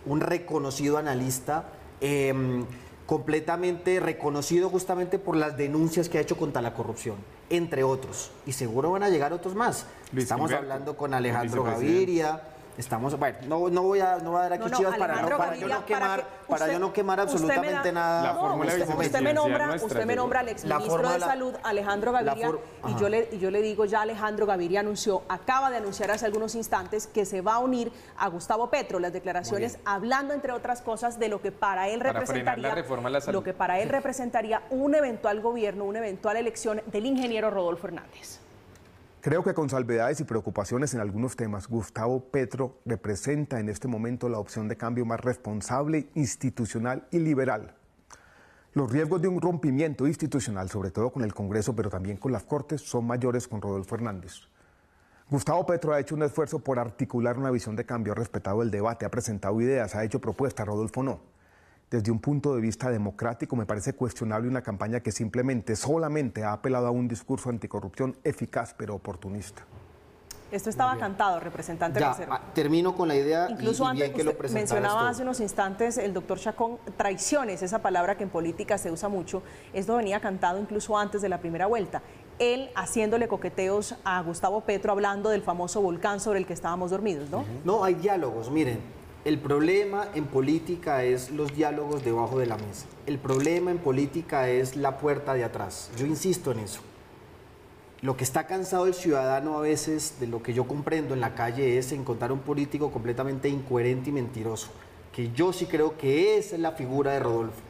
un 0.07 0.19
reconocido 0.19 0.97
analista, 0.97 1.65
eh, 2.01 2.65
completamente 3.05 3.99
reconocido 3.99 4.69
justamente 4.69 5.19
por 5.19 5.35
las 5.35 5.57
denuncias 5.57 6.09
que 6.09 6.17
ha 6.17 6.21
hecho 6.21 6.37
contra 6.37 6.61
la 6.61 6.73
corrupción, 6.73 7.17
entre 7.49 7.83
otros. 7.83 8.31
Y 8.45 8.53
seguro 8.53 8.91
van 8.91 9.03
a 9.03 9.09
llegar 9.09 9.33
otros 9.33 9.55
más. 9.55 9.85
Luis 10.11 10.23
Estamos 10.23 10.51
hablando 10.51 10.95
con 10.95 11.13
Alejandro. 11.13 11.63
Gaviria. 11.63 12.41
Estamos, 12.77 13.17
bueno, 13.19 13.37
no, 13.47 13.69
no 13.69 13.83
voy 13.83 13.99
a, 13.99 14.17
no 14.17 14.31
voy 14.31 14.39
a 14.39 14.43
dar 14.43 14.53
aquí 14.53 14.63
No, 14.63 14.69
no, 14.69 14.77
chivas 14.77 14.97
para, 14.97 15.13
para 15.13 15.29
yo 15.29 15.37
Gaviria, 15.37 15.75
no 15.75 15.85
quemar, 15.85 16.25
para 16.47 16.73
yo 16.73 16.79
no 16.79 16.91
quemar 16.91 17.19
absolutamente 17.19 17.89
da- 17.89 17.91
nada. 17.91 18.23
La 18.23 18.33
No, 18.33 18.39
fórmula 18.39 18.73
usted, 18.73 18.89
usted 18.97 19.21
me 19.21 19.33
nombra, 19.33 19.65
nuestra 19.67 19.87
usted 19.87 20.05
me 20.05 20.15
nombra 20.15 20.39
al 20.39 20.49
exministro 20.49 21.09
de 21.09 21.19
la- 21.19 21.25
Salud, 21.27 21.53
Alejandro 21.63 22.11
Gaviria, 22.11 22.47
for- 22.47 22.61
y 22.87 22.95
yo, 22.99 23.09
le, 23.09 23.29
y 23.31 23.37
yo 23.37 23.51
le 23.51 23.61
digo, 23.61 23.85
ya 23.85 24.01
Alejandro 24.01 24.47
Gaviria 24.47 24.79
anunció, 24.79 25.21
acaba 25.29 25.69
de 25.69 25.77
anunciar 25.77 26.09
hace 26.09 26.25
algunos 26.25 26.55
instantes 26.55 27.05
que 27.05 27.25
se 27.25 27.41
va 27.41 27.53
a 27.55 27.59
unir 27.59 27.91
a 28.17 28.27
Gustavo 28.29 28.71
Petro. 28.71 28.99
Las 28.99 29.13
declaraciones 29.13 29.77
hablando, 29.85 30.33
entre 30.33 30.51
otras 30.51 30.81
cosas, 30.81 31.19
de 31.19 31.29
lo 31.29 31.41
que 31.43 31.51
para 31.51 31.89
él 31.89 31.99
representaría, 31.99 32.69
la 32.69 32.75
reforma 32.75 33.07
a 33.09 33.11
la 33.11 33.21
salud. 33.21 33.37
lo 33.37 33.43
que 33.43 33.53
para 33.53 33.79
él 33.81 33.89
representaría 33.89 34.63
un 34.71 34.95
eventual 34.95 35.41
gobierno, 35.41 35.83
una 35.85 35.99
eventual 35.99 36.37
elección 36.37 36.81
del 36.87 37.05
ingeniero 37.05 37.51
Rodolfo 37.51 37.85
Hernández. 37.87 38.39
Creo 39.23 39.41
que 39.41 39.53
con 39.53 39.69
salvedades 39.69 40.19
y 40.19 40.25
preocupaciones 40.25 40.93
en 40.93 40.99
algunos 40.99 41.37
temas, 41.37 41.69
Gustavo 41.69 42.25
Petro 42.25 42.81
representa 42.83 43.61
en 43.61 43.69
este 43.69 43.87
momento 43.87 44.27
la 44.27 44.37
opción 44.37 44.67
de 44.67 44.75
cambio 44.75 45.05
más 45.05 45.21
responsable, 45.21 46.09
institucional 46.13 47.07
y 47.09 47.19
liberal. 47.19 47.73
Los 48.73 48.91
riesgos 48.91 49.21
de 49.21 49.29
un 49.29 49.39
rompimiento 49.39 50.07
institucional, 50.07 50.69
sobre 50.69 50.91
todo 50.91 51.09
con 51.13 51.23
el 51.23 51.33
Congreso, 51.33 51.73
pero 51.73 51.89
también 51.89 52.17
con 52.17 52.33
las 52.33 52.43
Cortes, 52.43 52.81
son 52.81 53.07
mayores 53.07 53.47
con 53.47 53.61
Rodolfo 53.61 53.95
Hernández. 53.95 54.49
Gustavo 55.29 55.65
Petro 55.65 55.93
ha 55.93 56.01
hecho 56.01 56.15
un 56.15 56.23
esfuerzo 56.23 56.59
por 56.59 56.77
articular 56.77 57.37
una 57.37 57.49
visión 57.49 57.77
de 57.77 57.85
cambio, 57.85 58.11
ha 58.11 58.17
respetado 58.17 58.61
el 58.61 58.71
debate, 58.71 59.05
ha 59.05 59.09
presentado 59.09 59.61
ideas, 59.61 59.95
ha 59.95 60.03
hecho 60.03 60.19
propuestas, 60.19 60.67
Rodolfo 60.67 61.01
no. 61.01 61.21
Desde 61.93 62.09
un 62.09 62.17
punto 62.17 62.55
de 62.55 62.59
vista 62.59 62.89
democrático 62.89 63.55
me 63.55 63.67
parece 63.67 63.93
cuestionable 63.93 64.47
una 64.47 64.63
campaña 64.63 65.01
que 65.01 65.11
simplemente, 65.11 65.75
solamente 65.75 66.43
ha 66.43 66.51
apelado 66.51 66.87
a 66.87 66.89
un 66.89 67.07
discurso 67.07 67.51
anticorrupción 67.51 68.17
eficaz 68.23 68.73
pero 68.75 68.95
oportunista. 68.95 69.61
Esto 70.51 70.71
estaba 70.71 70.97
cantado, 70.97 71.39
representante 71.39 71.99
Ya, 71.99 72.09
Reserva. 72.09 72.41
ah, 72.41 72.51
termino 72.55 72.95
con 72.95 73.07
la 73.07 73.15
idea 73.15 73.47
Incluso 73.47 73.83
y, 73.83 73.87
antes 73.89 74.11
bien 74.11 74.25
que 74.25 74.27
usted 74.27 74.49
mencionaba 74.51 75.01
tú. 75.01 75.05
hace 75.05 75.21
unos 75.21 75.39
instantes 75.39 75.99
el 75.99 76.15
doctor 76.15 76.39
Chacón, 76.39 76.79
traiciones, 76.97 77.61
esa 77.61 77.83
palabra 77.83 78.17
que 78.17 78.23
en 78.23 78.31
política 78.31 78.79
se 78.79 78.89
usa 78.89 79.07
mucho, 79.07 79.43
esto 79.71 79.95
venía 79.95 80.19
cantado 80.19 80.59
incluso 80.59 80.97
antes 80.97 81.21
de 81.21 81.29
la 81.29 81.41
primera 81.41 81.67
vuelta. 81.67 82.01
él 82.39 82.71
haciéndole 82.75 83.27
coqueteos 83.27 83.97
a 84.03 84.19
Gustavo 84.23 84.61
Petro 84.61 84.91
hablando 84.93 85.29
del 85.29 85.43
famoso 85.43 85.79
volcán 85.79 86.19
sobre 86.19 86.39
el 86.39 86.47
que 86.47 86.53
estábamos 86.53 86.89
dormidos, 86.89 87.29
¿no? 87.29 87.45
No, 87.63 87.83
hay 87.83 87.93
diálogos, 87.93 88.49
miren. 88.49 89.02
El 89.25 89.39
problema 89.39 90.09
en 90.15 90.25
política 90.25 91.05
es 91.05 91.31
los 91.31 91.55
diálogos 91.55 92.03
debajo 92.03 92.39
de 92.39 92.45
la 92.45 92.57
mesa. 92.57 92.87
El 93.05 93.19
problema 93.19 93.71
en 93.71 93.77
política 93.77 94.49
es 94.49 94.75
la 94.75 94.97
puerta 94.97 95.33
de 95.33 95.45
atrás. 95.45 95.91
Yo 95.97 96.05
insisto 96.05 96.51
en 96.51 96.59
eso. 96.59 96.81
Lo 98.01 98.17
que 98.17 98.25
está 98.25 98.47
cansado 98.47 98.85
el 98.85 98.93
ciudadano 98.93 99.57
a 99.57 99.61
veces, 99.61 100.15
de 100.19 100.27
lo 100.27 100.43
que 100.43 100.53
yo 100.53 100.67
comprendo 100.67 101.13
en 101.13 101.21
la 101.21 101.35
calle, 101.35 101.77
es 101.77 101.93
encontrar 101.93 102.33
un 102.33 102.39
político 102.39 102.91
completamente 102.91 103.47
incoherente 103.47 104.09
y 104.09 104.13
mentiroso. 104.13 104.71
Que 105.13 105.31
yo 105.31 105.53
sí 105.53 105.67
creo 105.67 105.97
que 105.97 106.37
esa 106.37 106.55
es 106.55 106.61
la 106.61 106.73
figura 106.73 107.13
de 107.13 107.21
Rodolfo. 107.21 107.61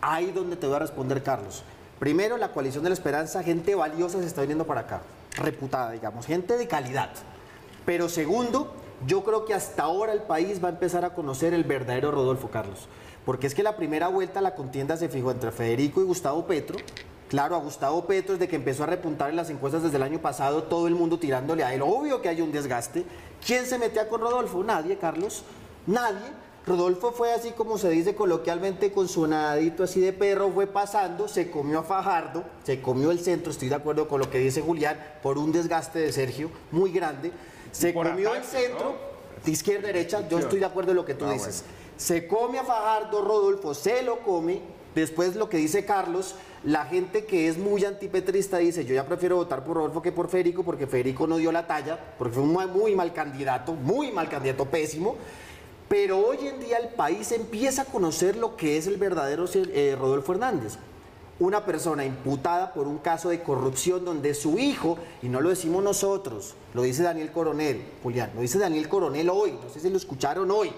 Ahí 0.00 0.30
donde 0.30 0.54
te 0.54 0.68
voy 0.68 0.76
a 0.76 0.78
responder, 0.78 1.24
Carlos. 1.24 1.64
Primero, 1.98 2.36
la 2.36 2.52
coalición 2.52 2.84
de 2.84 2.90
la 2.90 2.94
esperanza, 2.94 3.42
gente 3.42 3.74
valiosa 3.74 4.20
se 4.20 4.28
está 4.28 4.42
viniendo 4.42 4.64
para 4.64 4.82
acá, 4.82 5.02
reputada, 5.38 5.90
digamos, 5.90 6.24
gente 6.24 6.56
de 6.56 6.68
calidad. 6.68 7.10
Pero 7.84 8.08
segundo, 8.08 8.83
yo 9.06 9.24
creo 9.24 9.44
que 9.44 9.54
hasta 9.54 9.82
ahora 9.82 10.12
el 10.12 10.22
país 10.22 10.62
va 10.62 10.68
a 10.68 10.72
empezar 10.72 11.04
a 11.04 11.14
conocer 11.14 11.54
el 11.54 11.64
verdadero 11.64 12.10
Rodolfo 12.10 12.48
Carlos. 12.48 12.88
Porque 13.24 13.46
es 13.46 13.54
que 13.54 13.62
la 13.62 13.76
primera 13.76 14.08
vuelta 14.08 14.40
la 14.40 14.54
contienda 14.54 14.96
se 14.96 15.08
fijó 15.08 15.30
entre 15.30 15.50
Federico 15.50 16.00
y 16.00 16.04
Gustavo 16.04 16.46
Petro, 16.46 16.76
Claro, 17.28 17.56
a 17.56 17.58
Gustavo 17.58 18.04
Petro, 18.04 18.34
desde 18.34 18.48
que 18.48 18.54
empezó 18.54 18.84
a 18.84 18.86
repuntar 18.86 19.30
en 19.30 19.34
las 19.34 19.50
encuestas 19.50 19.82
desde 19.82 19.96
el 19.96 20.04
año 20.04 20.20
pasado, 20.20 20.64
todo 20.64 20.86
el 20.86 20.94
mundo 20.94 21.18
tirándole 21.18 21.64
a 21.64 21.74
él. 21.74 21.82
Obvio 21.82 22.22
que 22.22 22.28
hay 22.28 22.40
un 22.40 22.52
desgaste. 22.52 23.04
¿Quién 23.44 23.66
se 23.66 23.78
metía 23.78 24.08
con 24.08 24.20
Rodolfo? 24.20 24.62
Nadie, 24.62 24.98
Carlos. 24.98 25.42
Nadie. 25.86 26.44
Rodolfo 26.66 27.12
fue 27.12 27.32
así 27.32 27.50
como 27.50 27.76
se 27.76 27.90
dice 27.90 28.14
coloquialmente, 28.14 28.92
con 28.92 29.08
su 29.08 29.26
nadadito 29.26 29.82
así 29.82 30.00
de 30.00 30.12
perro, 30.12 30.50
fue 30.50 30.66
pasando, 30.66 31.28
se 31.28 31.50
comió 31.50 31.80
a 31.80 31.82
Fajardo, 31.82 32.44
se 32.62 32.80
comió 32.80 33.10
el 33.10 33.18
centro, 33.18 33.50
estoy 33.50 33.68
de 33.68 33.74
acuerdo 33.74 34.08
con 34.08 34.18
lo 34.18 34.30
que 34.30 34.38
dice 34.38 34.62
Julián, 34.62 34.96
por 35.22 35.36
un 35.36 35.52
desgaste 35.52 35.98
de 35.98 36.12
Sergio 36.12 36.50
muy 36.70 36.90
grande. 36.90 37.32
Se 37.74 37.92
comió 37.92 38.34
el 38.34 38.44
centro, 38.44 38.94
de 39.44 39.50
izquierda 39.50 39.88
derecha, 39.88 40.26
yo 40.28 40.38
estoy 40.38 40.60
de 40.60 40.64
acuerdo 40.64 40.92
en 40.92 40.96
lo 40.96 41.04
que 41.04 41.14
tú 41.14 41.24
ah, 41.24 41.32
dices. 41.32 41.64
Se 41.96 42.26
come 42.28 42.58
a 42.58 42.64
Fajardo, 42.64 43.20
Rodolfo 43.20 43.74
se 43.74 44.02
lo 44.02 44.20
come, 44.20 44.60
después 44.94 45.34
lo 45.34 45.48
que 45.48 45.56
dice 45.56 45.84
Carlos, 45.84 46.36
la 46.62 46.86
gente 46.86 47.24
que 47.24 47.48
es 47.48 47.58
muy 47.58 47.84
antipetrista 47.84 48.58
dice, 48.58 48.84
yo 48.84 48.94
ya 48.94 49.04
prefiero 49.04 49.36
votar 49.36 49.64
por 49.64 49.76
Rodolfo 49.76 50.00
que 50.00 50.12
por 50.12 50.28
Federico, 50.28 50.62
porque 50.62 50.86
Federico 50.86 51.26
no 51.26 51.36
dio 51.36 51.50
la 51.50 51.66
talla, 51.66 51.98
porque 52.16 52.34
fue 52.34 52.44
un 52.44 52.52
muy 52.52 52.94
mal 52.94 53.12
candidato, 53.12 53.74
muy 53.74 54.12
mal 54.12 54.28
candidato, 54.28 54.64
pésimo. 54.66 55.16
Pero 55.88 56.18
hoy 56.18 56.46
en 56.46 56.60
día 56.60 56.78
el 56.78 56.88
país 56.90 57.32
empieza 57.32 57.82
a 57.82 57.84
conocer 57.86 58.36
lo 58.36 58.56
que 58.56 58.78
es 58.78 58.86
el 58.86 58.96
verdadero 58.96 59.46
eh, 59.52 59.96
Rodolfo 59.98 60.32
Hernández. 60.32 60.78
Una 61.40 61.64
persona 61.64 62.04
imputada 62.04 62.72
por 62.72 62.86
un 62.86 62.98
caso 62.98 63.28
de 63.28 63.42
corrupción 63.42 64.04
donde 64.04 64.34
su 64.34 64.58
hijo, 64.58 64.98
y 65.22 65.28
no 65.28 65.40
lo 65.40 65.48
decimos 65.48 65.82
nosotros, 65.82 66.54
lo 66.74 66.82
dice 66.82 67.02
Daniel 67.02 67.32
Coronel, 67.32 67.84
Julián, 68.02 68.30
lo 68.34 68.40
dice 68.40 68.58
Daniel 68.58 68.88
Coronel 68.88 69.28
hoy, 69.30 69.52
no 69.52 69.68
sé 69.68 69.80
si 69.80 69.90
lo 69.90 69.96
escucharon 69.96 70.50
hoy, 70.50 70.70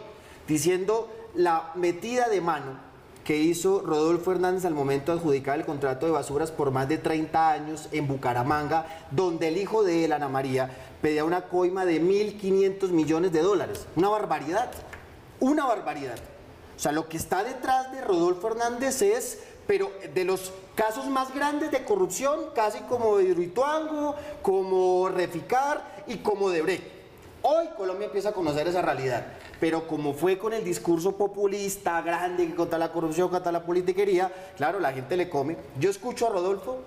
diciendo 0.49 1.09
la 1.35 1.73
metida 1.75 2.29
de 2.29 2.41
mano 2.41 2.87
que 3.27 3.37
hizo 3.37 3.83
Rodolfo 3.83 4.31
Hernández 4.31 4.65
al 4.65 4.75
momento 4.75 5.13
de 5.13 5.19
adjudicar 5.19 5.59
el 5.59 5.67
contrato 5.67 6.07
de 6.07 6.13
basuras 6.13 6.53
por 6.53 6.71
más 6.71 6.89
de 6.89 6.97
30 6.97 7.51
años 7.51 7.89
en 7.91 8.07
Bucaramanga, 8.07 8.87
donde 9.11 9.49
el 9.49 9.57
hijo 9.57 9.83
de 9.83 10.05
él, 10.05 10.13
Ana 10.13 10.29
María, 10.29 10.71
pedía 11.03 11.25
una 11.25 11.49
coima 11.49 11.85
de 11.85 12.01
1.500 12.01 12.91
millones 12.91 13.33
de 13.33 13.43
dólares. 13.43 13.89
Una 13.97 14.11
barbaridad, 14.11 14.71
una 15.41 15.67
barbaridad. 15.67 16.19
O 16.77 16.79
sea, 16.79 16.93
lo 16.93 17.09
que 17.09 17.17
está 17.17 17.43
detrás 17.43 17.91
de 17.91 18.01
Rodolfo 18.01 18.47
Hernández 18.47 19.03
es, 19.03 19.41
pero 19.67 19.91
de 20.15 20.25
los 20.25 20.53
casos 20.75 21.07
más 21.07 21.35
grandes 21.35 21.71
de 21.71 21.85
corrupción, 21.85 22.51
casi 22.55 22.81
como 22.81 23.17
de 23.17 23.25
Hidroituango, 23.25 24.15
como 24.43 25.09
Reficar 25.09 26.05
y 26.07 26.19
como 26.19 26.51
de 26.51 26.63
Brecht. 26.63 26.85
Hoy 27.43 27.69
Colombia 27.77 28.07
empieza 28.07 28.31
a 28.31 28.33
conocer 28.33 28.67
esa 28.67 28.83
realidad, 28.83 29.25
pero 29.61 29.87
como 29.87 30.15
fue 30.15 30.37
con 30.37 30.53
el 30.53 30.65
discurso 30.65 31.13
populista 31.13 32.03
grande 32.03 32.53
contra 32.55 32.79
la 32.79 32.91
corrupción, 32.91 33.29
contra 33.29 33.53
la 33.53 33.65
politiquería, 33.65 34.33
claro, 34.57 34.81
la 34.81 34.93
gente 34.93 35.17
le 35.17 35.29
come. 35.29 35.57
Yo 35.79 35.91
escucho 35.91 36.27
a 36.27 36.31
Rodolfo, 36.31 36.79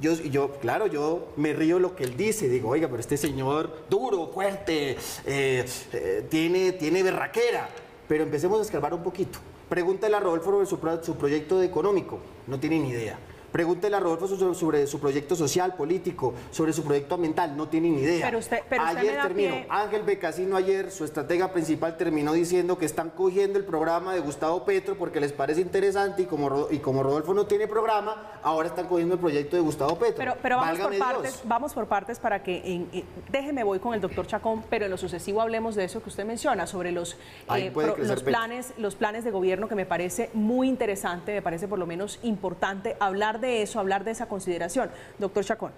yo, 0.00 0.14
yo, 0.14 0.52
claro, 0.60 0.86
yo 0.86 1.28
me 1.36 1.54
río 1.54 1.78
lo 1.78 1.96
que 1.96 2.04
él 2.04 2.16
dice, 2.16 2.48
digo, 2.48 2.68
oiga, 2.68 2.86
pero 2.88 3.00
este 3.00 3.16
señor 3.16 3.84
duro, 3.88 4.30
fuerte, 4.32 4.96
eh, 5.24 5.64
eh, 5.92 6.26
tiene, 6.28 6.72
tiene 6.72 7.02
berraquera, 7.02 7.68
pero 8.06 8.22
empecemos 8.22 8.60
a 8.60 8.62
escarbar 8.62 8.94
un 8.94 9.02
poquito. 9.02 9.38
Pregúntale 9.68 10.14
a 10.16 10.20
Rodolfo 10.20 10.64
sobre 10.64 10.96
su, 10.98 11.04
su 11.04 11.16
proyecto 11.16 11.62
económico, 11.62 12.20
no 12.46 12.60
tiene 12.60 12.78
ni 12.78 12.90
idea. 12.90 13.18
Pregúntele 13.56 13.96
a 13.96 14.00
Rodolfo 14.00 14.54
sobre, 14.54 14.86
su 14.86 15.00
proyecto 15.00 15.34
social, 15.34 15.76
político, 15.76 16.34
sobre 16.50 16.74
su 16.74 16.84
proyecto 16.84 17.14
ambiental, 17.14 17.56
no 17.56 17.68
tiene 17.68 17.88
ni 17.88 18.02
idea. 18.02 18.26
Pero 18.26 18.38
usted, 18.38 18.58
pero 18.68 18.84
ayer 18.84 19.22
terminó, 19.22 19.54
Ángel 19.70 20.02
Becasino 20.02 20.58
ayer, 20.58 20.90
su 20.90 21.06
estratega 21.06 21.54
principal, 21.54 21.96
terminó 21.96 22.34
diciendo 22.34 22.76
que 22.76 22.84
están 22.84 23.08
cogiendo 23.08 23.58
el 23.58 23.64
programa 23.64 24.12
de 24.12 24.20
Gustavo 24.20 24.66
Petro 24.66 24.98
porque 24.98 25.20
les 25.20 25.32
parece 25.32 25.62
interesante 25.62 26.20
y 26.20 26.26
como, 26.26 26.66
y 26.70 26.80
como 26.80 27.02
Rodolfo 27.02 27.32
no 27.32 27.46
tiene 27.46 27.66
programa, 27.66 28.38
ahora 28.42 28.68
están 28.68 28.88
cogiendo 28.88 29.14
el 29.14 29.20
proyecto 29.20 29.56
de 29.56 29.62
Gustavo 29.62 29.98
Petro. 29.98 30.16
Pero, 30.18 30.36
pero 30.42 30.58
vamos, 30.58 30.78
por 30.78 30.98
partes, 30.98 31.40
vamos 31.44 31.72
por 31.72 31.86
partes 31.86 32.18
para 32.18 32.42
que, 32.42 33.06
déjeme 33.30 33.64
voy 33.64 33.78
con 33.78 33.94
el 33.94 34.02
doctor 34.02 34.26
Chacón, 34.26 34.64
pero 34.68 34.84
en 34.84 34.90
lo 34.90 34.98
sucesivo 34.98 35.40
hablemos 35.40 35.74
de 35.76 35.84
eso 35.84 36.02
que 36.02 36.10
usted 36.10 36.26
menciona, 36.26 36.66
sobre 36.66 36.92
los, 36.92 37.16
eh, 37.54 37.72
los, 37.96 38.22
planes, 38.22 38.74
los 38.76 38.96
planes 38.96 39.24
de 39.24 39.30
gobierno 39.30 39.66
que 39.66 39.74
me 39.74 39.86
parece 39.86 40.28
muy 40.34 40.68
interesante, 40.68 41.32
me 41.32 41.40
parece 41.40 41.66
por 41.68 41.78
lo 41.78 41.86
menos 41.86 42.18
importante 42.22 42.98
hablar 43.00 43.40
de 43.40 43.45
eso, 43.46 43.80
hablar 43.80 44.04
de 44.04 44.12
esa 44.12 44.26
consideración. 44.26 44.90
Doctor 45.18 45.44
Chacón. 45.44 45.72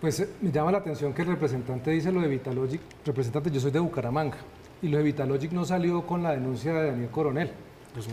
Pues 0.00 0.20
eh, 0.20 0.28
me 0.40 0.50
llama 0.50 0.72
la 0.72 0.78
atención 0.78 1.12
que 1.12 1.22
el 1.22 1.28
representante 1.28 1.90
dice 1.90 2.10
lo 2.10 2.20
de 2.20 2.28
Vitalogic. 2.28 2.80
Representante, 3.04 3.50
yo 3.50 3.60
soy 3.60 3.70
de 3.70 3.80
Bucaramanga 3.80 4.38
y 4.82 4.88
lo 4.88 4.96
de 4.98 5.04
Vitalogic 5.04 5.52
no 5.52 5.64
salió 5.64 6.06
con 6.06 6.22
la 6.22 6.32
denuncia 6.32 6.72
de 6.72 6.90
Daniel 6.90 7.10
Coronel. 7.10 7.52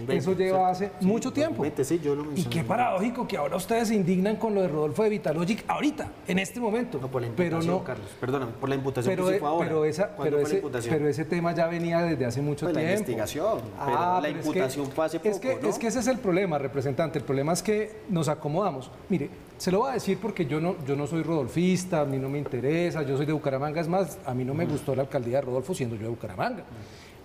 Eso 0.10 0.34
lleva 0.34 0.70
hace 0.70 0.92
mucho 1.02 1.32
tiempo. 1.32 1.66
y 1.66 2.44
qué 2.44 2.63
paradójico 2.63 3.28
que 3.28 3.38
ahora 3.38 3.56
ustedes 3.58 3.90
se 3.90 3.96
indignan 3.96 4.38
con 4.38 4.56
lo 4.56 4.62
de 4.62 4.68
Rodolfo 4.68 5.04
de 5.04 5.10
Vitalogic 5.10 5.63
ahorita, 5.68 6.12
en 6.28 6.40
este 6.40 6.60
momento. 6.60 7.00
No, 7.00 7.08
por 7.08 7.22
la 7.22 7.28
imputación, 7.28 7.62
pero 7.62 7.78
no, 7.78 7.84
Carlos. 7.84 8.08
Perdóname, 8.20 8.52
por 8.60 8.70
la 8.70 8.76
imputación 8.76 9.16
pero, 9.16 9.30
que 9.30 9.40
fue 9.40 9.48
ahora. 9.48 9.68
Pero, 9.68 9.86
esa, 9.86 10.16
pero, 10.18 10.40
ese, 10.40 10.63
pero 10.90 11.08
ese 11.08 11.26
tema 11.26 11.54
ya 11.54 11.68
venía 11.68 12.02
desde 12.02 12.26
hace 12.26 12.42
mucho 12.42 12.66
pues 12.66 12.76
tiempo. 12.76 12.88
La 12.88 12.94
investigación. 12.94 13.62
Ah, 13.80 14.20
la 14.22 14.30
imputación 14.30 14.88
fue 14.88 15.06
hace 15.06 15.20
poco, 15.20 15.30
es 15.30 15.40
que, 15.40 15.60
es 15.68 15.78
que 15.78 15.88
ese 15.88 16.00
es 16.00 16.08
el 16.08 16.18
problema, 16.18 16.58
representante. 16.58 17.20
El 17.20 17.26
problema 17.26 17.54
es 17.54 17.62
que 17.62 18.02
nos 18.10 18.30
acomodamos. 18.30 18.90
Mire, 19.10 19.30
se 19.58 19.72
lo 19.72 19.80
voy 19.80 19.92
a 19.92 19.94
decir 19.94 20.18
porque 20.20 20.46
yo 20.46 20.60
no, 20.60 20.76
yo 20.86 20.96
no 20.96 21.08
soy 21.08 21.24
rodolfista, 21.24 22.02
a 22.02 22.06
mí 22.06 22.18
no 22.18 22.30
me 22.30 22.38
interesa, 22.38 23.04
yo 23.04 23.18
soy 23.18 23.26
de 23.26 23.34
Bucaramanga. 23.34 23.82
Es 23.82 23.88
más, 23.88 24.18
a 24.26 24.34
mí 24.34 24.44
no 24.44 24.54
me 24.54 24.66
gustó 24.66 24.96
la 24.96 25.04
alcaldía 25.04 25.38
de 25.38 25.42
Rodolfo 25.42 25.74
siendo 25.74 25.96
yo 25.96 26.04
de 26.04 26.10
Bucaramanga. 26.10 26.63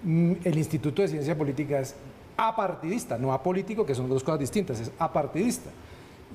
Mm, 0.05 0.33
el 0.45 0.59
Instituto 0.59 1.03
de 1.03 1.09
Ciencia 1.09 1.37
Política 1.37 1.79
es 1.79 1.95
apartidista, 2.37 3.19
no 3.19 3.33
apolítico, 3.33 3.85
que 3.85 3.95
son 3.95 4.09
dos 4.09 4.23
cosas 4.23 4.41
distintas, 4.41 4.81
es 4.81 4.91
apartidista. 4.99 5.71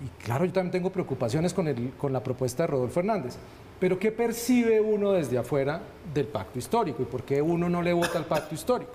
Y 0.03 0.23
claro, 0.23 0.45
yo 0.45 0.53
también 0.53 0.71
tengo 0.71 0.89
preocupaciones 0.91 1.53
con, 1.53 1.67
el, 1.67 1.93
con 1.97 2.13
la 2.13 2.21
propuesta 2.21 2.63
de 2.63 2.67
Rodolfo 2.67 2.99
Hernández. 2.99 3.35
Pero 3.79 3.97
¿qué 3.97 4.11
percibe 4.11 4.79
uno 4.81 5.11
desde 5.11 5.37
afuera 5.37 5.81
del 6.13 6.27
pacto 6.27 6.59
histórico? 6.59 7.01
¿Y 7.01 7.05
por 7.05 7.23
qué 7.23 7.41
uno 7.41 7.69
no 7.69 7.81
le 7.81 7.93
vota 7.93 8.17
al 8.17 8.25
pacto 8.25 8.55
histórico? 8.55 8.91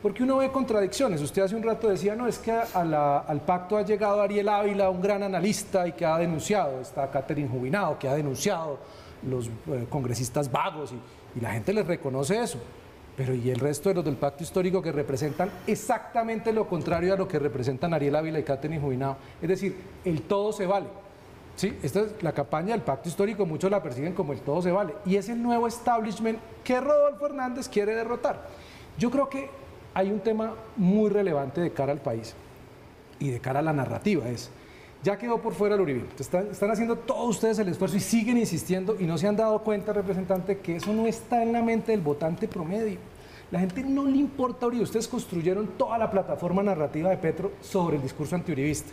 Porque 0.00 0.22
uno 0.24 0.38
ve 0.38 0.50
contradicciones. 0.50 1.20
Usted 1.20 1.42
hace 1.42 1.54
un 1.54 1.62
rato 1.62 1.88
decía, 1.88 2.16
no, 2.16 2.26
es 2.26 2.38
que 2.38 2.50
al 2.52 3.40
pacto 3.46 3.76
ha 3.76 3.82
llegado 3.82 4.20
Ariel 4.20 4.48
Ávila, 4.48 4.90
un 4.90 5.00
gran 5.00 5.22
analista, 5.22 5.86
y 5.86 5.92
que 5.92 6.04
ha 6.04 6.18
denunciado, 6.18 6.80
está 6.80 7.08
Catherine 7.08 7.48
Jubinado, 7.48 7.96
que 7.98 8.08
ha 8.08 8.14
denunciado 8.14 8.78
los 9.28 9.46
eh, 9.46 9.86
congresistas 9.88 10.50
vagos, 10.50 10.92
y, 10.92 11.38
y 11.38 11.40
la 11.40 11.52
gente 11.52 11.72
les 11.72 11.86
reconoce 11.86 12.40
eso. 12.42 12.58
Pero 13.24 13.36
¿y 13.36 13.50
el 13.50 13.60
resto 13.60 13.88
de 13.88 13.94
los 13.94 14.04
del 14.04 14.16
pacto 14.16 14.42
histórico 14.42 14.82
que 14.82 14.90
representan 14.90 15.48
exactamente 15.68 16.52
lo 16.52 16.66
contrario 16.66 17.14
a 17.14 17.16
lo 17.16 17.28
que 17.28 17.38
representan 17.38 17.94
Ariel 17.94 18.16
Ávila 18.16 18.40
y 18.40 18.42
Catherine 18.42 18.80
Jubinado? 18.80 19.16
Es 19.40 19.48
decir, 19.48 19.76
el 20.04 20.22
todo 20.22 20.52
se 20.52 20.66
vale. 20.66 20.86
¿Sí? 21.54 21.78
Esta 21.84 22.00
es 22.00 22.20
la 22.20 22.32
campaña 22.32 22.72
del 22.72 22.82
pacto 22.82 23.08
histórico, 23.08 23.46
muchos 23.46 23.70
la 23.70 23.80
persiguen 23.80 24.12
como 24.12 24.32
el 24.32 24.40
todo 24.40 24.60
se 24.60 24.72
vale. 24.72 24.94
Y 25.06 25.14
es 25.14 25.28
el 25.28 25.40
nuevo 25.40 25.68
establishment 25.68 26.36
que 26.64 26.80
Rodolfo 26.80 27.26
Hernández 27.26 27.68
quiere 27.68 27.94
derrotar. 27.94 28.48
Yo 28.98 29.08
creo 29.08 29.28
que 29.28 29.48
hay 29.94 30.10
un 30.10 30.18
tema 30.18 30.54
muy 30.76 31.08
relevante 31.08 31.60
de 31.60 31.70
cara 31.70 31.92
al 31.92 32.00
país 32.00 32.34
y 33.20 33.30
de 33.30 33.38
cara 33.38 33.60
a 33.60 33.62
la 33.62 33.72
narrativa. 33.72 34.28
Es, 34.28 34.50
ya 35.04 35.16
quedó 35.16 35.40
por 35.40 35.54
fuera 35.54 35.76
el 35.76 35.80
Uribe. 35.80 36.06
Están, 36.18 36.48
haciendo 36.72 36.96
todos 36.96 37.36
ustedes 37.36 37.56
el 37.60 37.68
esfuerzo 37.68 37.98
y 37.98 38.00
siguen 38.00 38.38
insistiendo 38.38 38.96
y 38.98 39.04
no 39.04 39.16
se 39.16 39.28
han 39.28 39.36
dado 39.36 39.62
cuenta, 39.62 39.92
representante, 39.92 40.58
que 40.58 40.74
eso 40.74 40.92
no 40.92 41.06
está 41.06 41.40
en 41.40 41.52
la 41.52 41.62
mente 41.62 41.92
del 41.92 42.00
votante 42.00 42.48
promedio. 42.48 43.11
La 43.52 43.60
gente 43.60 43.82
no 43.84 44.06
le 44.06 44.16
importa 44.16 44.66
Uribe. 44.66 44.82
Ustedes 44.82 45.06
construyeron 45.06 45.66
toda 45.76 45.98
la 45.98 46.10
plataforma 46.10 46.62
narrativa 46.62 47.10
de 47.10 47.18
Petro 47.18 47.52
sobre 47.60 47.96
el 47.96 48.02
discurso 48.02 48.34
antiuribista. 48.34 48.92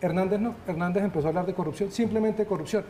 Hernández 0.00 0.40
no. 0.40 0.56
Hernández 0.66 1.04
empezó 1.04 1.26
a 1.26 1.28
hablar 1.28 1.46
de 1.46 1.54
corrupción, 1.54 1.92
simplemente 1.92 2.44
corrupción. 2.44 2.84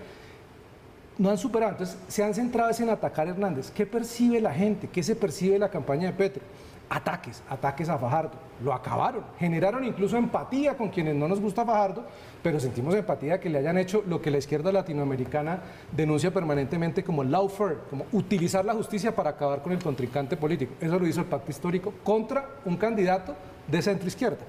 No 1.19 1.31
han 1.31 1.39
superado. 1.39 1.73
Entonces, 1.73 1.97
se 2.09 2.25
han 2.25 2.35
centrado 2.35 2.71
en 2.79 2.91
atacar 2.91 3.27
a 3.27 3.31
Hernández. 3.31 3.71
¿Qué 3.71 3.87
percibe 3.87 4.41
la 4.41 4.53
gente? 4.53 4.89
¿Qué 4.89 5.03
se 5.03 5.15
percibe 5.15 5.55
de 5.55 5.59
la 5.61 5.71
campaña 5.71 6.07
de 6.07 6.13
Petro? 6.13 6.43
ataques, 6.89 7.43
ataques 7.49 7.89
a 7.89 7.99
Fajardo. 7.99 8.33
Lo 8.63 8.73
acabaron, 8.73 9.25
generaron 9.39 9.85
incluso 9.85 10.17
empatía 10.17 10.77
con 10.77 10.89
quienes 10.89 11.15
no 11.15 11.27
nos 11.27 11.41
gusta 11.41 11.65
Fajardo, 11.65 12.05
pero 12.43 12.61
sentimos 12.61 12.95
empatía 12.95 13.41
que 13.41 13.51
le 13.51 13.59
hayan 13.59 13.79
hecho 13.79 14.05
lo 14.07 14.23
que 14.23 14.31
la 14.31 14.39
izquierda 14.39 14.71
latinoamericana 14.71 15.61
denuncia 15.91 16.33
permanentemente 16.33 17.03
como 17.03 17.25
lawfare, 17.25 17.79
como 17.91 18.07
utilizar 18.13 18.65
la 18.65 18.75
justicia 18.75 19.15
para 19.15 19.31
acabar 19.31 19.61
con 19.61 19.73
el 19.73 19.83
contrincante 19.83 20.37
político. 20.37 20.75
Eso 20.81 20.99
lo 20.99 21.07
hizo 21.07 21.21
el 21.21 21.27
pacto 21.27 21.51
histórico 21.51 21.93
contra 22.05 22.49
un 22.65 22.77
candidato 22.77 23.35
de 23.67 23.83
centro 23.83 24.07
izquierda. 24.07 24.45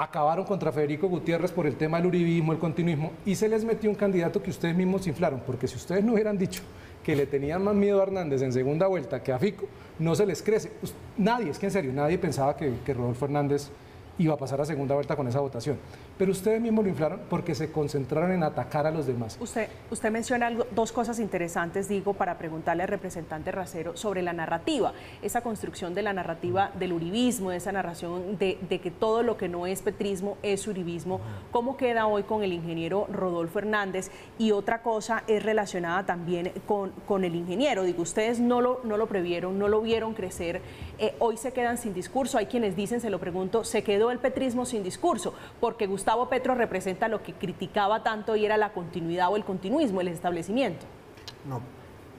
Acabaron 0.00 0.44
contra 0.44 0.70
Federico 0.70 1.08
Gutiérrez 1.08 1.50
por 1.50 1.66
el 1.66 1.74
tema 1.74 1.96
del 1.96 2.06
uribismo, 2.06 2.52
el 2.52 2.60
continuismo, 2.60 3.10
y 3.26 3.34
se 3.34 3.48
les 3.48 3.64
metió 3.64 3.90
un 3.90 3.96
candidato 3.96 4.40
que 4.40 4.50
ustedes 4.50 4.76
mismos 4.76 5.08
inflaron, 5.08 5.42
porque 5.44 5.66
si 5.66 5.74
ustedes 5.74 6.04
no 6.04 6.12
hubieran 6.12 6.38
dicho 6.38 6.62
que 7.02 7.16
le 7.16 7.26
tenían 7.26 7.64
más 7.64 7.74
miedo 7.74 7.98
a 7.98 8.04
Hernández 8.04 8.42
en 8.42 8.52
segunda 8.52 8.86
vuelta 8.86 9.24
que 9.24 9.32
a 9.32 9.40
Fico, 9.40 9.66
no 9.98 10.14
se 10.14 10.24
les 10.24 10.40
crece. 10.40 10.70
Nadie, 11.16 11.50
es 11.50 11.58
que 11.58 11.66
en 11.66 11.72
serio, 11.72 11.92
nadie 11.92 12.16
pensaba 12.16 12.56
que, 12.56 12.74
que 12.86 12.94
Rodolfo 12.94 13.24
Hernández 13.24 13.70
iba 14.18 14.34
a 14.34 14.36
pasar 14.36 14.60
a 14.60 14.64
segunda 14.64 14.94
vuelta 14.94 15.16
con 15.16 15.26
esa 15.28 15.40
votación. 15.40 15.78
Pero 16.16 16.32
ustedes 16.32 16.60
mismos 16.60 16.84
lo 16.84 16.90
inflaron 16.90 17.20
porque 17.30 17.54
se 17.54 17.70
concentraron 17.70 18.32
en 18.32 18.42
atacar 18.42 18.86
a 18.86 18.90
los 18.90 19.06
demás. 19.06 19.38
Usted, 19.40 19.68
usted 19.90 20.10
menciona 20.10 20.50
dos 20.72 20.92
cosas 20.92 21.18
interesantes, 21.20 21.88
digo, 21.88 22.14
para 22.14 22.38
preguntarle 22.38 22.82
al 22.82 22.88
representante 22.88 23.52
Racero 23.52 23.96
sobre 23.96 24.22
la 24.22 24.32
narrativa, 24.32 24.92
esa 25.22 25.40
construcción 25.40 25.94
de 25.94 26.02
la 26.02 26.12
narrativa 26.12 26.70
del 26.78 26.92
uribismo, 26.92 27.52
esa 27.52 27.72
narración 27.72 28.38
de, 28.38 28.58
que 28.68 28.90
todo 28.90 29.22
lo 29.22 29.36
que 29.36 29.48
no 29.48 29.66
es 29.66 29.82
petrismo 29.82 30.36
es 30.42 30.66
uribismo. 30.66 31.20
¿Cómo 31.50 31.76
queda 31.76 32.06
hoy 32.06 32.24
con 32.24 32.42
el 32.42 32.52
ingeniero 32.52 33.06
Rodolfo 33.12 33.58
Hernández? 33.60 34.10
Y 34.38 34.50
otra 34.52 34.82
cosa 34.82 35.22
es 35.26 35.42
relacionada 35.42 36.04
también 36.06 36.52
con, 36.66 36.90
con 37.06 37.24
el 37.24 37.34
ingeniero. 37.34 37.84
Digo, 37.84 38.02
ustedes 38.02 38.40
no 38.40 38.60
lo, 38.60 38.80
no 38.84 38.96
lo 38.96 39.06
previeron, 39.06 39.58
no 39.58 39.68
lo 39.68 39.80
vieron 39.80 40.14
crecer, 40.14 40.60
eh, 40.98 41.14
hoy 41.18 41.36
se 41.36 41.52
quedan 41.52 41.78
sin 41.78 41.94
discurso. 41.94 42.38
Hay 42.38 42.46
quienes 42.46 42.76
dicen, 42.76 43.00
se 43.00 43.10
lo 43.10 43.18
pregunto, 43.18 43.64
se 43.64 43.82
quedó 43.82 44.07
el 44.10 44.18
petrismo 44.18 44.64
sin 44.66 44.82
discurso, 44.82 45.34
porque 45.60 45.86
Gustavo 45.86 46.28
Petro 46.28 46.54
representa 46.54 47.08
lo 47.08 47.22
que 47.22 47.34
criticaba 47.34 48.02
tanto 48.02 48.36
y 48.36 48.44
era 48.44 48.56
la 48.56 48.72
continuidad 48.72 49.30
o 49.30 49.36
el 49.36 49.44
continuismo, 49.44 50.00
el 50.00 50.08
establecimiento. 50.08 50.86
No, 51.48 51.60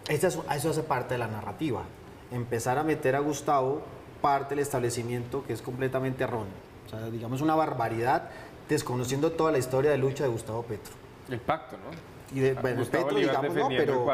eso, 0.08 0.46
eso 0.54 0.70
hace 0.70 0.84
parte 0.84 1.16
de 1.16 1.18
la 1.20 1.28
narrativa. 1.28 1.84
Empezar 2.32 2.78
a 2.78 2.84
meter 2.84 3.16
a 3.16 3.20
Gustavo 3.20 3.82
parte 4.22 4.56
del 4.56 4.60
establecimiento 4.60 5.44
que 5.46 5.54
es 5.54 5.62
completamente 5.62 6.24
erróneo. 6.24 6.54
O 6.86 6.90
sea, 6.90 7.10
digamos 7.10 7.42
una 7.42 7.56
barbaridad 7.56 8.30
desconociendo 8.68 9.32
toda 9.32 9.52
la 9.52 9.58
historia 9.58 9.92
de 9.92 9.98
lucha 9.98 10.24
de 10.24 10.30
Gustavo 10.30 10.64
Petro. 10.64 10.94
El 11.30 11.40
pacto, 11.40 11.78
¿no? 11.78 12.19
Y 12.32 12.42
de, 12.42 12.54
bueno, 12.54 12.84
Petro, 12.86 13.18
digamos, 13.18 13.56
no, 13.56 13.70
pero, 13.70 14.06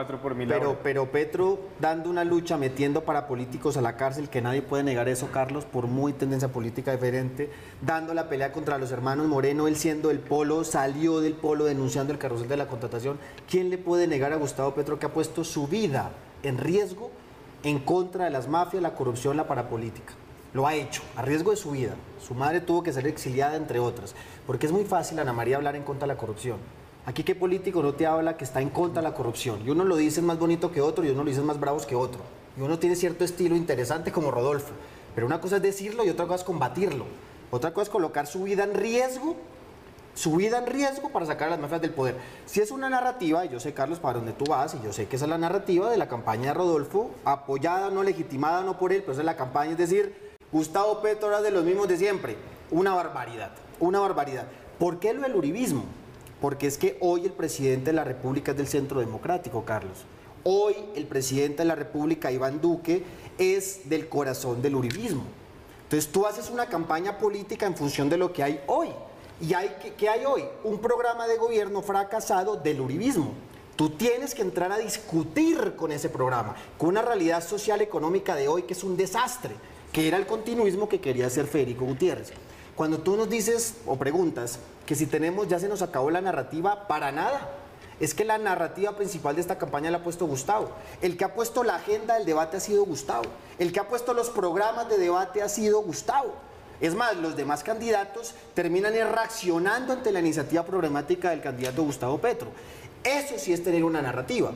pero, 0.47 0.77
pero, 0.81 1.11
Petro 1.11 1.59
dando 1.81 2.09
una 2.09 2.23
lucha, 2.23 2.57
metiendo 2.57 3.03
para 3.03 3.27
políticos 3.27 3.75
a 3.75 3.81
la 3.81 3.97
cárcel, 3.97 4.29
que 4.29 4.41
nadie 4.41 4.61
puede 4.61 4.83
negar 4.83 5.09
eso, 5.09 5.31
Carlos, 5.33 5.65
por 5.65 5.87
muy 5.87 6.13
tendencia 6.13 6.47
política 6.47 6.93
diferente, 6.93 7.49
dando 7.81 8.13
la 8.13 8.29
pelea 8.29 8.53
contra 8.53 8.77
los 8.77 8.91
hermanos 8.91 9.27
Moreno, 9.27 9.67
él 9.67 9.75
siendo 9.75 10.11
el 10.11 10.19
polo, 10.19 10.63
salió 10.63 11.19
del 11.19 11.33
polo 11.33 11.65
denunciando 11.65 12.13
el 12.13 12.19
carrusel 12.19 12.47
de 12.47 12.55
la 12.55 12.67
contratación. 12.67 13.17
¿Quién 13.49 13.69
le 13.69 13.77
puede 13.77 14.07
negar 14.07 14.31
a 14.31 14.37
Gustavo 14.37 14.73
Petro 14.73 14.97
que 14.97 15.07
ha 15.07 15.13
puesto 15.13 15.43
su 15.43 15.67
vida 15.67 16.11
en 16.43 16.57
riesgo 16.57 17.11
en 17.63 17.79
contra 17.79 18.25
de 18.25 18.31
las 18.31 18.47
mafias, 18.47 18.81
la 18.81 18.95
corrupción, 18.95 19.35
la 19.35 19.47
parapolítica? 19.47 20.13
Lo 20.53 20.65
ha 20.65 20.75
hecho, 20.75 21.01
a 21.17 21.21
riesgo 21.21 21.51
de 21.51 21.57
su 21.57 21.71
vida. 21.71 21.95
Su 22.25 22.33
madre 22.33 22.61
tuvo 22.61 22.81
que 22.81 22.93
ser 22.93 23.05
exiliada, 23.07 23.57
entre 23.57 23.79
otras. 23.79 24.15
Porque 24.47 24.67
es 24.67 24.71
muy 24.71 24.85
fácil, 24.85 25.19
Ana 25.19 25.33
María, 25.33 25.57
hablar 25.57 25.75
en 25.75 25.83
contra 25.83 26.07
de 26.07 26.13
la 26.13 26.17
corrupción 26.17 26.59
Aquí 27.07 27.23
qué 27.23 27.35
político 27.35 27.83
no 27.83 27.93
te 27.93 28.07
habla 28.07 28.35
que 28.35 28.43
está 28.43 28.61
en 28.61 28.69
contra 28.69 29.01
de 29.01 29.07
la 29.07 29.13
corrupción. 29.13 29.61
Y 29.63 29.69
uno 29.69 29.83
lo 29.85 29.95
dice 29.95 30.23
más 30.23 30.39
bonito 30.39 30.71
que 30.71 30.81
otro 30.81 31.05
y 31.05 31.09
uno 31.09 31.23
lo 31.23 31.29
dice 31.29 31.41
más 31.41 31.59
bravos 31.59 31.85
que 31.85 31.95
otro. 31.95 32.21
Y 32.57 32.61
uno 32.61 32.79
tiene 32.79 32.95
cierto 32.95 33.23
estilo 33.23 33.55
interesante 33.55 34.11
como 34.11 34.31
Rodolfo. 34.31 34.71
Pero 35.13 35.27
una 35.27 35.39
cosa 35.39 35.57
es 35.57 35.61
decirlo 35.61 36.03
y 36.03 36.09
otra 36.09 36.25
cosa 36.25 36.37
es 36.37 36.43
combatirlo. 36.43 37.05
Otra 37.51 37.73
cosa 37.73 37.83
es 37.83 37.89
colocar 37.89 38.25
su 38.25 38.43
vida 38.43 38.63
en 38.63 38.73
riesgo, 38.73 39.35
su 40.15 40.35
vida 40.35 40.57
en 40.57 40.65
riesgo 40.65 41.09
para 41.09 41.27
sacar 41.27 41.49
a 41.49 41.51
las 41.51 41.59
mafias 41.59 41.81
del 41.81 41.91
poder. 41.91 42.17
Si 42.47 42.59
es 42.59 42.71
una 42.71 42.89
narrativa, 42.89 43.45
y 43.45 43.49
yo 43.49 43.59
sé, 43.59 43.73
Carlos, 43.73 43.99
para 43.99 44.17
dónde 44.17 44.33
tú 44.33 44.45
vas, 44.45 44.73
y 44.73 44.83
yo 44.83 44.91
sé 44.91 45.07
que 45.07 45.17
esa 45.17 45.25
es 45.25 45.29
la 45.29 45.37
narrativa 45.37 45.91
de 45.91 45.97
la 45.97 46.07
campaña 46.07 46.47
de 46.47 46.53
Rodolfo, 46.55 47.11
apoyada, 47.23 47.91
no 47.91 48.01
legitimada, 48.01 48.63
no 48.63 48.79
por 48.79 48.91
él, 48.91 49.01
pero 49.01 49.11
esa 49.11 49.21
es 49.21 49.25
la 49.25 49.37
campaña, 49.37 49.73
es 49.73 49.77
decir, 49.77 50.35
Gustavo 50.51 51.01
Petro 51.01 51.27
era 51.27 51.41
de 51.41 51.51
los 51.51 51.63
mismos 51.63 51.87
de 51.87 51.97
siempre. 51.97 52.35
Una 52.71 52.95
barbaridad, 52.95 53.51
una 53.79 53.99
barbaridad. 53.99 54.47
¿Por 54.79 54.99
qué 54.99 55.13
lo 55.13 55.21
del 55.21 55.35
uribismo? 55.35 55.85
Porque 56.41 56.67
es 56.67 56.77
que 56.77 56.97
hoy 56.99 57.25
el 57.25 57.31
presidente 57.31 57.91
de 57.91 57.93
la 57.93 58.03
República 58.03 58.51
es 58.51 58.57
del 58.57 58.67
Centro 58.67 58.99
Democrático, 58.99 59.63
Carlos. 59.63 60.05
Hoy 60.43 60.75
el 60.95 61.07
presidente 61.07 61.63
de 61.63 61.65
la 61.65 61.75
República, 61.75 62.31
Iván 62.31 62.61
Duque, 62.61 63.03
es 63.37 63.89
del 63.89 64.07
corazón 64.09 64.61
del 64.61 64.75
uribismo. 64.75 65.23
Entonces 65.83 66.11
tú 66.11 66.25
haces 66.25 66.49
una 66.49 66.67
campaña 66.67 67.17
política 67.17 67.65
en 67.65 67.75
función 67.75 68.09
de 68.09 68.17
lo 68.17 68.33
que 68.33 68.43
hay 68.43 68.61
hoy. 68.67 68.89
¿Y 69.41 69.53
hay, 69.53 69.75
¿qué, 69.97 70.09
hay 70.09 70.25
hoy? 70.25 70.43
Un 70.63 70.79
programa 70.79 71.27
de 71.27 71.37
gobierno 71.37 71.81
fracasado 71.81 72.55
del 72.55 72.81
uribismo. 72.81 73.33
Tú 73.75 73.89
tienes 73.89 74.33
que 74.33 74.41
entrar 74.41 74.71
a 74.71 74.77
discutir 74.77 75.75
con 75.75 75.91
ese 75.91 76.09
programa, 76.09 76.55
con 76.77 76.89
una 76.89 77.01
realidad 77.01 77.45
social 77.45 77.81
económica 77.81 78.33
de 78.35 78.47
hoy 78.47 78.63
que 78.63 78.73
es 78.73 78.83
un 78.83 78.95
desastre, 78.95 79.53
que 79.91 80.07
era 80.07 80.17
el 80.17 80.25
continuismo 80.25 80.87
que 80.87 81.01
quería 81.01 81.27
hacer 81.27 81.45
Federico 81.45 81.85
Gutiérrez. 81.85 82.31
Cuando 82.75 82.97
tú 82.99 83.15
nos 83.15 83.29
dices 83.29 83.75
o 83.85 83.95
preguntas 83.95 84.59
que 84.85 84.95
si 84.95 85.05
tenemos, 85.05 85.47
ya 85.47 85.59
se 85.59 85.69
nos 85.69 85.81
acabó 85.81 86.11
la 86.11 86.19
narrativa, 86.19 86.87
para 86.87 87.11
nada. 87.11 87.49
Es 88.01 88.13
que 88.13 88.25
la 88.25 88.37
narrativa 88.37 88.97
principal 88.97 89.35
de 89.35 89.41
esta 89.41 89.57
campaña 89.57 89.89
la 89.89 89.99
ha 89.99 90.03
puesto 90.03 90.25
Gustavo. 90.25 90.69
El 91.01 91.15
que 91.15 91.23
ha 91.23 91.33
puesto 91.33 91.63
la 91.63 91.75
agenda 91.75 92.15
del 92.15 92.25
debate 92.25 92.57
ha 92.57 92.59
sido 92.59 92.83
Gustavo. 92.83 93.23
El 93.57 93.71
que 93.71 93.79
ha 93.79 93.87
puesto 93.87 94.13
los 94.13 94.29
programas 94.29 94.89
de 94.89 94.97
debate 94.97 95.41
ha 95.41 95.47
sido 95.47 95.81
Gustavo. 95.81 96.33
Es 96.81 96.93
más, 96.93 97.15
los 97.15 97.37
demás 97.37 97.63
candidatos 97.63 98.35
terminan 98.53 98.93
reaccionando 98.93 99.93
ante 99.93 100.11
la 100.11 100.19
iniciativa 100.19 100.65
programática 100.65 101.29
del 101.29 101.41
candidato 101.41 101.83
Gustavo 101.83 102.17
Petro. 102.17 102.49
Eso 103.05 103.35
sí 103.37 103.53
es 103.53 103.63
tener 103.63 103.85
una 103.85 104.01
narrativa. 104.01 104.51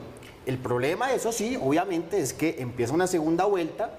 El 0.46 0.58
problema, 0.58 1.14
eso 1.14 1.32
sí, 1.32 1.58
obviamente, 1.62 2.20
es 2.20 2.34
que 2.34 2.58
empieza 2.60 2.94
una 2.94 3.08
segunda 3.08 3.46
vuelta, 3.46 3.92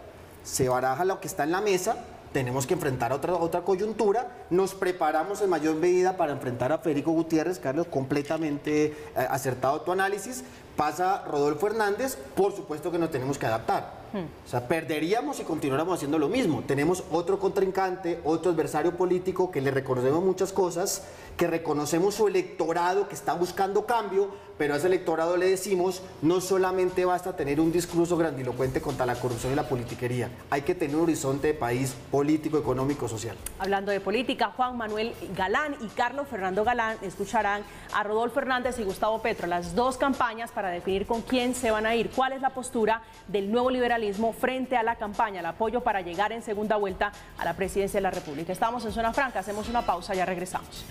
se 0.45 0.69
baraja 0.69 1.07
lo 1.07 1.21
que 1.21 1.29
está 1.29 1.45
en 1.45 1.53
la 1.53 1.63
mesa 1.63 1.97
tenemos 2.33 2.67
que 2.67 2.75
enfrentar 2.75 3.13
otra, 3.13 3.35
otra 3.35 3.63
coyuntura, 3.63 4.47
nos 4.51 4.75
preparamos 4.75 5.41
en 5.43 5.51
mayor 5.51 5.77
medida 5.77 6.17
para 6.17 6.33
enfrentar 6.33 6.73
a 6.73 6.79
Federico 6.79 7.11
Gutiérrez, 7.13 7.59
Carlos, 7.59 7.87
completamente 7.89 8.87
eh, 8.87 8.95
acertado 9.29 9.81
tu 9.81 9.93
análisis, 9.93 10.45
pasa 10.77 11.25
Rodolfo 11.27 11.67
Hernández, 11.67 12.17
por 12.35 12.53
supuesto 12.55 12.91
que 12.91 12.99
nos 12.99 13.11
tenemos 13.11 13.37
que 13.39 13.47
adaptar. 13.47 14.01
Hmm. 14.13 14.27
O 14.47 14.49
sea, 14.49 14.67
perderíamos 14.67 15.37
si 15.37 15.45
continuáramos 15.45 15.95
haciendo 15.95 16.19
lo 16.19 16.29
mismo. 16.29 16.63
Tenemos 16.67 17.05
otro 17.11 17.39
contrincante, 17.39 18.21
otro 18.25 18.51
adversario 18.51 18.97
político 18.97 19.51
que 19.51 19.61
le 19.61 19.71
reconocemos 19.71 20.25
muchas 20.25 20.53
cosas, 20.53 21.05
que 21.37 21.47
reconocemos 21.47 22.15
su 22.15 22.29
electorado 22.29 23.09
que 23.09 23.15
está 23.15 23.35
buscando 23.35 23.87
cambio, 23.87 24.31
pero 24.61 24.75
a 24.75 24.77
ese 24.77 24.89
electorado 24.89 25.39
le 25.39 25.49
decimos, 25.49 26.03
no 26.21 26.43
solamente 26.43 27.07
basta 27.07 27.35
tener 27.35 27.63
un 27.63 27.73
discurso 27.73 28.19
grandilocuente 28.19 28.83
contra 28.83 29.07
la 29.07 29.15
corrupción 29.15 29.55
y 29.55 29.57
la 29.57 29.67
politiquería, 29.67 30.29
hay 30.51 30.61
que 30.61 30.75
tener 30.75 30.97
un 30.97 31.05
horizonte 31.05 31.47
de 31.47 31.55
país 31.55 31.97
político, 32.11 32.59
económico, 32.59 33.09
social. 33.09 33.39
Hablando 33.59 33.91
de 33.91 34.01
política, 34.01 34.53
Juan 34.55 34.77
Manuel 34.77 35.15
Galán 35.35 35.77
y 35.81 35.87
Carlos 35.87 36.29
Fernando 36.29 36.63
Galán 36.63 36.99
escucharán 37.01 37.63
a 37.95 38.03
Rodolfo 38.03 38.41
Hernández 38.41 38.79
y 38.79 38.85
Gustavo 38.85 39.23
Petro, 39.23 39.47
las 39.47 39.75
dos 39.75 39.97
campañas 39.97 40.51
para 40.51 40.69
definir 40.69 41.07
con 41.07 41.23
quién 41.23 41.55
se 41.55 41.71
van 41.71 41.87
a 41.87 41.95
ir, 41.95 42.11
cuál 42.11 42.35
es 42.35 42.43
la 42.43 42.51
postura 42.51 43.01
del 43.29 43.51
nuevo 43.51 43.71
liberalismo 43.71 44.35
frente 44.35 44.77
a 44.77 44.83
la 44.83 44.97
campaña, 44.97 45.41
el 45.41 45.47
apoyo 45.47 45.81
para 45.81 46.03
llegar 46.03 46.33
en 46.33 46.43
segunda 46.43 46.77
vuelta 46.77 47.13
a 47.39 47.47
la 47.47 47.57
presidencia 47.57 47.97
de 47.97 48.03
la 48.03 48.11
República. 48.11 48.53
Estamos 48.53 48.85
en 48.85 48.93
Zona 48.93 49.15
Franca, 49.15 49.39
hacemos 49.39 49.71
una 49.71 49.87
pausa, 49.87 50.13
ya 50.13 50.27
regresamos. 50.27 50.85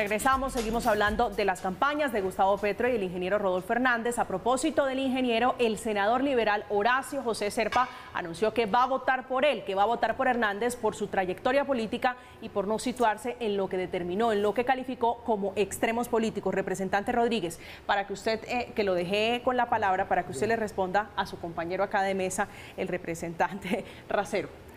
Regresamos, 0.00 0.54
seguimos 0.54 0.86
hablando 0.86 1.28
de 1.28 1.44
las 1.44 1.60
campañas 1.60 2.10
de 2.10 2.22
Gustavo 2.22 2.56
Petro 2.56 2.88
y 2.88 2.92
el 2.92 3.02
ingeniero 3.02 3.38
Rodolfo 3.38 3.68
Fernández. 3.68 4.18
A 4.18 4.26
propósito 4.26 4.86
del 4.86 4.98
ingeniero, 4.98 5.56
el 5.58 5.76
senador 5.76 6.24
liberal 6.24 6.64
Horacio 6.70 7.22
José 7.22 7.50
Serpa 7.50 7.86
anunció 8.14 8.54
que 8.54 8.64
va 8.64 8.84
a 8.84 8.86
votar 8.86 9.28
por 9.28 9.44
él, 9.44 9.62
que 9.62 9.74
va 9.74 9.82
a 9.82 9.86
votar 9.86 10.16
por 10.16 10.26
Hernández 10.26 10.74
por 10.74 10.94
su 10.94 11.08
trayectoria 11.08 11.66
política 11.66 12.16
y 12.40 12.48
por 12.48 12.66
no 12.66 12.78
situarse 12.78 13.36
en 13.40 13.58
lo 13.58 13.68
que 13.68 13.76
determinó, 13.76 14.32
en 14.32 14.40
lo 14.40 14.54
que 14.54 14.64
calificó 14.64 15.18
como 15.22 15.52
extremos 15.54 16.08
políticos. 16.08 16.54
Representante 16.54 17.12
Rodríguez, 17.12 17.60
para 17.84 18.06
que 18.06 18.14
usted, 18.14 18.40
eh, 18.48 18.72
que 18.74 18.84
lo 18.84 18.94
dejé 18.94 19.42
con 19.44 19.58
la 19.58 19.68
palabra, 19.68 20.08
para 20.08 20.24
que 20.24 20.32
usted 20.32 20.48
le 20.48 20.56
responda 20.56 21.10
a 21.14 21.26
su 21.26 21.38
compañero 21.38 21.84
acá 21.84 22.00
de 22.00 22.14
mesa, 22.14 22.48
el 22.78 22.88
representante 22.88 23.84
Racero. 24.08 24.69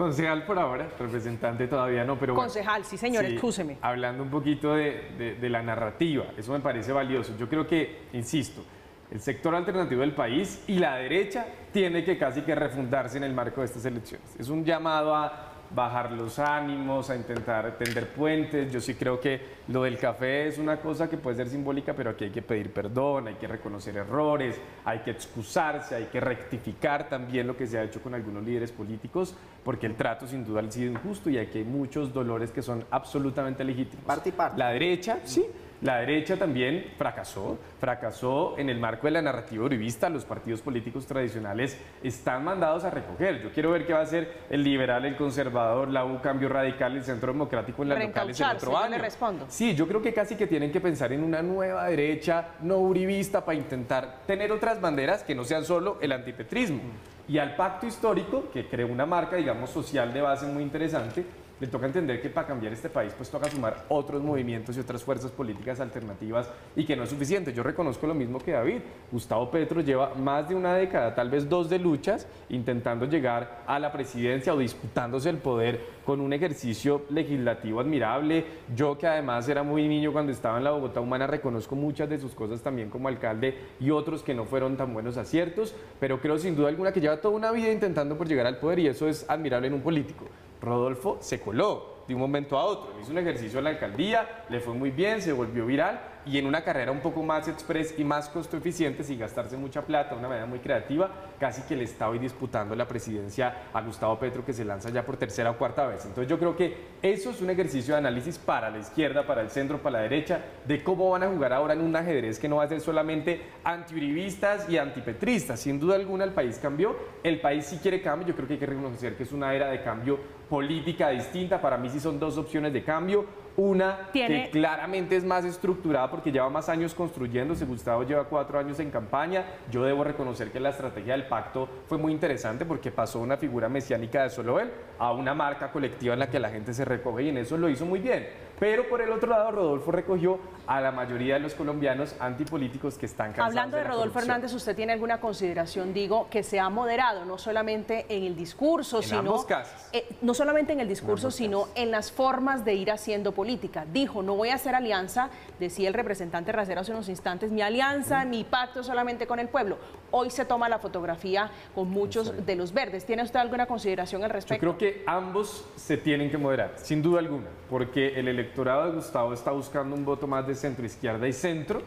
Concejal 0.00 0.44
por 0.44 0.58
ahora, 0.58 0.88
representante 0.98 1.68
todavía 1.68 2.04
no, 2.04 2.18
pero 2.18 2.34
Concejal, 2.34 2.84
sí 2.84 2.96
señor, 2.96 3.24
sí, 3.26 3.76
Hablando 3.82 4.22
un 4.22 4.30
poquito 4.30 4.74
de, 4.74 5.36
la 5.42 5.62
narrativa, 5.62 6.24
eso 6.36 6.52
me 6.52 6.60
parece 6.60 6.92
valioso. 6.92 7.36
Yo 7.36 7.48
creo 7.48 7.66
que, 7.66 8.04
insisto, 8.14 8.62
el 9.10 9.20
sector 9.20 9.54
alternativo 9.54 10.00
del 10.00 10.14
país 10.14 10.64
y 10.66 10.78
la 10.78 10.96
derecha 10.96 11.46
tiene 11.72 12.02
que 12.02 12.16
casi 12.16 12.40
que 12.42 12.54
refundarse 12.54 13.18
en 13.18 13.24
el 13.24 13.34
marco 13.34 13.60
de 13.60 13.66
estas 13.66 13.84
elecciones. 13.84 14.34
Es 14.38 14.48
un 14.48 14.64
llamado 14.64 15.14
a 15.14 15.49
bajar 15.74 16.12
los 16.12 16.38
ánimos, 16.38 17.10
a 17.10 17.16
intentar 17.16 17.76
tender 17.78 18.08
puentes. 18.08 18.72
Yo 18.72 18.80
sí 18.80 18.94
creo 18.94 19.20
que 19.20 19.40
lo 19.68 19.84
del 19.84 19.98
café 19.98 20.48
es 20.48 20.58
una 20.58 20.78
cosa 20.78 21.08
que 21.08 21.16
puede 21.16 21.36
ser 21.36 21.48
simbólica, 21.48 21.94
pero 21.94 22.10
aquí 22.10 22.24
hay 22.24 22.30
que 22.30 22.42
pedir 22.42 22.72
perdón, 22.72 23.28
hay 23.28 23.34
que 23.34 23.46
reconocer 23.46 23.96
errores, 23.96 24.60
hay 24.84 25.00
que 25.00 25.10
excusarse, 25.10 25.94
hay 25.94 26.04
que 26.04 26.20
rectificar 26.20 27.08
también 27.08 27.46
lo 27.46 27.56
que 27.56 27.66
se 27.66 27.78
ha 27.78 27.84
hecho 27.84 28.02
con 28.02 28.14
algunos 28.14 28.44
líderes 28.44 28.72
políticos, 28.72 29.34
porque 29.64 29.86
el 29.86 29.94
trato 29.94 30.26
sin 30.26 30.44
duda 30.44 30.60
ha 30.60 30.70
sido 30.70 30.90
injusto 30.90 31.30
y 31.30 31.38
aquí 31.38 31.58
hay 31.58 31.64
muchos 31.64 32.12
dolores 32.12 32.50
que 32.50 32.62
son 32.62 32.84
absolutamente 32.90 33.64
legítimos. 33.64 34.04
Parte 34.04 34.30
y 34.30 34.32
parte. 34.32 34.58
La 34.58 34.70
derecha, 34.70 35.20
sí 35.24 35.44
la 35.82 35.96
derecha 36.00 36.36
también 36.36 36.92
fracasó, 36.98 37.58
fracasó 37.78 38.58
en 38.58 38.68
el 38.68 38.78
marco 38.78 39.06
de 39.06 39.12
la 39.12 39.22
narrativa 39.22 39.64
uribista. 39.64 40.10
Los 40.10 40.26
partidos 40.26 40.60
políticos 40.60 41.06
tradicionales 41.06 41.78
están 42.02 42.44
mandados 42.44 42.84
a 42.84 42.90
recoger. 42.90 43.42
Yo 43.42 43.50
quiero 43.50 43.70
ver 43.70 43.86
qué 43.86 43.94
va 43.94 44.00
a 44.00 44.02
hacer 44.02 44.40
el 44.50 44.62
liberal, 44.62 45.06
el 45.06 45.16
conservador, 45.16 45.88
la 45.88 46.04
U, 46.04 46.20
Cambio 46.20 46.50
Radical, 46.50 46.96
el 46.96 47.04
Centro 47.04 47.32
Democrático 47.32 47.82
en 47.82 47.88
las 47.88 48.04
locales 48.04 48.38
el 48.38 48.46
otro 48.46 48.76
año. 48.76 48.98
respondo. 48.98 49.46
Sí, 49.48 49.74
yo 49.74 49.88
creo 49.88 50.02
que 50.02 50.12
casi 50.12 50.36
que 50.36 50.46
tienen 50.46 50.70
que 50.70 50.82
pensar 50.82 51.14
en 51.14 51.24
una 51.24 51.40
nueva 51.40 51.86
derecha 51.86 52.48
no 52.60 52.76
uribista 52.76 53.42
para 53.42 53.56
intentar 53.56 54.18
tener 54.26 54.52
otras 54.52 54.80
banderas 54.82 55.22
que 55.22 55.34
no 55.34 55.44
sean 55.44 55.64
solo 55.64 55.96
el 56.02 56.12
antipetrismo. 56.12 56.80
Y 57.26 57.38
al 57.38 57.56
pacto 57.56 57.86
histórico, 57.86 58.50
que 58.52 58.68
creó 58.68 58.88
una 58.88 59.06
marca, 59.06 59.36
digamos, 59.36 59.70
social 59.70 60.12
de 60.12 60.20
base 60.20 60.46
muy 60.46 60.62
interesante, 60.62 61.24
le 61.60 61.66
toca 61.66 61.86
entender 61.86 62.20
que 62.20 62.30
para 62.30 62.46
cambiar 62.46 62.72
este 62.72 62.88
país 62.88 63.12
pues 63.16 63.30
toca 63.30 63.50
sumar 63.50 63.84
otros 63.88 64.22
movimientos 64.22 64.76
y 64.76 64.80
otras 64.80 65.04
fuerzas 65.04 65.30
políticas 65.30 65.78
alternativas 65.80 66.50
y 66.74 66.84
que 66.84 66.96
no 66.96 67.04
es 67.04 67.10
suficiente. 67.10 67.52
Yo 67.52 67.62
reconozco 67.62 68.06
lo 68.06 68.14
mismo 68.14 68.38
que 68.38 68.52
David. 68.52 68.80
Gustavo 69.12 69.50
Petro 69.50 69.80
lleva 69.80 70.14
más 70.14 70.48
de 70.48 70.54
una 70.54 70.74
década, 70.74 71.14
tal 71.14 71.30
vez 71.30 71.48
dos 71.48 71.68
de 71.68 71.78
luchas, 71.78 72.26
intentando 72.48 73.04
llegar 73.06 73.62
a 73.66 73.78
la 73.78 73.92
presidencia 73.92 74.54
o 74.54 74.58
disputándose 74.58 75.28
el 75.30 75.38
poder 75.38 75.80
con 76.04 76.20
un 76.20 76.32
ejercicio 76.32 77.02
legislativo 77.10 77.80
admirable. 77.80 78.44
Yo 78.74 78.96
que 78.96 79.06
además 79.06 79.48
era 79.48 79.62
muy 79.62 79.86
niño 79.86 80.12
cuando 80.12 80.32
estaba 80.32 80.58
en 80.58 80.64
la 80.64 80.70
Bogotá 80.70 81.00
Humana, 81.00 81.26
reconozco 81.26 81.76
muchas 81.76 82.08
de 82.08 82.18
sus 82.18 82.34
cosas 82.34 82.62
también 82.62 82.88
como 82.88 83.08
alcalde 83.08 83.56
y 83.78 83.90
otros 83.90 84.22
que 84.22 84.34
no 84.34 84.44
fueron 84.46 84.76
tan 84.76 84.92
buenos 84.94 85.16
aciertos, 85.16 85.74
pero 85.98 86.20
creo 86.20 86.38
sin 86.38 86.56
duda 86.56 86.68
alguna 86.68 86.92
que 86.92 87.00
lleva 87.00 87.20
toda 87.20 87.34
una 87.36 87.52
vida 87.52 87.70
intentando 87.70 88.16
por 88.16 88.26
llegar 88.26 88.46
al 88.46 88.58
poder 88.58 88.78
y 88.78 88.88
eso 88.88 89.08
es 89.08 89.28
admirable 89.28 89.68
en 89.68 89.74
un 89.74 89.82
político. 89.82 90.26
Rodolfo 90.60 91.18
se 91.20 91.40
coló 91.40 92.00
de 92.06 92.14
un 92.14 92.20
momento 92.20 92.58
a 92.58 92.64
otro. 92.64 92.92
Hizo 93.00 93.12
un 93.12 93.18
ejercicio 93.18 93.58
en 93.58 93.64
la 93.64 93.70
alcaldía, 93.70 94.44
le 94.48 94.60
fue 94.60 94.74
muy 94.74 94.90
bien, 94.90 95.22
se 95.22 95.32
volvió 95.32 95.66
viral 95.66 96.09
y 96.30 96.38
en 96.38 96.46
una 96.46 96.62
carrera 96.62 96.92
un 96.92 97.00
poco 97.00 97.24
más 97.24 97.48
express 97.48 97.94
y 97.98 98.04
más 98.04 98.28
costo 98.28 98.56
eficiente, 98.56 99.02
sin 99.02 99.18
gastarse 99.18 99.56
mucha 99.56 99.82
plata, 99.82 100.14
una 100.14 100.28
manera 100.28 100.46
muy 100.46 100.60
creativa, 100.60 101.10
casi 101.40 101.62
que 101.62 101.74
le 101.74 101.82
está 101.82 102.08
hoy 102.08 102.20
disputando 102.20 102.76
la 102.76 102.86
presidencia 102.86 103.64
a 103.72 103.80
Gustavo 103.82 104.16
Petro, 104.16 104.44
que 104.44 104.52
se 104.52 104.64
lanza 104.64 104.90
ya 104.90 105.04
por 105.04 105.16
tercera 105.16 105.50
o 105.50 105.58
cuarta 105.58 105.88
vez. 105.88 106.04
Entonces 106.04 106.28
yo 106.28 106.38
creo 106.38 106.56
que 106.56 106.76
eso 107.02 107.30
es 107.30 107.40
un 107.40 107.50
ejercicio 107.50 107.94
de 107.94 107.98
análisis 107.98 108.38
para 108.38 108.70
la 108.70 108.78
izquierda, 108.78 109.26
para 109.26 109.42
el 109.42 109.50
centro, 109.50 109.82
para 109.82 109.98
la 109.98 110.02
derecha, 110.02 110.40
de 110.66 110.84
cómo 110.84 111.10
van 111.10 111.24
a 111.24 111.28
jugar 111.28 111.52
ahora 111.52 111.74
en 111.74 111.80
un 111.80 111.96
ajedrez 111.96 112.38
que 112.38 112.48
no 112.48 112.56
va 112.56 112.64
a 112.64 112.68
ser 112.68 112.80
solamente 112.80 113.42
antiuribistas 113.64 114.68
y 114.68 114.78
antipetristas. 114.78 115.58
Sin 115.58 115.80
duda 115.80 115.96
alguna 115.96 116.22
el 116.22 116.32
país 116.32 116.60
cambió, 116.62 116.94
el 117.24 117.40
país 117.40 117.66
sí 117.66 117.78
quiere 117.82 118.00
cambio, 118.00 118.28
yo 118.28 118.36
creo 118.36 118.46
que 118.46 118.54
hay 118.54 118.60
que 118.60 118.66
reconocer 118.66 119.16
que 119.16 119.24
es 119.24 119.32
una 119.32 119.52
era 119.52 119.68
de 119.68 119.82
cambio 119.82 120.20
política 120.50 121.10
distinta, 121.10 121.60
para 121.60 121.78
mí 121.78 121.88
sí 121.88 122.00
son 122.00 122.18
dos 122.18 122.36
opciones 122.36 122.72
de 122.72 122.82
cambio, 122.82 123.24
una 123.56 124.08
que 124.12 124.48
claramente 124.50 125.16
es 125.16 125.24
más 125.24 125.44
estructurada 125.44 126.10
porque 126.10 126.32
lleva 126.32 126.48
más 126.50 126.68
años 126.68 126.94
construyéndose. 126.94 127.64
Gustavo 127.64 128.04
lleva 128.04 128.24
cuatro 128.24 128.58
años 128.58 128.80
en 128.80 128.90
campaña. 128.90 129.44
Yo 129.70 129.84
debo 129.84 130.04
reconocer 130.04 130.50
que 130.50 130.60
la 130.60 130.70
estrategia 130.70 131.12
del 131.12 131.26
pacto 131.26 131.68
fue 131.86 131.98
muy 131.98 132.12
interesante 132.12 132.64
porque 132.64 132.90
pasó 132.90 133.20
una 133.20 133.36
figura 133.36 133.68
mesiánica 133.68 134.22
de 134.22 134.30
solo 134.30 134.60
él 134.60 134.70
a 134.98 135.12
una 135.12 135.34
marca 135.34 135.70
colectiva 135.70 136.14
en 136.14 136.20
la 136.20 136.30
que 136.30 136.38
la 136.38 136.50
gente 136.50 136.74
se 136.74 136.84
recoge 136.84 137.24
y 137.24 137.28
en 137.28 137.38
eso 137.38 137.56
lo 137.56 137.68
hizo 137.68 137.86
muy 137.86 138.00
bien. 138.00 138.28
Pero 138.60 138.86
por 138.90 139.00
el 139.00 139.10
otro 139.10 139.30
lado, 139.30 139.50
Rodolfo 139.50 139.90
recogió 139.90 140.38
a 140.66 140.82
la 140.82 140.92
mayoría 140.92 141.34
de 141.34 141.40
los 141.40 141.54
colombianos 141.54 142.14
antipolíticos 142.20 142.98
que 142.98 143.06
están 143.06 143.28
cansados. 143.28 143.48
Hablando 143.48 143.78
de, 143.78 143.84
Rodolfo 143.84 144.18
Hernández, 144.18 144.52
¿usted 144.52 144.76
tiene 144.76 144.92
alguna 144.92 145.18
consideración, 145.18 145.94
digo, 145.94 146.28
que 146.30 146.42
se 146.42 146.60
ha 146.60 146.68
moderado, 146.68 147.24
no 147.24 147.38
solamente 147.38 148.04
en 148.10 148.24
el 148.24 148.36
discurso, 148.36 148.98
en 148.98 149.02
sino. 149.02 149.18
Ambos 149.18 149.46
casos. 149.46 149.88
Eh, 149.92 150.06
no 150.20 150.34
solamente 150.34 150.74
en 150.74 150.80
el 150.80 150.88
discurso, 150.88 151.30
sino 151.30 151.68
en 151.74 151.90
las 151.90 152.12
formas 152.12 152.64
de 152.64 152.74
ir 152.74 152.90
haciendo 152.90 153.32
política. 153.32 153.86
Dijo, 153.90 154.22
no 154.22 154.36
voy 154.36 154.50
a 154.50 154.56
hacer 154.56 154.74
alianza, 154.74 155.30
decía 155.58 155.88
el 155.88 155.94
representante 155.94 156.52
Racero 156.52 156.82
hace 156.82 156.92
unos 156.92 157.08
instantes, 157.08 157.50
mi 157.50 157.62
alianza, 157.62 158.26
mi 158.26 158.44
pacto 158.44 158.84
solamente 158.84 159.26
con 159.26 159.40
el 159.40 159.48
pueblo. 159.48 159.78
Hoy 160.10 160.28
se 160.28 160.44
toma 160.44 160.68
la 160.68 160.78
fotografía 160.78 161.50
con 161.74 161.88
muchos 161.88 162.44
de 162.44 162.56
los 162.56 162.74
verdes. 162.74 163.06
¿Tiene 163.06 163.22
usted 163.22 163.40
alguna 163.40 163.64
consideración 163.64 164.22
al 164.22 164.30
respecto? 164.30 164.64
Yo 164.66 164.76
creo 164.76 164.78
que 164.78 165.02
ambos 165.06 165.64
se 165.76 165.96
tienen 165.96 166.30
que 166.30 166.36
moderar, 166.36 166.74
sin 166.76 167.00
duda 167.00 167.20
alguna, 167.20 167.46
porque 167.70 168.18
el 168.18 168.28
electorado 168.50 168.86
de 168.86 168.96
Gustavo 168.96 169.32
está 169.32 169.52
buscando 169.52 169.94
un 169.94 170.04
voto 170.04 170.26
más 170.26 170.44
de 170.44 170.56
centro 170.56 170.84
izquierda 170.84 171.28
y 171.28 171.32
centro, 171.32 171.80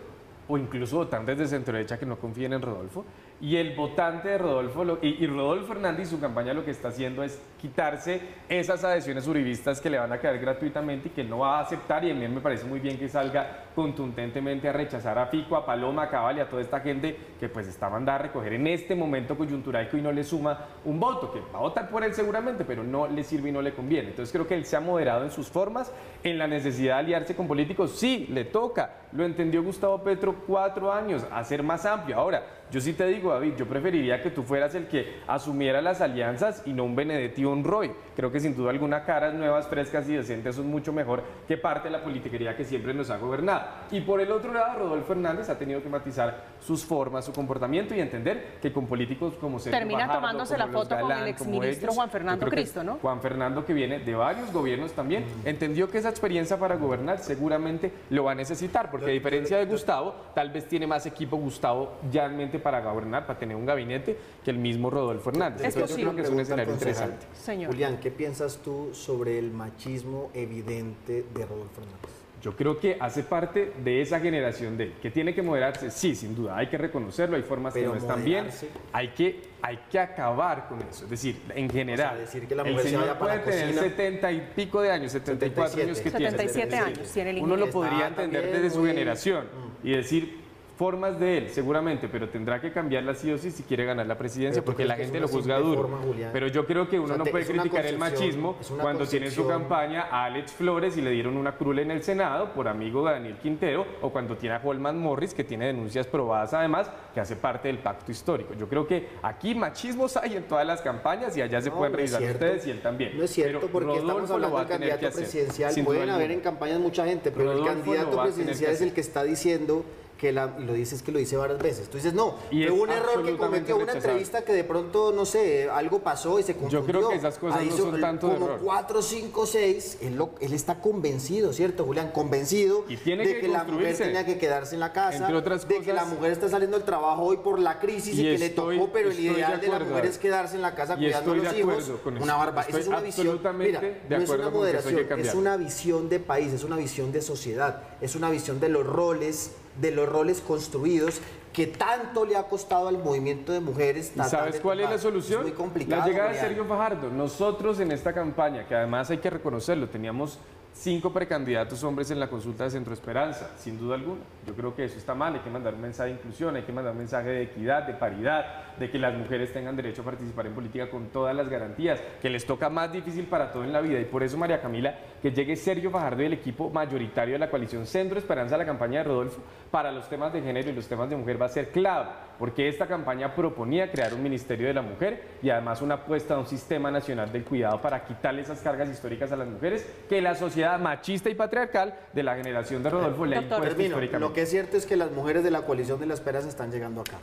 o 0.47 0.57
incluso 0.57 0.95
votantes 0.95 1.37
de 1.37 1.47
centro 1.47 1.73
derecha 1.73 1.99
que 1.99 2.05
no 2.05 2.17
confíen 2.17 2.53
en 2.53 2.61
Rodolfo. 2.61 3.03
Y 3.43 3.57
el 3.57 3.75
votante 3.75 4.29
de 4.29 4.37
Rodolfo, 4.37 4.99
y, 5.01 5.27
Rodolfo 5.27 5.73
Hernández 5.73 6.07
y 6.07 6.11
su 6.11 6.21
campaña 6.21 6.53
lo 6.53 6.63
que 6.63 6.71
está 6.71 6.87
haciendo 6.87 7.23
es 7.23 7.41
quitarse 7.61 8.21
esas 8.47 8.85
adhesiones 8.85 9.27
uribistas 9.27 9.81
que 9.81 9.89
le 9.89 9.99
van 9.99 10.13
a 10.13 10.17
caer 10.17 10.39
gratuitamente 10.39 11.09
y 11.09 11.11
que 11.11 11.25
no 11.25 11.39
va 11.39 11.57
a 11.57 11.63
aceptar. 11.63 12.05
Y 12.05 12.11
a 12.11 12.13
mí 12.13 12.25
me 12.25 12.39
parece 12.39 12.63
muy 12.63 12.79
bien 12.79 12.97
que 12.97 13.09
salga 13.09 13.65
contundentemente 13.75 14.69
a 14.69 14.71
rechazar 14.71 15.19
a 15.19 15.25
Fico, 15.25 15.57
a 15.57 15.65
Paloma, 15.65 16.03
a 16.03 16.09
Cabal 16.09 16.37
y 16.37 16.39
a 16.39 16.47
toda 16.47 16.61
esta 16.61 16.79
gente 16.79 17.17
que 17.37 17.49
pues 17.49 17.67
está 17.67 17.89
mandada 17.89 18.19
a 18.19 18.21
recoger 18.21 18.53
en 18.53 18.65
este 18.65 18.95
momento 18.95 19.35
coyuntural 19.37 19.89
hoy 19.91 20.01
no 20.01 20.13
le 20.13 20.23
suma 20.23 20.65
un 20.85 20.97
voto, 20.97 21.29
que 21.29 21.41
va 21.53 21.59
a 21.59 21.63
votar 21.63 21.89
por 21.89 22.01
él 22.05 22.13
seguramente, 22.13 22.63
pero 22.63 22.81
no 22.81 23.07
le 23.07 23.23
sirve 23.25 23.49
y 23.49 23.51
no 23.51 23.61
le 23.61 23.73
conviene. 23.73 24.11
Entonces 24.11 24.31
creo 24.31 24.47
que 24.47 24.55
él 24.55 24.65
se 24.65 24.77
ha 24.77 24.79
moderado 24.79 25.25
en 25.25 25.31
sus 25.31 25.49
formas, 25.49 25.91
en 26.23 26.37
la 26.37 26.47
necesidad 26.47 26.95
de 26.95 26.99
aliarse 26.99 27.35
con 27.35 27.47
políticos. 27.47 27.91
Sí, 27.97 28.25
le 28.29 28.45
toca. 28.45 29.01
Lo 29.11 29.25
entendió 29.25 29.61
Gustavo 29.61 30.01
Petro 30.01 30.33
cuatro 30.47 30.93
años, 30.93 31.25
a 31.29 31.43
ser 31.43 31.61
más 31.61 31.85
amplio. 31.85 32.17
Ahora, 32.17 32.43
yo 32.73 32.81
sí 32.81 32.93
te 32.93 33.05
digo, 33.05 33.31
David, 33.31 33.53
yo 33.55 33.67
preferiría 33.67 34.23
que 34.23 34.31
tú 34.31 34.41
fueras 34.41 34.73
el 34.73 34.87
que 34.87 35.19
asumiera 35.27 35.79
las 35.79 36.01
alianzas 36.01 36.63
y 36.65 36.73
no 36.73 36.85
un 36.85 36.95
Benedetti 36.95 37.45
o 37.45 37.51
un 37.51 37.63
Roy. 37.63 37.91
Creo 38.15 38.31
que 38.31 38.39
sin 38.39 38.55
duda 38.55 38.71
alguna 38.71 39.03
caras 39.03 39.35
nuevas, 39.35 39.67
frescas 39.67 40.09
y 40.09 40.15
decentes 40.15 40.55
son 40.55 40.71
mucho 40.71 40.91
mejor 40.91 41.21
que 41.47 41.55
parte 41.55 41.89
de 41.89 41.91
la 41.91 42.03
politiquería 42.03 42.57
que 42.57 42.65
siempre 42.65 42.95
nos 42.95 43.11
ha 43.11 43.17
gobernado. 43.17 43.61
Y 43.91 44.01
por 44.01 44.19
el 44.21 44.31
otro 44.31 44.51
lado, 44.51 44.79
Rodolfo 44.79 45.13
Hernández 45.13 45.49
ha 45.49 45.59
tenido 45.59 45.83
que 45.83 45.89
matizar 45.89 46.45
sus 46.59 46.83
formas, 46.83 47.25
su 47.25 47.31
comportamiento 47.31 47.93
y 47.93 47.99
entender 47.99 48.57
que 48.59 48.73
con 48.73 48.87
políticos 48.87 49.35
como 49.39 49.59
Sergio 49.59 49.77
Termina 49.77 50.11
tomándose 50.11 50.57
la 50.57 50.65
foto 50.65 50.99
con 50.99 51.11
el 51.11 51.27
exministro 51.27 51.93
Juan 51.93 52.09
Fernando 52.09 52.47
Cristo, 52.47 52.83
¿no? 52.83 52.95
Juan 52.95 53.21
Fernando, 53.21 53.63
que 53.63 53.73
viene 53.73 53.99
de 53.99 54.15
varios 54.15 54.51
gobiernos 54.51 54.93
también, 54.93 55.25
entendió 55.45 55.91
que 55.91 55.99
esa 55.99 56.09
experiencia 56.09 56.57
para 56.57 56.75
gobernar 56.77 57.19
seguramente 57.19 57.93
lo 58.09 58.23
va 58.23 58.31
a 58.31 58.35
necesitar, 58.35 58.89
porque 58.89 59.05
a 59.05 59.09
diferencia 59.09 59.59
de 59.59 59.65
Gustavo, 59.67 60.15
tal 60.33 60.49
vez 60.49 60.67
tiene 60.67 60.87
más 60.87 61.05
equipo 61.05 61.37
Gustavo 61.37 61.91
ya 62.11 62.25
en 62.25 62.35
mente 62.35 62.62
para 62.63 62.81
gobernar, 62.81 63.27
para 63.27 63.37
tener 63.37 63.55
un 63.55 63.65
gabinete, 63.65 64.17
que 64.43 64.51
el 64.51 64.57
mismo 64.57 64.89
Rodolfo 64.89 65.29
Hernández. 65.29 65.63
Entonces, 65.65 65.97
yo 65.97 66.03
creo 66.03 66.15
que 66.15 66.21
es 66.23 66.29
un 66.29 66.39
escenario 66.39 66.73
interesante. 66.73 67.27
Julián, 67.67 67.99
¿qué 68.01 68.09
piensas 68.09 68.57
tú 68.63 68.89
sobre 68.93 69.37
el 69.37 69.51
machismo 69.51 70.31
evidente 70.33 71.25
de 71.33 71.45
Rodolfo 71.45 71.81
Hernández? 71.81 72.23
Yo 72.43 72.57
creo 72.57 72.77
que 72.77 72.97
hace 72.99 73.23
parte 73.23 73.71
de 73.81 74.01
esa 74.01 74.19
generación 74.19 74.77
de 74.77 74.95
que 75.01 75.09
tiene 75.09 75.33
que 75.33 75.41
moderarse, 75.41 75.89
sí, 75.89 76.13
sin 76.13 76.35
duda, 76.35 76.57
hay 76.57 76.67
que 76.67 76.77
reconocerlo, 76.77 77.37
hay 77.37 77.41
formas 77.41 77.73
que 77.73 77.83
no 77.83 77.95
están 77.95 78.25
bien, 78.25 78.47
hay 78.91 79.07
que, 79.09 79.43
hay 79.61 79.79
que 79.89 79.97
acabar 79.97 80.67
con 80.67 80.81
eso, 80.81 81.05
es 81.05 81.09
decir, 81.09 81.41
en 81.55 81.69
general, 81.69 82.17
decir 82.17 82.45
que 82.45 82.53
la 82.53 82.63
el 82.63 82.77
señor 82.79 83.17
puede 83.17 83.39
tener 83.39 83.73
70 83.73 84.31
y 84.33 84.41
pico 84.53 84.81
de 84.81 84.91
años, 84.91 85.13
74 85.13 85.83
años 85.83 86.01
que 86.01 86.09
77 86.11 86.67
tiene, 86.67 86.85
años 86.85 87.11
tiene 87.13 87.29
el 87.29 87.39
uno 87.39 87.55
lo 87.55 87.69
podría 87.69 88.07
entender 88.07 88.51
desde 88.51 88.71
su 88.71 88.83
generación 88.83 89.45
y 89.81 89.91
decir, 89.91 90.42
formas 90.75 91.19
de 91.19 91.37
él, 91.37 91.49
seguramente, 91.49 92.07
pero 92.07 92.29
tendrá 92.29 92.59
que 92.59 92.71
cambiar 92.71 93.03
la 93.03 93.13
sí 93.13 93.31
o 93.31 93.37
sí 93.37 93.51
si 93.51 93.63
quiere 93.63 93.85
ganar 93.85 94.07
la 94.07 94.17
presidencia, 94.17 94.63
porque 94.63 94.85
la 94.85 94.95
gente 94.95 95.19
lo 95.19 95.27
juzga 95.27 95.59
duro. 95.59 95.89
pero 96.31 96.47
yo 96.47 96.65
creo 96.65 96.89
que 96.89 96.99
uno 96.99 97.17
no 97.17 97.25
puede 97.25 97.45
criticar 97.45 97.85
el 97.85 97.97
machismo 97.97 98.57
cuando 98.81 99.05
tiene 99.05 99.27
en 99.27 99.31
su 99.31 99.47
campaña 99.47 100.07
a 100.09 100.25
Alex 100.25 100.53
Flores 100.53 100.97
y 100.97 101.01
le 101.01 101.11
dieron 101.11 101.37
una 101.37 101.55
crula 101.55 101.81
en 101.81 101.91
el 101.91 102.03
Senado 102.03 102.53
por 102.53 102.67
amigo 102.67 103.05
de 103.05 103.13
Daniel 103.13 103.37
Quintero, 103.37 103.85
o 104.01 104.09
cuando 104.09 104.35
tiene 104.35 104.55
a 104.55 104.61
Holman 104.63 104.97
Morris, 104.97 105.33
que 105.33 105.43
tiene 105.43 105.67
denuncias 105.67 106.07
probadas 106.07 106.53
además, 106.53 106.89
que 107.13 107.19
hace 107.19 107.35
parte 107.35 107.67
del 107.67 107.79
pacto 107.79 108.11
histórico. 108.11 108.53
Yo 108.53 108.67
creo 108.67 108.87
que 108.87 109.09
aquí 109.21 109.55
machismos 109.55 110.17
hay 110.17 110.35
en 110.35 110.43
todas 110.43 110.65
las 110.65 110.81
campañas 110.81 111.37
y 111.37 111.41
allá 111.41 111.61
se 111.61 111.71
pueden 111.71 111.93
revisar 111.93 112.21
ustedes 112.23 112.65
y 112.67 112.71
él 112.71 112.81
también. 112.81 113.17
No 113.17 113.23
es 113.23 113.31
cierto, 113.31 113.67
porque 113.71 113.97
estamos 113.97 114.29
hablando 114.29 114.57
del 114.57 114.67
candidato 114.67 115.11
presidencial. 115.11 115.73
Pueden 115.83 116.09
haber 116.09 116.31
en 116.31 116.39
campañas 116.39 116.79
mucha 116.79 117.05
gente, 117.05 117.31
pero 117.31 117.51
el 117.51 117.65
candidato 117.65 118.21
presidencial 118.21 118.71
es 118.71 118.81
el 118.81 118.93
que 118.93 119.01
está 119.01 119.23
diciendo 119.23 119.85
que 120.23 120.31
la, 120.31 120.55
y 120.57 120.63
lo 120.63 120.71
dices 120.71 121.03
que 121.03 121.11
lo 121.11 121.19
dice 121.19 121.35
varias 121.35 121.59
veces. 121.59 121.89
Tú 121.89 121.97
dices, 121.97 122.13
no, 122.13 122.35
Y 122.49 122.63
fue 122.63 122.71
un 122.79 122.89
error 122.89 123.25
que 123.25 123.35
cometió 123.35 123.75
una 123.75 123.91
entrevista 123.91 124.41
que 124.45 124.53
de 124.53 124.63
pronto, 124.63 125.11
no 125.11 125.25
sé, 125.25 125.69
algo 125.69 125.99
pasó 125.99 126.39
y 126.39 126.43
se 126.43 126.53
confundió. 126.53 126.85
creo 126.85 127.09
que 127.09 127.15
esas 127.17 127.37
cosas 127.37 127.59
Ahí 127.59 127.67
no 127.69 127.75
son 127.75 127.91
son 127.91 127.99
tanto 127.99 128.27
de 128.29 128.33
como 128.35 128.45
error. 128.45 128.59
4, 128.63 129.01
5, 129.01 129.45
6, 129.45 129.97
él, 130.01 130.15
lo- 130.15 130.29
él 130.39 130.53
está 130.53 130.79
convencido, 130.79 131.51
¿cierto, 131.51 131.83
Julián? 131.83 132.11
Convencido 132.13 132.85
Y 132.87 132.95
tiene 132.95 133.25
de 133.27 133.33
que 133.33 133.41
que, 133.41 133.47
la 133.49 133.65
mujer 133.65 133.97
tenía 133.97 134.25
que 134.25 134.37
quedarse 134.37 134.75
en 134.75 134.79
la 134.79 134.93
casa, 134.93 135.17
Entre 135.17 135.35
otras 135.35 135.67
de 135.67 135.81
que 135.81 135.91
la 135.91 136.05
mujer 136.05 136.31
está 136.31 136.47
saliendo 136.47 136.77
del 136.77 136.85
trabajo 136.85 137.21
hoy 137.23 137.37
por 137.37 137.59
la 137.59 137.79
crisis 137.79 138.15
y, 138.17 138.21
Y 138.21 138.31
que 138.31 138.37
le 138.37 138.49
tocó, 138.51 138.89
pero 138.93 139.09
el 139.11 139.17
de 139.17 139.21
ideal 139.23 139.59
de, 139.59 139.67
la 139.67 139.79
mujer 139.79 140.05
es 140.05 140.17
quedarse 140.17 140.55
en 140.55 140.61
la 140.61 140.73
casa 140.73 140.95
cuidando 140.95 141.33
a 141.33 141.35
los 141.35 141.51
de 141.51 141.59
hijos. 141.59 141.91
Una 142.05 142.17
eso. 142.17 142.37
barba, 142.37 142.61
esa 142.61 142.79
es 142.79 142.87
una 142.87 143.01
visión, 143.01 143.41
mira, 143.57 143.81
de 143.81 143.97
no 144.09 144.17
es 144.23 144.29
una 144.29 144.43
eso 144.43 144.51
moderación, 144.51 145.19
es 145.19 145.33
una 145.33 145.57
visión 145.57 146.07
de 146.07 146.19
país, 146.21 146.53
es 146.53 146.63
una 146.63 146.77
visión 146.77 147.11
de 147.11 147.21
sociedad, 147.21 147.81
es 147.99 148.15
una 148.15 148.29
visión 148.29 148.61
de 148.61 148.69
los 148.69 148.85
roles, 148.85 149.51
de 149.79 149.91
los 149.91 150.07
roles 150.07 150.41
construidos 150.41 151.21
que 151.53 151.67
tanto 151.67 152.25
le 152.25 152.35
ha 152.35 152.43
costado 152.47 152.87
al 152.87 152.97
movimiento 152.97 153.51
de 153.53 153.59
mujeres. 153.59 154.11
¿Y 154.15 154.23
sabes 154.23 154.59
cuál 154.59 154.79
es 154.79 154.89
la 154.89 154.97
solución? 154.97 155.43
muy 155.43 155.51
complicado. 155.51 156.01
la 156.01 156.07
llegada 156.07 156.31
de. 156.31 156.39
Sergio 156.39 156.65
Fajardo. 156.65 157.09
Nosotros 157.09 157.79
en 157.79 157.91
esta 157.91 158.11
campaña, 158.13 158.67
que 158.67 158.75
además 158.75 159.09
hay 159.11 159.19
que 159.19 159.29
reconocerlo, 159.29 159.87
teníamos 159.87 160.39
cinco 160.73 161.13
precandidatos 161.13 161.83
hombres 161.83 162.11
en 162.11 162.19
la 162.19 162.29
consulta 162.29 162.65
de 162.65 162.71
Centro 162.71 162.93
Esperanza, 162.93 163.51
sin 163.57 163.77
duda 163.77 163.95
alguna. 163.95 164.21
Yo 164.45 164.53
creo 164.53 164.75
que 164.75 164.85
eso 164.85 164.97
está 164.97 165.13
mal, 165.13 165.35
hay 165.35 165.39
que 165.41 165.49
mandar 165.49 165.75
un 165.75 165.81
mensaje 165.81 166.09
de 166.09 166.15
inclusión, 166.15 166.55
hay 166.55 166.63
que 166.63 166.73
mandar 166.73 166.93
un 166.93 166.97
mensaje 166.99 167.29
de 167.29 167.43
equidad, 167.43 167.83
de 167.83 167.93
paridad, 167.93 168.75
de 168.77 168.89
que 168.89 168.97
las 168.97 169.15
mujeres 169.15 169.53
tengan 169.53 169.75
derecho 169.75 170.01
a 170.01 170.05
participar 170.05 170.47
en 170.47 170.53
política 170.53 170.89
con 170.89 171.07
todas 171.07 171.35
las 171.35 171.47
garantías, 171.47 172.01
que 172.21 172.29
les 172.29 172.45
toca 172.45 172.69
más 172.69 172.91
difícil 172.91 173.25
para 173.25 173.51
todo 173.51 173.63
en 173.63 173.71
la 173.71 173.81
vida. 173.81 173.99
Y 173.99 174.05
por 174.05 174.23
eso, 174.23 174.37
María 174.37 174.61
Camila, 174.61 174.95
que 175.21 175.31
llegue 175.31 175.55
Sergio 175.55 175.91
Fajardo 175.91 176.23
y 176.23 176.25
el 176.25 176.33
equipo 176.33 176.69
mayoritario 176.69 177.33
de 177.33 177.39
la 177.39 177.49
coalición 177.49 177.85
Centro 177.85 178.17
Esperanza 178.17 178.55
a 178.55 178.57
la 178.57 178.65
campaña 178.65 178.99
de 178.99 179.05
Rodolfo 179.05 179.41
para 179.69 179.91
los 179.91 180.09
temas 180.09 180.33
de 180.33 180.41
género 180.41 180.69
y 180.69 180.73
los 180.73 180.87
temas 180.87 181.09
de 181.09 181.15
mujer 181.15 181.41
va 181.41 181.45
a 181.45 181.49
ser 181.49 181.69
clave, 181.69 182.09
porque 182.39 182.67
esta 182.67 182.87
campaña 182.87 183.33
proponía 183.33 183.91
crear 183.91 184.13
un 184.13 184.23
Ministerio 184.23 184.67
de 184.67 184.73
la 184.73 184.81
Mujer 184.81 185.37
y 185.41 185.49
además 185.49 185.81
una 185.81 185.95
apuesta 185.95 186.35
a 186.35 186.39
un 186.39 186.45
sistema 186.45 186.91
nacional 186.91 187.31
del 187.31 187.43
cuidado 187.43 187.79
para 187.79 188.03
quitarle 188.03 188.41
esas 188.41 188.61
cargas 188.61 188.89
históricas 188.89 189.31
a 189.31 189.35
las 189.35 189.47
mujeres 189.47 189.87
que 190.09 190.21
la 190.21 190.35
sociedad 190.35 190.62
machista 190.77 191.29
y 191.29 191.35
patriarcal 191.35 191.95
de 192.13 192.23
la 192.23 192.35
generación 192.35 192.83
de 192.83 192.89
Rodolfo 192.89 193.25
le 193.25 193.37
Doctor. 193.37 193.61
Termino. 193.61 193.83
históricamente. 193.83 194.27
Lo 194.27 194.33
que 194.33 194.41
es 194.43 194.49
cierto 194.49 194.77
es 194.77 194.85
que 194.85 194.95
las 194.95 195.11
mujeres 195.11 195.43
de 195.43 195.51
la 195.51 195.63
coalición 195.65 195.99
de 195.99 196.05
la 196.05 196.13
esperanza 196.13 196.49
están 196.49 196.71
llegando 196.71 197.01
acá. 197.01 197.17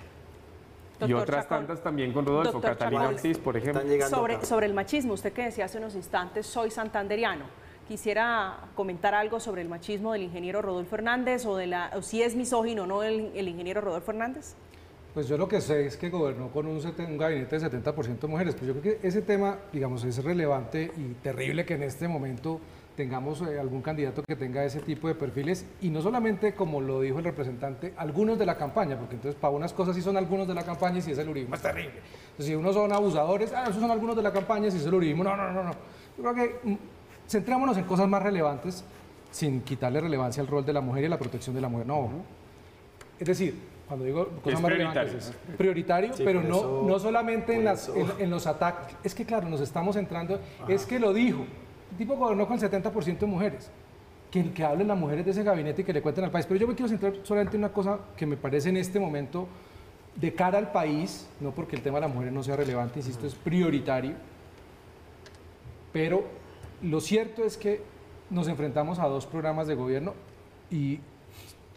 y 1.06 1.12
otras 1.12 1.44
Chacón. 1.44 1.66
tantas 1.66 1.82
también 1.82 2.12
con 2.12 2.26
Rodolfo, 2.26 2.52
Doctor 2.52 2.70
Catalina 2.72 3.02
Chacón. 3.02 3.14
Ortiz, 3.14 3.38
por 3.38 3.56
ejemplo. 3.56 3.82
Sobre, 4.08 4.34
acá. 4.36 4.46
sobre 4.46 4.66
el 4.66 4.74
machismo, 4.74 5.14
usted 5.14 5.32
que 5.32 5.44
decía 5.44 5.64
hace 5.64 5.78
unos 5.78 5.94
instantes, 5.94 6.46
soy 6.46 6.70
santanderiano. 6.70 7.44
Quisiera 7.88 8.58
comentar 8.76 9.14
algo 9.14 9.40
sobre 9.40 9.62
el 9.62 9.68
machismo 9.68 10.12
del 10.12 10.22
ingeniero 10.22 10.62
Rodolfo 10.62 10.94
Hernández 10.94 11.44
o, 11.46 11.56
de 11.56 11.66
la, 11.66 11.90
o 11.96 12.02
si 12.02 12.22
es 12.22 12.36
misógino 12.36 12.84
o 12.84 12.86
no 12.86 13.02
el, 13.02 13.32
el 13.34 13.48
ingeniero 13.48 13.80
Rodolfo 13.80 14.12
Hernández. 14.12 14.54
Pues 15.14 15.26
yo 15.26 15.36
lo 15.36 15.48
que 15.48 15.60
sé 15.60 15.86
es 15.86 15.96
que 15.96 16.08
gobernó 16.08 16.50
con 16.50 16.66
un, 16.66 16.76
un 16.76 17.18
gabinete 17.18 17.58
de 17.58 17.68
70% 17.68 18.20
de 18.20 18.28
mujeres. 18.28 18.54
Pues 18.54 18.68
yo 18.68 18.80
creo 18.80 19.00
que 19.00 19.06
ese 19.06 19.22
tema, 19.22 19.58
digamos, 19.72 20.04
es 20.04 20.22
relevante 20.22 20.92
y 20.96 21.14
terrible 21.14 21.64
que 21.64 21.74
en 21.74 21.82
este 21.82 22.06
momento 22.06 22.60
tengamos 23.00 23.40
eh, 23.40 23.58
algún 23.58 23.80
candidato 23.80 24.22
que 24.22 24.36
tenga 24.36 24.62
ese 24.62 24.80
tipo 24.80 25.08
de 25.08 25.14
perfiles 25.14 25.64
y 25.80 25.88
no 25.88 26.02
solamente, 26.02 26.54
como 26.54 26.82
lo 26.82 27.00
dijo 27.00 27.16
el 27.18 27.24
representante, 27.24 27.94
algunos 27.96 28.38
de 28.38 28.44
la 28.44 28.58
campaña, 28.58 28.98
porque 28.98 29.14
entonces 29.14 29.40
para 29.40 29.54
unas 29.54 29.72
cosas 29.72 29.96
sí 29.96 30.02
son 30.02 30.18
algunos 30.18 30.46
de 30.46 30.52
la 30.52 30.64
campaña 30.64 30.98
y 30.98 31.00
si 31.00 31.12
es 31.12 31.18
el 31.18 31.30
uribismo 31.30 31.54
es 31.54 31.62
terrible. 31.62 31.94
Entonces 32.32 32.44
si 32.46 32.54
unos 32.54 32.74
son 32.74 32.92
abusadores, 32.92 33.54
ah, 33.54 33.62
esos 33.70 33.80
son 33.80 33.90
algunos 33.90 34.14
de 34.16 34.22
la 34.22 34.30
campaña 34.34 34.68
y 34.68 34.70
si 34.70 34.76
es 34.76 34.84
el 34.84 34.92
uribismo, 34.92 35.24
no, 35.24 35.34
no, 35.34 35.50
no, 35.50 35.62
no. 35.64 35.70
Yo 36.18 36.22
creo 36.22 36.34
que 36.34 36.68
mm, 36.68 36.74
centrémonos 37.26 37.78
en 37.78 37.84
cosas 37.84 38.06
más 38.06 38.22
relevantes 38.22 38.84
sin 39.30 39.62
quitarle 39.62 39.98
relevancia 40.02 40.42
al 40.42 40.46
rol 40.46 40.66
de 40.66 40.74
la 40.74 40.82
mujer 40.82 41.04
y 41.04 41.06
a 41.06 41.08
la 41.08 41.18
protección 41.18 41.54
de 41.56 41.62
la 41.62 41.70
mujer. 41.70 41.86
No, 41.86 42.10
es 43.18 43.26
decir, 43.26 43.54
cuando 43.88 44.04
digo 44.04 44.26
cosas 44.44 44.58
es 44.58 44.60
más 44.62 44.72
relevantes, 44.72 45.14
es 45.14 45.32
prioritario, 45.56 46.12
Sí, 46.12 46.22
pero 46.22 46.42
no, 46.42 46.56
eso- 46.58 46.84
no 46.86 46.98
solamente 46.98 47.54
en, 47.54 47.64
las, 47.64 47.88
en, 47.88 48.06
en 48.18 48.28
los 48.28 48.46
ataques. 48.46 48.94
Es 49.02 49.14
que, 49.14 49.24
claro, 49.24 49.48
nos 49.48 49.62
estamos 49.62 49.96
entrando. 49.96 50.38
Es 50.68 50.84
que 50.84 50.98
lo 51.00 51.14
dijo. 51.14 51.46
Tipo 51.96 52.16
gobernó 52.16 52.46
con 52.46 52.58
el 52.58 52.70
70% 52.70 53.18
de 53.18 53.26
mujeres. 53.26 53.70
Que, 54.30 54.52
que 54.52 54.64
hablen 54.64 54.86
las 54.86 54.98
mujeres 54.98 55.24
de 55.24 55.32
ese 55.32 55.42
gabinete 55.42 55.82
y 55.82 55.84
que 55.84 55.92
le 55.92 56.02
cuenten 56.02 56.24
al 56.24 56.30
país. 56.30 56.46
Pero 56.46 56.60
yo 56.60 56.68
me 56.68 56.74
quiero 56.74 56.88
centrar 56.88 57.14
solamente 57.24 57.56
en 57.56 57.64
una 57.64 57.72
cosa 57.72 57.98
que 58.16 58.26
me 58.26 58.36
parece 58.36 58.68
en 58.68 58.76
este 58.76 59.00
momento 59.00 59.48
de 60.16 60.34
cara 60.34 60.58
al 60.58 60.72
país, 60.72 61.28
no 61.40 61.50
porque 61.52 61.76
el 61.76 61.82
tema 61.82 61.98
de 61.98 62.02
las 62.02 62.12
mujeres 62.12 62.32
no 62.32 62.42
sea 62.42 62.56
relevante, 62.56 63.00
insisto, 63.00 63.26
es 63.26 63.34
prioritario. 63.34 64.14
Pero 65.92 66.24
lo 66.82 67.00
cierto 67.00 67.44
es 67.44 67.56
que 67.56 67.82
nos 68.30 68.48
enfrentamos 68.48 68.98
a 68.98 69.06
dos 69.06 69.26
programas 69.26 69.66
de 69.66 69.74
gobierno 69.74 70.14
y, 70.70 71.00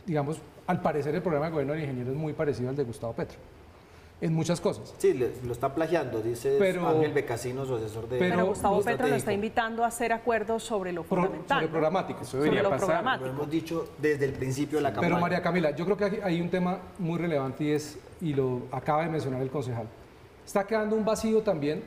digamos, 0.06 0.40
al 0.68 0.82
parecer 0.82 1.14
el 1.16 1.22
programa 1.22 1.48
de 1.48 1.52
gobierno 1.52 1.74
del 1.74 1.82
ingeniero 1.82 2.12
es 2.12 2.18
muy 2.18 2.34
parecido 2.34 2.70
al 2.70 2.76
de 2.76 2.84
Gustavo 2.84 3.14
Petro, 3.14 3.38
en 4.22 4.34
muchas 4.34 4.62
cosas. 4.62 4.94
Sí, 5.00 5.14
le- 5.14 5.32
lo 5.44 5.52
está 5.52 5.76
plagiando, 5.76 6.22
dice 6.22 6.56
Pero- 6.58 6.88
Ángel 6.88 7.12
Becasino, 7.12 7.66
su 7.66 7.76
asesor 7.76 8.08
de 8.08 8.20
Pero 8.20 8.36
Pero 8.36 8.46
Gustavo 8.48 8.82
Petro 8.82 9.08
lo 9.08 9.16
está 9.16 9.34
invitando 9.34 9.84
a 9.84 9.88
hacer 9.88 10.14
acuerdos 10.14 10.64
sobre 10.64 10.94
lo 10.94 11.04
Pro- 11.04 11.24
fundamental. 11.24 11.58
sobre 11.60 11.68
programático. 11.72 12.22
Eso 12.22 12.32
Sobre 12.32 12.44
debería 12.46 12.64
lo 12.64 12.70
pasar. 12.70 12.82
Lo 12.82 12.88
programático. 12.88 13.30
hemos 13.30 13.50
dicho 13.50 13.90
desde 13.98 14.26
el 14.26 14.34
principio 14.34 14.78
de 14.78 14.84
la 14.84 14.90
campaña. 14.94 15.08
Pero 15.10 15.20
María 15.22 15.42
Camila, 15.42 15.72
yo 15.76 15.84
creo 15.86 15.98
que 15.98 16.22
hay 16.24 16.40
un 16.40 16.50
tema 16.50 16.80
muy 17.00 17.20
relevante 17.20 17.64
y 17.66 17.72
es, 17.72 18.00
y 18.22 18.34
lo 18.34 18.62
acaba 18.72 19.04
de 19.04 19.10
mencionar 19.10 19.42
el 19.42 19.50
concejal, 19.50 19.88
está 20.46 20.66
quedando 20.66 20.96
un 20.96 21.04
vacío 21.04 21.42
también 21.42 21.84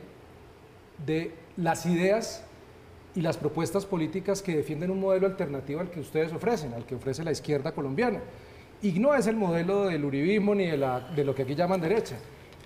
de 1.05 1.33
las 1.57 1.85
ideas 1.87 2.43
y 3.15 3.21
las 3.21 3.37
propuestas 3.37 3.85
políticas 3.87 4.43
que 4.43 4.55
defienden 4.55 4.91
un 4.91 4.99
modelo 4.99 5.25
alternativo 5.25 5.79
al 5.79 5.89
que 5.89 5.99
ustedes 5.99 6.31
ofrecen, 6.33 6.73
al 6.75 6.85
que 6.85 6.93
ofrece 6.95 7.23
la 7.23 7.31
izquierda 7.31 7.71
colombiana. 7.71 8.19
Y 8.81 8.91
no 8.99 9.13
es 9.13 9.27
el 9.27 9.35
modelo 9.35 9.85
del 9.85 10.05
uribismo 10.05 10.53
ni 10.53 10.65
de, 10.65 10.77
de 11.15 11.23
lo 11.23 11.33
que 11.33 11.43
aquí 11.43 11.55
llaman 11.55 11.81
derecha. 11.81 12.17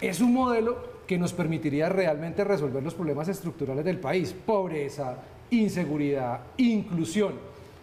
Es 0.01 0.19
un 0.19 0.33
modelo 0.33 0.91
que 1.07 1.17
nos 1.17 1.33
permitiría 1.33 1.89
realmente 1.89 2.43
resolver 2.43 2.81
los 2.81 2.93
problemas 2.93 3.27
estructurales 3.27 3.85
del 3.85 3.99
país. 3.99 4.33
Pobreza, 4.33 5.17
inseguridad, 5.49 6.39
inclusión. 6.57 7.33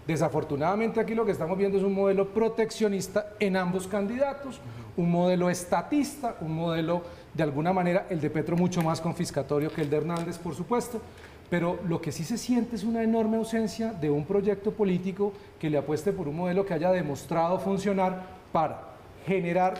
Desafortunadamente 0.07 1.01
aquí 1.01 1.15
lo 1.15 1.27
que 1.27 1.33
estamos 1.33 1.59
viendo 1.59 1.77
es 1.77 1.85
un 1.85 1.93
modelo 1.93 2.29
proteccionista 2.29 3.35
en 3.39 3.57
ambos 3.59 3.87
candidatos, 3.87 4.59
un 4.97 5.11
modelo 5.11 5.51
estatista, 5.51 6.37
un 6.41 6.55
modelo 6.55 7.03
de 7.35 7.43
alguna 7.43 7.75
manera 7.75 8.07
el 8.09 8.19
de 8.19 8.31
Petro 8.31 8.57
mucho 8.57 8.81
más 8.81 9.03
confiscatorio 9.03 9.71
que 9.71 9.83
el 9.83 9.91
de 9.91 9.99
Hernández, 9.99 10.39
por 10.39 10.55
supuesto, 10.55 11.03
pero 11.51 11.79
lo 11.89 12.01
que 12.01 12.13
sí 12.13 12.25
se 12.25 12.37
siente 12.37 12.77
es 12.77 12.85
una 12.85 13.03
enorme 13.03 13.39
ausencia 13.39 13.93
de 13.93 14.11
un 14.11 14.25
proyecto 14.25 14.73
político 14.73 15.33
que 15.59 15.71
le 15.71 15.79
apueste 15.79 16.13
por 16.13 16.29
un 16.29 16.37
modelo 16.37 16.67
que 16.67 16.75
haya 16.75 16.93
demostrado 16.93 17.59
funcionar 17.59 18.23
para 18.53 18.83
generar 19.27 19.75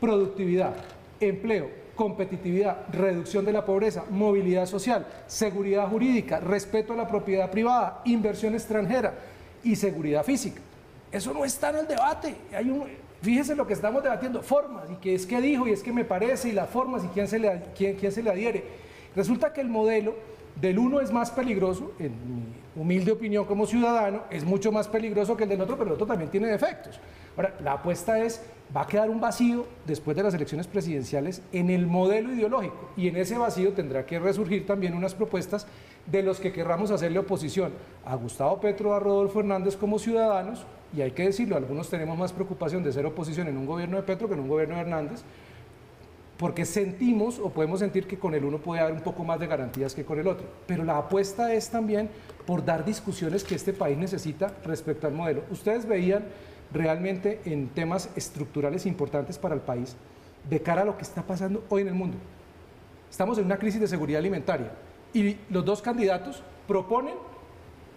productividad, 0.00 0.74
empleo, 1.20 1.68
competitividad, 1.94 2.86
reducción 2.90 3.44
de 3.44 3.52
la 3.52 3.64
pobreza, 3.64 4.04
movilidad 4.10 4.66
social, 4.66 5.06
seguridad 5.26 5.88
jurídica, 5.88 6.40
respeto 6.40 6.94
a 6.94 6.96
la 6.96 7.06
propiedad 7.06 7.50
privada, 7.50 8.00
inversión 8.04 8.54
extranjera 8.54 9.14
y 9.62 9.76
seguridad 9.76 10.24
física. 10.24 10.60
Eso 11.12 11.34
no 11.34 11.44
está 11.44 11.70
en 11.70 11.76
el 11.76 11.86
debate. 11.86 12.34
Hay 12.56 12.70
un, 12.70 12.84
fíjese 13.20 13.54
lo 13.54 13.66
que 13.66 13.74
estamos 13.74 14.02
debatiendo, 14.02 14.42
formas, 14.42 14.84
y 14.90 14.94
que 14.94 15.14
es 15.14 15.26
que 15.26 15.40
dijo, 15.40 15.68
y 15.68 15.72
es 15.72 15.82
que 15.82 15.92
me 15.92 16.04
parece, 16.04 16.48
y 16.48 16.52
las 16.52 16.70
formas, 16.70 17.04
y 17.04 17.08
quién 17.08 17.28
se 17.28 17.38
le, 17.38 17.62
quién, 17.76 17.96
quién 17.96 18.12
se 18.12 18.22
le 18.22 18.30
adhiere. 18.30 18.64
Resulta 19.14 19.52
que 19.52 19.60
el 19.60 19.68
modelo 19.68 20.14
del 20.60 20.78
uno 20.78 21.00
es 21.00 21.12
más 21.12 21.30
peligroso, 21.30 21.92
en 21.98 22.12
mi 22.12 22.82
humilde 22.82 23.12
opinión 23.12 23.44
como 23.44 23.66
ciudadano, 23.66 24.22
es 24.30 24.44
mucho 24.44 24.72
más 24.72 24.88
peligroso 24.88 25.36
que 25.36 25.44
el 25.44 25.50
del 25.50 25.60
otro, 25.60 25.76
pero 25.76 25.88
el 25.88 25.94
otro 25.94 26.06
también 26.06 26.30
tiene 26.30 26.48
defectos. 26.48 27.00
Ahora, 27.36 27.54
la 27.62 27.72
apuesta 27.72 28.22
es, 28.22 28.42
va 28.74 28.82
a 28.82 28.86
quedar 28.86 29.10
un 29.10 29.20
vacío 29.20 29.66
después 29.86 30.16
de 30.16 30.22
las 30.22 30.34
elecciones 30.34 30.66
presidenciales 30.66 31.42
en 31.52 31.70
el 31.70 31.86
modelo 31.86 32.32
ideológico 32.32 32.90
y 32.96 33.08
en 33.08 33.16
ese 33.16 33.38
vacío 33.38 33.72
tendrá 33.72 34.04
que 34.06 34.18
resurgir 34.18 34.66
también 34.66 34.94
unas 34.94 35.14
propuestas 35.14 35.66
de 36.06 36.22
los 36.22 36.40
que 36.40 36.52
querramos 36.52 36.90
hacerle 36.90 37.18
oposición 37.18 37.72
a 38.04 38.14
Gustavo 38.16 38.60
Petro, 38.60 38.94
a 38.94 39.00
Rodolfo 39.00 39.40
Hernández 39.40 39.76
como 39.76 39.98
ciudadanos, 39.98 40.66
y 40.96 41.02
hay 41.02 41.12
que 41.12 41.24
decirlo, 41.24 41.56
algunos 41.56 41.88
tenemos 41.88 42.18
más 42.18 42.32
preocupación 42.32 42.82
de 42.82 42.92
ser 42.92 43.06
oposición 43.06 43.46
en 43.48 43.56
un 43.56 43.66
gobierno 43.66 43.96
de 43.96 44.02
Petro 44.02 44.26
que 44.26 44.34
en 44.34 44.40
un 44.40 44.48
gobierno 44.48 44.74
de 44.74 44.80
Hernández, 44.80 45.22
porque 46.40 46.64
sentimos 46.64 47.38
o 47.38 47.50
podemos 47.50 47.80
sentir 47.80 48.06
que 48.06 48.18
con 48.18 48.32
el 48.32 48.46
uno 48.46 48.56
puede 48.56 48.80
haber 48.80 48.94
un 48.94 49.02
poco 49.02 49.24
más 49.24 49.38
de 49.38 49.46
garantías 49.46 49.94
que 49.94 50.06
con 50.06 50.18
el 50.18 50.26
otro. 50.26 50.46
Pero 50.66 50.84
la 50.84 50.96
apuesta 50.96 51.52
es 51.52 51.68
también 51.68 52.08
por 52.46 52.64
dar 52.64 52.82
discusiones 52.82 53.44
que 53.44 53.54
este 53.54 53.74
país 53.74 53.98
necesita 53.98 54.50
respecto 54.64 55.06
al 55.06 55.12
modelo. 55.12 55.42
Ustedes 55.50 55.84
veían 55.84 56.24
realmente 56.72 57.42
en 57.44 57.68
temas 57.68 58.08
estructurales 58.16 58.86
importantes 58.86 59.36
para 59.36 59.54
el 59.54 59.60
país 59.60 59.96
de 60.48 60.62
cara 60.62 60.80
a 60.80 60.84
lo 60.86 60.96
que 60.96 61.02
está 61.02 61.22
pasando 61.22 61.62
hoy 61.68 61.82
en 61.82 61.88
el 61.88 61.94
mundo. 61.94 62.16
Estamos 63.10 63.36
en 63.36 63.44
una 63.44 63.58
crisis 63.58 63.82
de 63.82 63.86
seguridad 63.86 64.20
alimentaria 64.20 64.72
y 65.12 65.36
los 65.50 65.62
dos 65.62 65.82
candidatos 65.82 66.42
proponen 66.66 67.16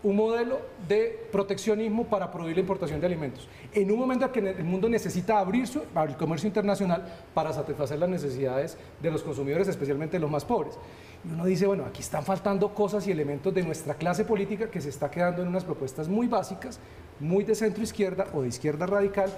un 0.03 0.17
modelo 0.17 0.59
de 0.87 1.27
proteccionismo 1.31 2.05
para 2.05 2.29
prohibir 2.29 2.57
la 2.57 2.61
importación 2.61 2.99
de 2.99 3.07
alimentos. 3.07 3.47
En 3.73 3.89
un 3.89 3.97
momento 3.97 4.25
en 4.25 4.31
que 4.31 4.39
el 4.39 4.63
mundo 4.65 4.89
necesita 4.89 5.39
abrir 5.39 5.65
su, 5.65 5.81
el 5.81 6.17
comercio 6.17 6.47
internacional 6.47 7.03
para 7.33 7.53
satisfacer 7.53 7.97
las 7.97 8.09
necesidades 8.09 8.77
de 9.01 9.11
los 9.11 9.23
consumidores, 9.23 9.67
especialmente 9.69 10.19
los 10.19 10.29
más 10.29 10.43
pobres. 10.43 10.77
Y 11.25 11.31
uno 11.31 11.45
dice, 11.45 11.65
bueno, 11.65 11.85
aquí 11.85 12.01
están 12.01 12.25
faltando 12.25 12.73
cosas 12.73 13.07
y 13.07 13.11
elementos 13.11 13.53
de 13.53 13.63
nuestra 13.63 13.93
clase 13.93 14.25
política 14.25 14.69
que 14.69 14.81
se 14.81 14.89
está 14.89 15.09
quedando 15.09 15.41
en 15.41 15.47
unas 15.47 15.63
propuestas 15.63 16.09
muy 16.09 16.27
básicas, 16.27 16.79
muy 17.19 17.45
de 17.45 17.55
centro 17.55 17.81
izquierda 17.81 18.27
o 18.33 18.41
de 18.41 18.49
izquierda 18.49 18.85
radical 18.85 19.31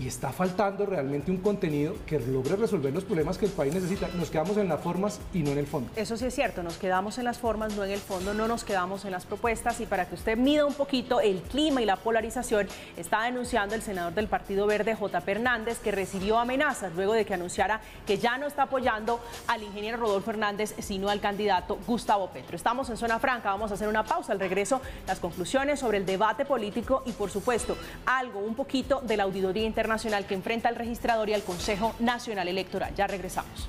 y 0.00 0.06
está 0.06 0.30
faltando 0.30 0.86
realmente 0.86 1.32
un 1.32 1.38
contenido 1.38 1.94
que 2.06 2.20
logre 2.20 2.54
resolver 2.54 2.92
los 2.92 3.04
problemas 3.04 3.38
que 3.38 3.46
el 3.46 3.50
país 3.52 3.74
necesita. 3.74 4.08
Nos 4.14 4.30
quedamos 4.30 4.56
en 4.56 4.68
las 4.68 4.80
formas 4.80 5.20
y 5.34 5.42
no 5.42 5.50
en 5.50 5.58
el 5.58 5.66
fondo. 5.66 5.90
Eso 5.96 6.16
sí 6.16 6.26
es 6.26 6.34
cierto, 6.34 6.62
nos 6.62 6.76
quedamos 6.76 7.18
en 7.18 7.24
las 7.24 7.38
formas, 7.38 7.74
no 7.74 7.84
en 7.84 7.90
el 7.90 7.98
fondo, 7.98 8.34
no 8.34 8.46
nos 8.46 8.62
quedamos 8.62 9.04
en 9.04 9.10
las 9.10 9.26
propuestas 9.26 9.80
y 9.80 9.86
para 9.86 10.08
que 10.08 10.14
usted 10.14 10.38
mida 10.38 10.64
un 10.64 10.74
poquito 10.74 11.20
el 11.20 11.40
clima 11.42 11.82
y 11.82 11.86
la 11.86 11.96
polarización, 11.96 12.68
está 12.96 13.24
denunciando 13.24 13.74
el 13.74 13.82
senador 13.82 14.14
del 14.14 14.28
Partido 14.28 14.66
Verde, 14.66 14.94
J. 14.94 15.22
Hernández, 15.26 15.80
que 15.80 15.90
recibió 15.90 16.38
amenazas 16.38 16.94
luego 16.94 17.14
de 17.14 17.24
que 17.24 17.34
anunciara 17.34 17.80
que 18.06 18.18
ya 18.18 18.38
no 18.38 18.46
está 18.46 18.64
apoyando 18.64 19.20
al 19.48 19.64
ingeniero 19.64 19.98
Rodolfo 19.98 20.30
Hernández, 20.30 20.74
sino 20.78 21.08
al 21.08 21.20
candidato 21.20 21.31
Gustavo 21.86 22.28
Petro. 22.28 22.56
Estamos 22.56 22.88
en 22.90 22.96
Zona 22.96 23.18
Franca, 23.18 23.50
vamos 23.50 23.70
a 23.70 23.74
hacer 23.74 23.88
una 23.88 24.04
pausa 24.04 24.32
al 24.32 24.40
regreso, 24.40 24.80
las 25.06 25.20
conclusiones 25.20 25.80
sobre 25.80 25.98
el 25.98 26.06
debate 26.06 26.44
político 26.44 27.02
y 27.06 27.12
por 27.12 27.30
supuesto 27.30 27.76
algo 28.06 28.40
un 28.40 28.54
poquito 28.54 29.00
de 29.00 29.16
la 29.16 29.24
auditoría 29.24 29.64
internacional 29.64 30.26
que 30.26 30.34
enfrenta 30.34 30.68
al 30.68 30.76
registrador 30.76 31.28
y 31.28 31.34
al 31.34 31.42
Consejo 31.42 31.94
Nacional 32.00 32.48
Electoral. 32.48 32.94
Ya 32.94 33.06
regresamos. 33.06 33.68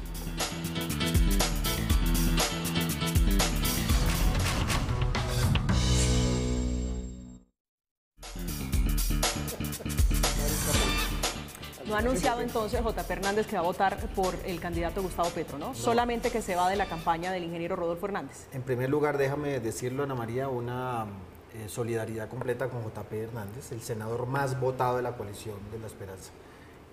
No 11.94 11.98
ha 11.98 12.02
anunciado 12.02 12.42
entonces 12.42 12.82
J. 12.82 13.06
Hernández 13.08 13.46
que 13.46 13.56
va 13.56 13.62
a 13.62 13.66
votar 13.66 13.96
por 14.16 14.34
el 14.48 14.60
candidato 14.60 15.04
Gustavo 15.04 15.30
Petro, 15.30 15.60
¿no? 15.60 15.76
Solamente 15.76 16.32
que 16.32 16.42
se 16.42 16.56
va 16.56 16.68
de 16.68 16.76
la 16.76 16.88
campaña 16.88 17.32
del 17.32 17.44
ingeniero 17.44 17.76
Rodolfo 17.76 18.08
Hernández. 18.08 18.48
En 18.52 18.64
primer 18.64 18.90
lugar, 18.90 19.20
déjame 19.20 19.60
decirlo, 19.60 20.02
Ana 20.02 20.16
María, 20.16 20.50
una 20.50 21.06
eh, 21.54 21.70
solidaridad 21.70 22.30
completa 22.30 22.68
con 22.68 22.82
JP 22.82 23.14
Hernández, 23.14 23.72
el 23.72 23.84
senador 23.84 24.26
más 24.26 24.60
votado 24.60 24.98
de 24.98 25.04
la 25.04 25.12
coalición 25.12 25.58
de 25.72 25.78
la 25.78 25.86
Esperanza. 25.86 26.32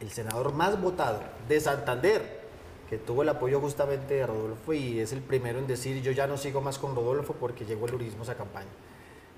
El 0.00 0.10
senador 0.10 0.52
más 0.52 0.78
votado 0.78 1.20
de 1.48 1.58
Santander, 1.62 2.42
que 2.90 2.98
tuvo 2.98 3.22
el 3.22 3.30
apoyo 3.30 3.58
justamente 3.58 4.16
de 4.16 4.26
Rodolfo 4.26 4.74
y 4.74 5.00
es 5.00 5.14
el 5.14 5.22
primero 5.22 5.60
en 5.60 5.66
decir 5.66 6.02
yo 6.02 6.12
ya 6.12 6.26
no 6.26 6.36
sigo 6.36 6.60
más 6.60 6.78
con 6.78 6.94
Rodolfo 6.94 7.32
porque 7.40 7.64
llegó 7.64 7.86
el 7.86 7.94
urismo 7.94 8.20
a 8.20 8.24
esa 8.24 8.34
campaña. 8.34 8.68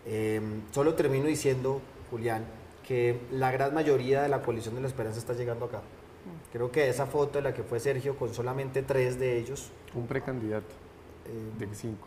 Eh, 0.06 0.40
solo 0.72 0.94
termino 0.94 1.26
diciendo, 1.26 1.80
Julián, 2.10 2.46
que 2.86 3.20
la 3.30 3.50
gran 3.50 3.74
mayoría 3.74 4.22
de 4.22 4.28
la 4.28 4.42
coalición 4.42 4.74
de 4.74 4.80
la 4.80 4.88
Esperanza 4.88 5.18
está 5.18 5.34
llegando 5.34 5.66
acá. 5.66 5.80
Creo 6.52 6.70
que 6.70 6.88
esa 6.88 7.06
foto 7.06 7.38
de 7.38 7.42
la 7.42 7.54
que 7.54 7.62
fue 7.62 7.80
Sergio 7.80 8.16
con 8.16 8.32
solamente 8.34 8.82
tres 8.82 9.18
de 9.18 9.38
ellos. 9.38 9.70
Un 9.94 10.06
precandidato 10.06 10.74
eh, 11.26 11.58
de 11.58 11.74
cinco. 11.74 12.06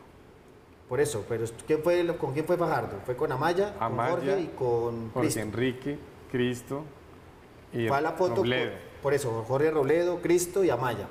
Por 0.88 1.02
eso, 1.02 1.26
pero 1.28 1.46
¿quién 1.66 1.82
fue, 1.82 2.06
¿con 2.18 2.34
quién 2.34 2.46
fue 2.46 2.58
Fajardo? 2.58 3.00
Fue 3.06 3.16
con 3.16 3.32
Amaya, 3.32 3.74
con 3.80 3.98
Jorge 3.98 4.40
y 4.40 4.48
con 4.56 5.12
Jorge 5.12 5.42
Enrique, 5.42 5.98
Cristo 6.32 6.84
y 7.74 7.88
fue 7.88 8.02
la 8.02 8.14
foto 8.14 8.36
Robledo. 8.38 8.72
Por, 9.02 9.14
eso, 9.14 9.44
Jorge 9.48 9.72
Robledo, 9.72 10.22
Cristo 10.22 10.64
y 10.64 10.70
Amaya. 10.70 11.08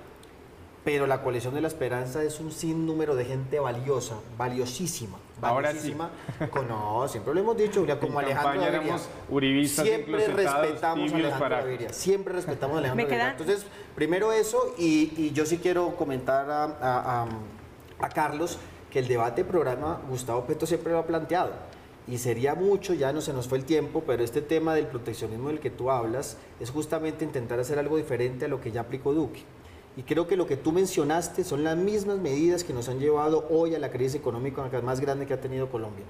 Pero 0.85 1.07
la 1.07 1.23
coalición 1.23 1.55
de 1.55 1.61
la 1.61 1.69
esperanza 1.69 2.23
es 2.23 2.41
un 2.41 2.51
sinnúmero 2.51 3.15
de 3.15 3.25
gente 3.25 3.59
valiosa, 3.61 4.17
valiosísima. 4.37 5.19
Ahora 5.43 5.73
Con, 6.51 6.69
no, 6.69 7.07
siempre 7.09 7.35
lo 7.35 7.41
hemos 7.41 7.57
dicho, 7.57 7.85
como 8.01 8.19
Alejandro 8.19 8.61
Gaviria. 8.61 8.99
Siempre 9.69 10.27
respetamos 10.29 11.13
a 11.13 11.17
Alejandro 11.17 11.49
Gaviria. 11.49 11.93
Siempre 11.93 12.35
respetamos 12.35 12.77
a 12.77 12.79
Alejandro 12.79 13.07
Gaviria. 13.07 13.31
Entonces, 13.31 13.67
primero 13.95 14.33
eso, 14.33 14.75
y, 14.79 15.33
yo 15.33 15.45
sí 15.45 15.59
quiero 15.59 15.97
comentar 15.97 16.49
a, 16.51 17.27
a 17.99 18.09
Carlos 18.11 18.59
que 18.91 19.01
el 19.01 19.09
debate 19.09 19.45
programa 19.45 20.01
Gustavo 20.09 20.45
Petro 20.45 20.67
siempre 20.67 20.93
lo 20.93 21.01
ha 21.01 21.07
planteado. 21.07 21.51
Y 22.07 22.19
sería 22.19 22.55
mucho, 22.55 22.93
ya 22.93 23.13
no 23.13 23.21
se 23.21 23.33
nos 23.33 23.49
fue 23.49 23.59
el 23.59 23.65
tiempo, 23.65 24.05
pero 24.07 24.23
este 24.23 24.43
tema 24.43 24.75
del 24.75 24.87
proteccionismo 24.87 25.49
del 25.49 25.59
que 25.59 25.71
tú 25.71 25.91
hablas 25.91 26.37
es 26.61 26.71
justamente 26.71 27.25
intentar 27.25 27.59
hacer 27.59 27.79
algo 27.79 27.97
diferente 27.97 28.45
a 28.45 28.49
lo 28.49 28.61
que 28.61 28.71
ya 28.71 28.83
aplicó 28.83 29.15
Duque. 29.15 29.43
Y 29.97 30.03
creo 30.03 30.27
que 30.27 30.37
lo 30.37 30.47
que 30.47 30.57
tú 30.57 30.73
mencionaste 30.73 31.45
son 31.45 31.63
las 31.63 31.77
mismas 31.77 32.19
medidas 32.19 32.65
que 32.65 32.73
nos 32.73 32.89
han 32.89 32.99
llevado 32.99 33.47
hoy 33.51 33.75
a 33.75 33.79
la 33.79 33.91
crisis 33.91 34.17
económica 34.17 34.69
más 34.83 35.01
grande 35.01 35.27
que 35.27 35.35
ha 35.35 35.41
tenido 35.41 35.69
Colombia. 35.69 36.05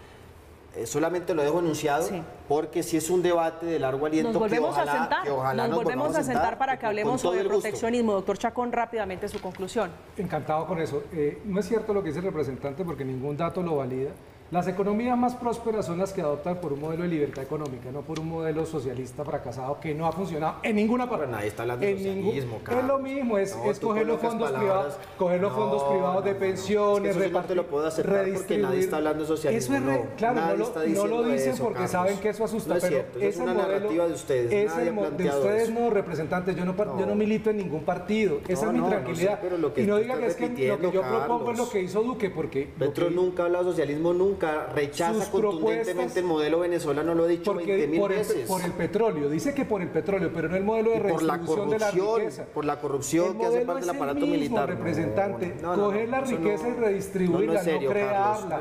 Eh, 0.77 0.87
solamente 0.87 1.35
lo 1.35 1.43
dejo 1.43 1.61
anunciado 1.61 2.09
porque 2.49 2.83
si 2.83 2.97
es 2.97 3.09
un 3.09 3.23
debate 3.23 3.65
de 3.65 3.79
largo 3.79 4.07
aliento 4.07 4.33
nos 4.33 4.41
volvemos 4.41 4.77
a 4.77 4.85
sentar, 4.85 5.29
nos, 5.55 5.77
volvemos 5.77 6.17
a 6.17 6.25
sentar, 6.25 6.59
para 6.59 6.77
que 6.77 6.87
hablemos 6.87 7.21
sobre 7.21 7.41
el 7.41 7.47
proteccionismo. 7.47 8.13
Doctor 8.13 8.39
Chacón, 8.39 8.73
rápidamente 8.73 9.29
su 9.29 9.41
conclusión. 9.41 9.91
Encantado 10.17 10.67
con 10.67 10.81
eso. 10.81 11.05
Eh, 11.13 11.41
no 11.45 11.61
es 11.61 11.69
cierto 11.69 11.95
lo 11.95 12.03
que 12.03 12.09
dice 12.09 12.19
el 12.19 12.25
representante 12.25 12.85
porque 12.85 13.05
ningún 13.05 13.37
dato 13.37 13.63
lo 13.63 13.77
valida. 13.77 14.11
Las 14.55 14.69
economías 14.69 15.19
más 15.19 15.35
prósperas 15.35 15.85
son 15.85 15.99
las 15.99 16.13
que 16.13 16.21
adoptan 16.21 16.61
por 16.61 16.73
un 16.73 16.81
modelo 16.81 17.03
de 17.03 17.09
libertad 17.09 17.43
económica, 17.43 17.91
no 17.91 18.03
por 18.03 18.21
un 18.21 18.29
modelo 18.29 18.65
socialista 18.65 19.25
fracasado 19.25 19.81
que 19.81 19.93
no 19.97 20.07
ha 20.07 20.13
funcionado 20.13 20.59
en 20.63 20.77
ninguna 20.77 21.11
parte. 21.11 21.27
nadie 21.27 21.49
está 21.49 21.63
hablando 21.63 21.85
de 21.85 21.97
socialismo, 21.97 22.61
Es 22.71 22.85
lo 22.85 22.99
mismo, 23.01 23.37
es, 23.37 23.53
coger 23.81 24.07
los 24.07 24.21
fondos 24.21 24.53
privados, 24.53 24.95
coger 25.19 25.41
los 25.41 25.53
fondos 25.53 25.83
privados 25.83 26.25
de 26.25 26.35
pensiones, 26.37 27.17
es 27.17 27.33
que 27.49 27.55
lo 27.57 27.67
puedo 27.67 27.89
aceptar 27.89 28.29
porque 28.33 28.59
nadie 28.59 28.79
está 28.79 28.99
hablando 28.99 29.25
de 29.25 29.27
socialismo. 29.27 29.75
Eso 29.75 29.91
es 29.91 30.01
claro, 30.17 30.41
no 30.87 31.07
lo, 31.09 31.25
dicen 31.25 31.57
porque 31.59 31.89
saben 31.89 32.19
que 32.19 32.29
eso 32.29 32.45
asusta, 32.45 32.77
es 32.77 32.85
pero 32.85 33.27
es 33.27 33.37
una 33.39 33.55
narrativa 33.55 34.07
de 34.07 34.13
ustedes. 34.13 34.53
Es 34.53 34.77
de 34.77 35.31
ustedes 35.31 35.71
no 35.71 35.91
representantes, 35.91 36.55
yo 36.55 36.65
no, 36.65 36.77
yo 36.77 37.07
no 37.07 37.17
milito 37.17 37.51
en 37.51 37.57
ningún 37.57 37.83
partido. 37.83 38.39
Esa 38.47 38.67
es 38.67 38.73
mi 38.73 38.89
tranquilidad. 38.89 39.41
y 39.75 39.83
no 39.83 39.97
digan 39.97 40.21
que 40.21 40.27
es 40.27 40.37
que 40.37 40.69
lo 40.69 40.79
que 40.79 40.93
yo 40.93 41.03
propongo 41.03 41.51
es 41.51 41.59
lo 41.59 41.69
que 41.69 41.83
hizo 41.83 42.05
Duque, 42.05 42.31
porque 42.31 42.69
Petro 42.79 43.11
nunca 43.11 43.43
ha 43.43 43.47
hablado 43.47 43.65
de 43.65 43.71
socialismo, 43.73 44.13
nunca 44.13 44.44
rechaza 44.75 45.31
contundentemente 45.31 46.21
el 46.21 46.27
modelo 46.27 46.61
venezolano, 46.61 47.15
lo 47.15 47.27
he 47.27 47.31
dicho 47.31 47.53
porque 47.53 47.77
20 47.77 47.89
mil 47.89 48.01
por 48.01 48.11
veces. 48.11 48.37
El, 48.37 48.47
por 48.47 48.63
el 48.63 48.73
petróleo, 48.73 49.29
dice 49.29 49.55
que 49.55 49.65
por 49.65 49.83
el 49.83 49.89
petróleo, 49.89 50.31
pero 50.35 50.49
no 50.49 50.57
el 50.57 50.65
modelo 50.65 50.91
de 50.91 51.01
redistribución 51.01 51.71
de 51.71 51.79
la 51.79 51.91
riqueza. 51.91 52.45
Por 52.53 52.65
la 52.65 52.81
corrupción 52.81 53.39
que 53.39 53.47
hace 53.47 53.61
parte 53.61 53.87
del 53.87 53.97
aparato 53.97 54.21
mismo, 54.21 54.35
militar. 54.35 54.69
representante, 54.69 55.55
coger 55.63 56.09
la 56.09 56.21
riqueza 56.21 56.69
y 56.69 56.73
redistribuirla, 56.73 57.63
no, 57.63 57.89
crearla. 57.89 58.61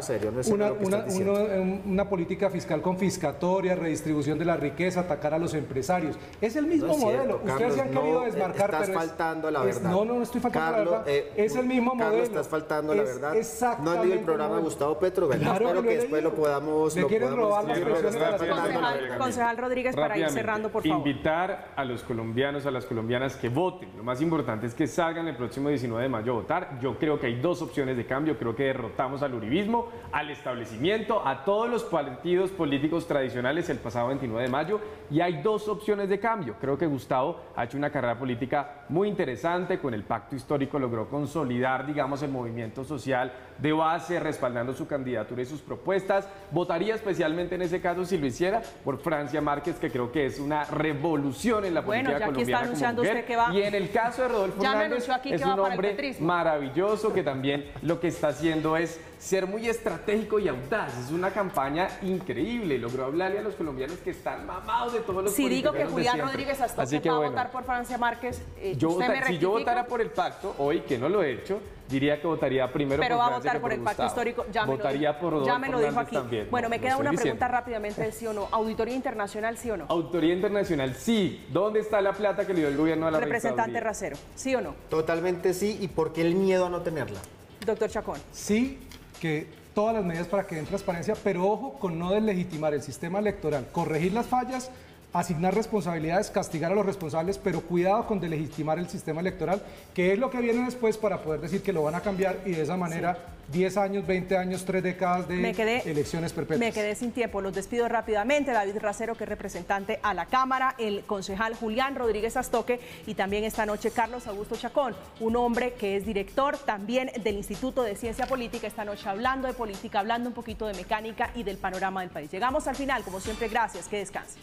una, 1.85 2.09
política 2.09 2.49
fiscal 2.49 2.81
confiscatoria, 2.81 3.75
redistribución 3.75 4.37
de 4.37 4.45
la 4.45 4.57
riqueza, 4.57 5.01
atacar 5.01 5.33
a 5.33 5.39
los 5.39 5.53
empresarios. 5.53 6.17
Es 6.41 6.55
el 6.55 6.67
mismo 6.67 6.97
modelo. 6.97 7.41
Ustedes 7.43 7.75
se 7.75 7.81
han 7.81 7.91
querido 7.91 8.21
desmarcar, 8.21 8.69
estás 8.69 8.87
pero 8.87 8.99
faltando 8.99 9.47
a 9.47 9.51
la 9.51 9.63
verdad. 9.63 9.91
no, 9.91 10.05
no, 10.05 10.21
estoy 10.21 10.41
faltando 10.41 10.67
a 10.67 10.71
la 10.71 10.77
verdad. 10.77 11.03
Eh, 11.07 11.31
es 11.35 11.55
el 11.55 11.65
mismo 11.65 11.95
modelo. 11.95 12.23
estás 12.23 12.47
faltando 12.47 12.93
a 12.93 12.95
la 12.95 13.03
verdad. 13.03 13.33
No 13.81 13.91
has 13.91 13.99
leído 13.99 14.13
el 14.13 14.25
programa 14.25 14.57
de 14.57 14.61
Gustavo 14.61 14.99
Petro, 14.99 15.27
Claro 15.63 15.83
que 15.83 15.95
después 15.95 16.23
lo 16.23 16.33
podamos... 16.33 16.95
Le 16.95 17.05
quieren 17.05 17.35
robar 17.35 17.65
las 17.65 17.79
concejal, 17.79 19.17
concejal 19.17 19.57
Rodríguez, 19.57 19.95
para 19.95 20.17
ir 20.17 20.29
cerrando, 20.29 20.69
por 20.69 20.83
favor. 20.83 21.07
Invitar 21.07 21.73
a 21.75 21.85
los 21.85 22.03
colombianos, 22.03 22.65
a 22.65 22.71
las 22.71 22.85
colombianas 22.85 23.35
que 23.35 23.49
voten. 23.49 23.89
Lo 23.97 24.03
más 24.03 24.21
importante 24.21 24.67
es 24.67 24.73
que 24.73 24.87
salgan 24.87 25.27
el 25.27 25.35
próximo 25.35 25.69
19 25.69 26.03
de 26.03 26.09
mayo 26.09 26.33
a 26.33 26.35
votar. 26.35 26.79
Yo 26.81 26.97
creo 26.97 27.19
que 27.19 27.27
hay 27.27 27.39
dos 27.39 27.61
opciones 27.61 27.97
de 27.97 28.05
cambio. 28.05 28.37
Creo 28.37 28.55
que 28.55 28.63
derrotamos 28.63 29.21
al 29.21 29.33
uribismo, 29.33 29.89
al 30.11 30.29
establecimiento, 30.29 31.25
a 31.25 31.43
todos 31.43 31.69
los 31.69 31.83
partidos 31.83 32.51
políticos 32.51 33.07
tradicionales 33.07 33.69
el 33.69 33.77
pasado 33.77 34.07
29 34.07 34.43
de 34.43 34.49
mayo. 34.49 34.79
Y 35.09 35.21
hay 35.21 35.41
dos 35.41 35.67
opciones 35.67 36.09
de 36.09 36.19
cambio. 36.19 36.55
Creo 36.59 36.77
que 36.77 36.85
Gustavo 36.85 37.39
ha 37.55 37.63
hecho 37.63 37.77
una 37.77 37.89
carrera 37.89 38.17
política 38.17 38.85
muy 38.89 39.07
interesante. 39.07 39.79
Con 39.79 39.93
el 39.93 40.03
pacto 40.03 40.35
histórico 40.35 40.79
logró 40.79 41.09
consolidar, 41.09 41.85
digamos, 41.85 42.21
el 42.23 42.31
movimiento 42.31 42.83
social 42.83 43.31
de 43.57 43.71
base, 43.71 44.19
respaldando 44.19 44.73
su 44.73 44.87
candidatura 44.87 45.41
y 45.41 45.45
sus 45.53 45.61
propuestas. 45.61 46.27
Votaría 46.51 46.95
especialmente 46.95 47.55
en 47.55 47.61
ese 47.61 47.79
caso, 47.79 48.05
si 48.05 48.17
lo 48.17 48.25
hiciera, 48.25 48.61
por 48.83 48.99
Francia 48.99 49.39
Márquez, 49.39 49.75
que 49.75 49.91
creo 49.91 50.11
que 50.11 50.25
es 50.25 50.39
una 50.39 50.63
revolución 50.65 51.63
en 51.65 51.75
la 51.75 51.83
política 51.83 52.09
bueno, 52.09 52.19
ya 52.19 52.25
colombiana 52.25 52.57
está 52.57 52.65
anunciando 52.65 53.01
usted 53.03 53.25
que 53.25 53.35
va... 53.35 53.53
Y 53.53 53.61
en 53.61 53.75
el 53.75 53.91
caso 53.91 54.23
de 54.23 54.27
Rodolfo 54.29 54.63
Hernández, 54.63 55.07
es 55.25 55.45
un 55.45 55.59
hombre 55.59 56.15
maravilloso 56.19 57.13
que 57.13 57.23
también 57.23 57.71
lo 57.83 57.99
que 57.99 58.07
está 58.07 58.29
haciendo 58.29 58.75
es 58.77 58.99
ser 59.23 59.47
muy 59.47 59.69
estratégico 59.69 60.37
y 60.39 60.49
audaz. 60.49 60.97
Es 60.97 61.11
una 61.11 61.31
campaña 61.31 61.87
increíble. 62.01 62.77
Logró 62.77 63.05
hablarle 63.05 63.39
a 63.39 63.41
los 63.41 63.55
colombianos 63.55 63.97
que 63.99 64.09
están 64.09 64.45
mamados 64.45 64.93
de 64.93 64.99
todos 64.99 65.23
los 65.23 65.33
Si 65.33 65.47
digo 65.47 65.71
que 65.71 65.85
Julián 65.85 66.19
Rodríguez 66.19 66.59
hasta 66.59 66.85
que 66.85 67.09
va 67.09 67.15
a 67.15 67.29
votar 67.29 67.51
por 67.51 67.63
Francia 67.63 67.97
Márquez, 67.97 68.41
eh, 68.57 68.75
yo 68.77 68.97
si 69.27 69.37
yo 69.37 69.51
votara 69.51 69.85
por 69.85 70.01
el 70.01 70.09
pacto, 70.09 70.55
hoy 70.57 70.81
que 70.81 70.97
no 70.97 71.07
lo 71.07 71.23
he 71.23 71.31
hecho, 71.31 71.59
diría 71.93 72.19
que 72.19 72.27
votaría 72.27 72.71
primero 72.71 72.99
Pero 73.01 73.17
por 73.17 73.23
va 73.23 73.27
a 73.27 73.37
votar 73.37 73.61
por, 73.61 73.71
el 73.71 73.79
pacto 73.81 74.05
histórico. 74.05 74.45
Ya 74.51 74.65
Votaría 74.65 75.13
me 75.13 75.29
lo, 75.29 75.45
ya 75.45 75.59
me 75.59 75.69
lo 75.69 75.79
dijo 75.79 75.99
aquí. 75.99 76.15
También. 76.15 76.47
Bueno, 76.49 76.69
me 76.69 76.79
queda 76.79 76.97
una 76.97 77.11
pregunta 77.11 77.47
rápidamente, 77.47 78.11
sí 78.11 78.25
o 78.25 78.33
no. 78.33 78.47
¿Auditoría 78.51 78.95
internacional, 78.95 79.57
sí 79.57 79.69
o 79.69 79.77
no? 79.77 79.85
Auditoría 79.87 80.33
internacional, 80.33 80.95
sí. 80.95 81.45
¿Dónde 81.51 81.79
está 81.79 82.01
la 82.01 82.13
plata 82.13 82.45
que 82.45 82.53
le 82.53 82.61
dio 82.61 82.69
el 82.69 82.77
gobierno 82.77 83.07
a 83.07 83.11
la 83.11 83.19
Representante 83.19 83.79
Racero, 83.79 84.17
¿sí 84.35 84.55
o 84.55 84.61
no? 84.61 84.75
Totalmente 84.89 85.53
sí. 85.53 85.77
¿Y 85.81 85.87
por 85.87 86.13
qué 86.13 86.21
el 86.21 86.35
miedo 86.35 86.65
a 86.65 86.69
no 86.69 86.81
tenerla? 86.81 87.19
Doctor 87.65 87.89
Chacón. 87.89 88.19
Sí, 88.31 88.79
que 89.21 89.47
todas 89.73 89.95
las 89.95 90.03
medidas 90.03 90.27
para 90.27 90.45
que 90.45 90.55
den 90.55 90.65
transparencia, 90.65 91.15
pero 91.23 91.47
ojo 91.47 91.73
con 91.73 91.97
no 91.97 92.11
deslegitimar 92.11 92.73
el 92.73 92.81
sistema 92.81 93.19
electoral, 93.19 93.67
corregir 93.71 94.13
las 94.13 94.25
fallas, 94.25 94.71
asignar 95.13 95.53
responsabilidades, 95.53 96.31
castigar 96.31 96.71
a 96.71 96.75
los 96.75 96.85
responsables, 96.85 97.37
pero 97.37 97.61
cuidado 97.61 98.05
con 98.07 98.19
delegitimar 98.19 98.79
el 98.79 98.89
sistema 98.89 99.21
electoral, 99.21 99.61
que 99.93 100.11
es 100.11 100.19
lo 100.19 100.29
que 100.29 100.39
viene 100.41 100.65
después 100.65 100.97
para 100.97 101.21
poder 101.21 101.39
decir 101.39 101.61
que 101.61 101.71
lo 101.71 101.83
van 101.83 101.95
a 101.95 102.01
cambiar 102.01 102.39
y 102.45 102.51
de 102.51 102.63
esa 102.63 102.75
manera 102.75 103.17
10 103.51 103.77
años, 103.77 104.07
20 104.07 104.37
años, 104.37 104.65
3 104.65 104.81
décadas 104.81 105.27
de 105.27 105.49
elecciones 105.85 106.33
perpetuas. 106.33 106.59
Me 106.59 106.71
quedé 106.71 106.95
sin 106.95 107.11
tiempo, 107.11 107.41
los 107.41 107.53
despido 107.53 107.87
rápidamente. 107.87 108.51
David 108.51 108.77
Racero, 108.77 109.15
que 109.15 109.25
es 109.25 109.29
representante 109.29 109.99
a 110.01 110.13
la 110.13 110.25
Cámara, 110.25 110.75
el 110.79 111.03
concejal 111.03 111.53
Julián 111.55 111.95
Rodríguez 111.95 112.35
Astoque 112.35 112.79
y 113.05 113.13
también 113.13 113.43
esta 113.43 113.65
noche 113.65 113.91
Carlos 113.91 114.25
Augusto 114.27 114.55
Chacón, 114.55 114.95
un 115.19 115.35
hombre 115.35 115.73
que 115.73 115.97
es 115.97 116.05
director 116.05 116.57
también 116.57 117.11
del 117.21 117.35
Instituto 117.35 117.83
de 117.83 117.95
Ciencia 117.95 118.25
Política, 118.25 118.65
esta 118.65 118.85
noche 118.85 119.07
hablando 119.07 119.47
de 119.47 119.53
política, 119.53 119.99
hablando 119.99 120.29
un 120.29 120.33
poquito 120.33 120.65
de 120.65 120.73
mecánica 120.73 121.29
y 121.35 121.43
del 121.43 121.57
panorama 121.57 122.01
del 122.01 122.09
país. 122.09 122.31
Llegamos 122.31 122.65
al 122.67 122.75
final, 122.75 123.03
como 123.03 123.19
siempre, 123.19 123.47
gracias, 123.49 123.87
que 123.87 123.97
descansen. 123.97 124.41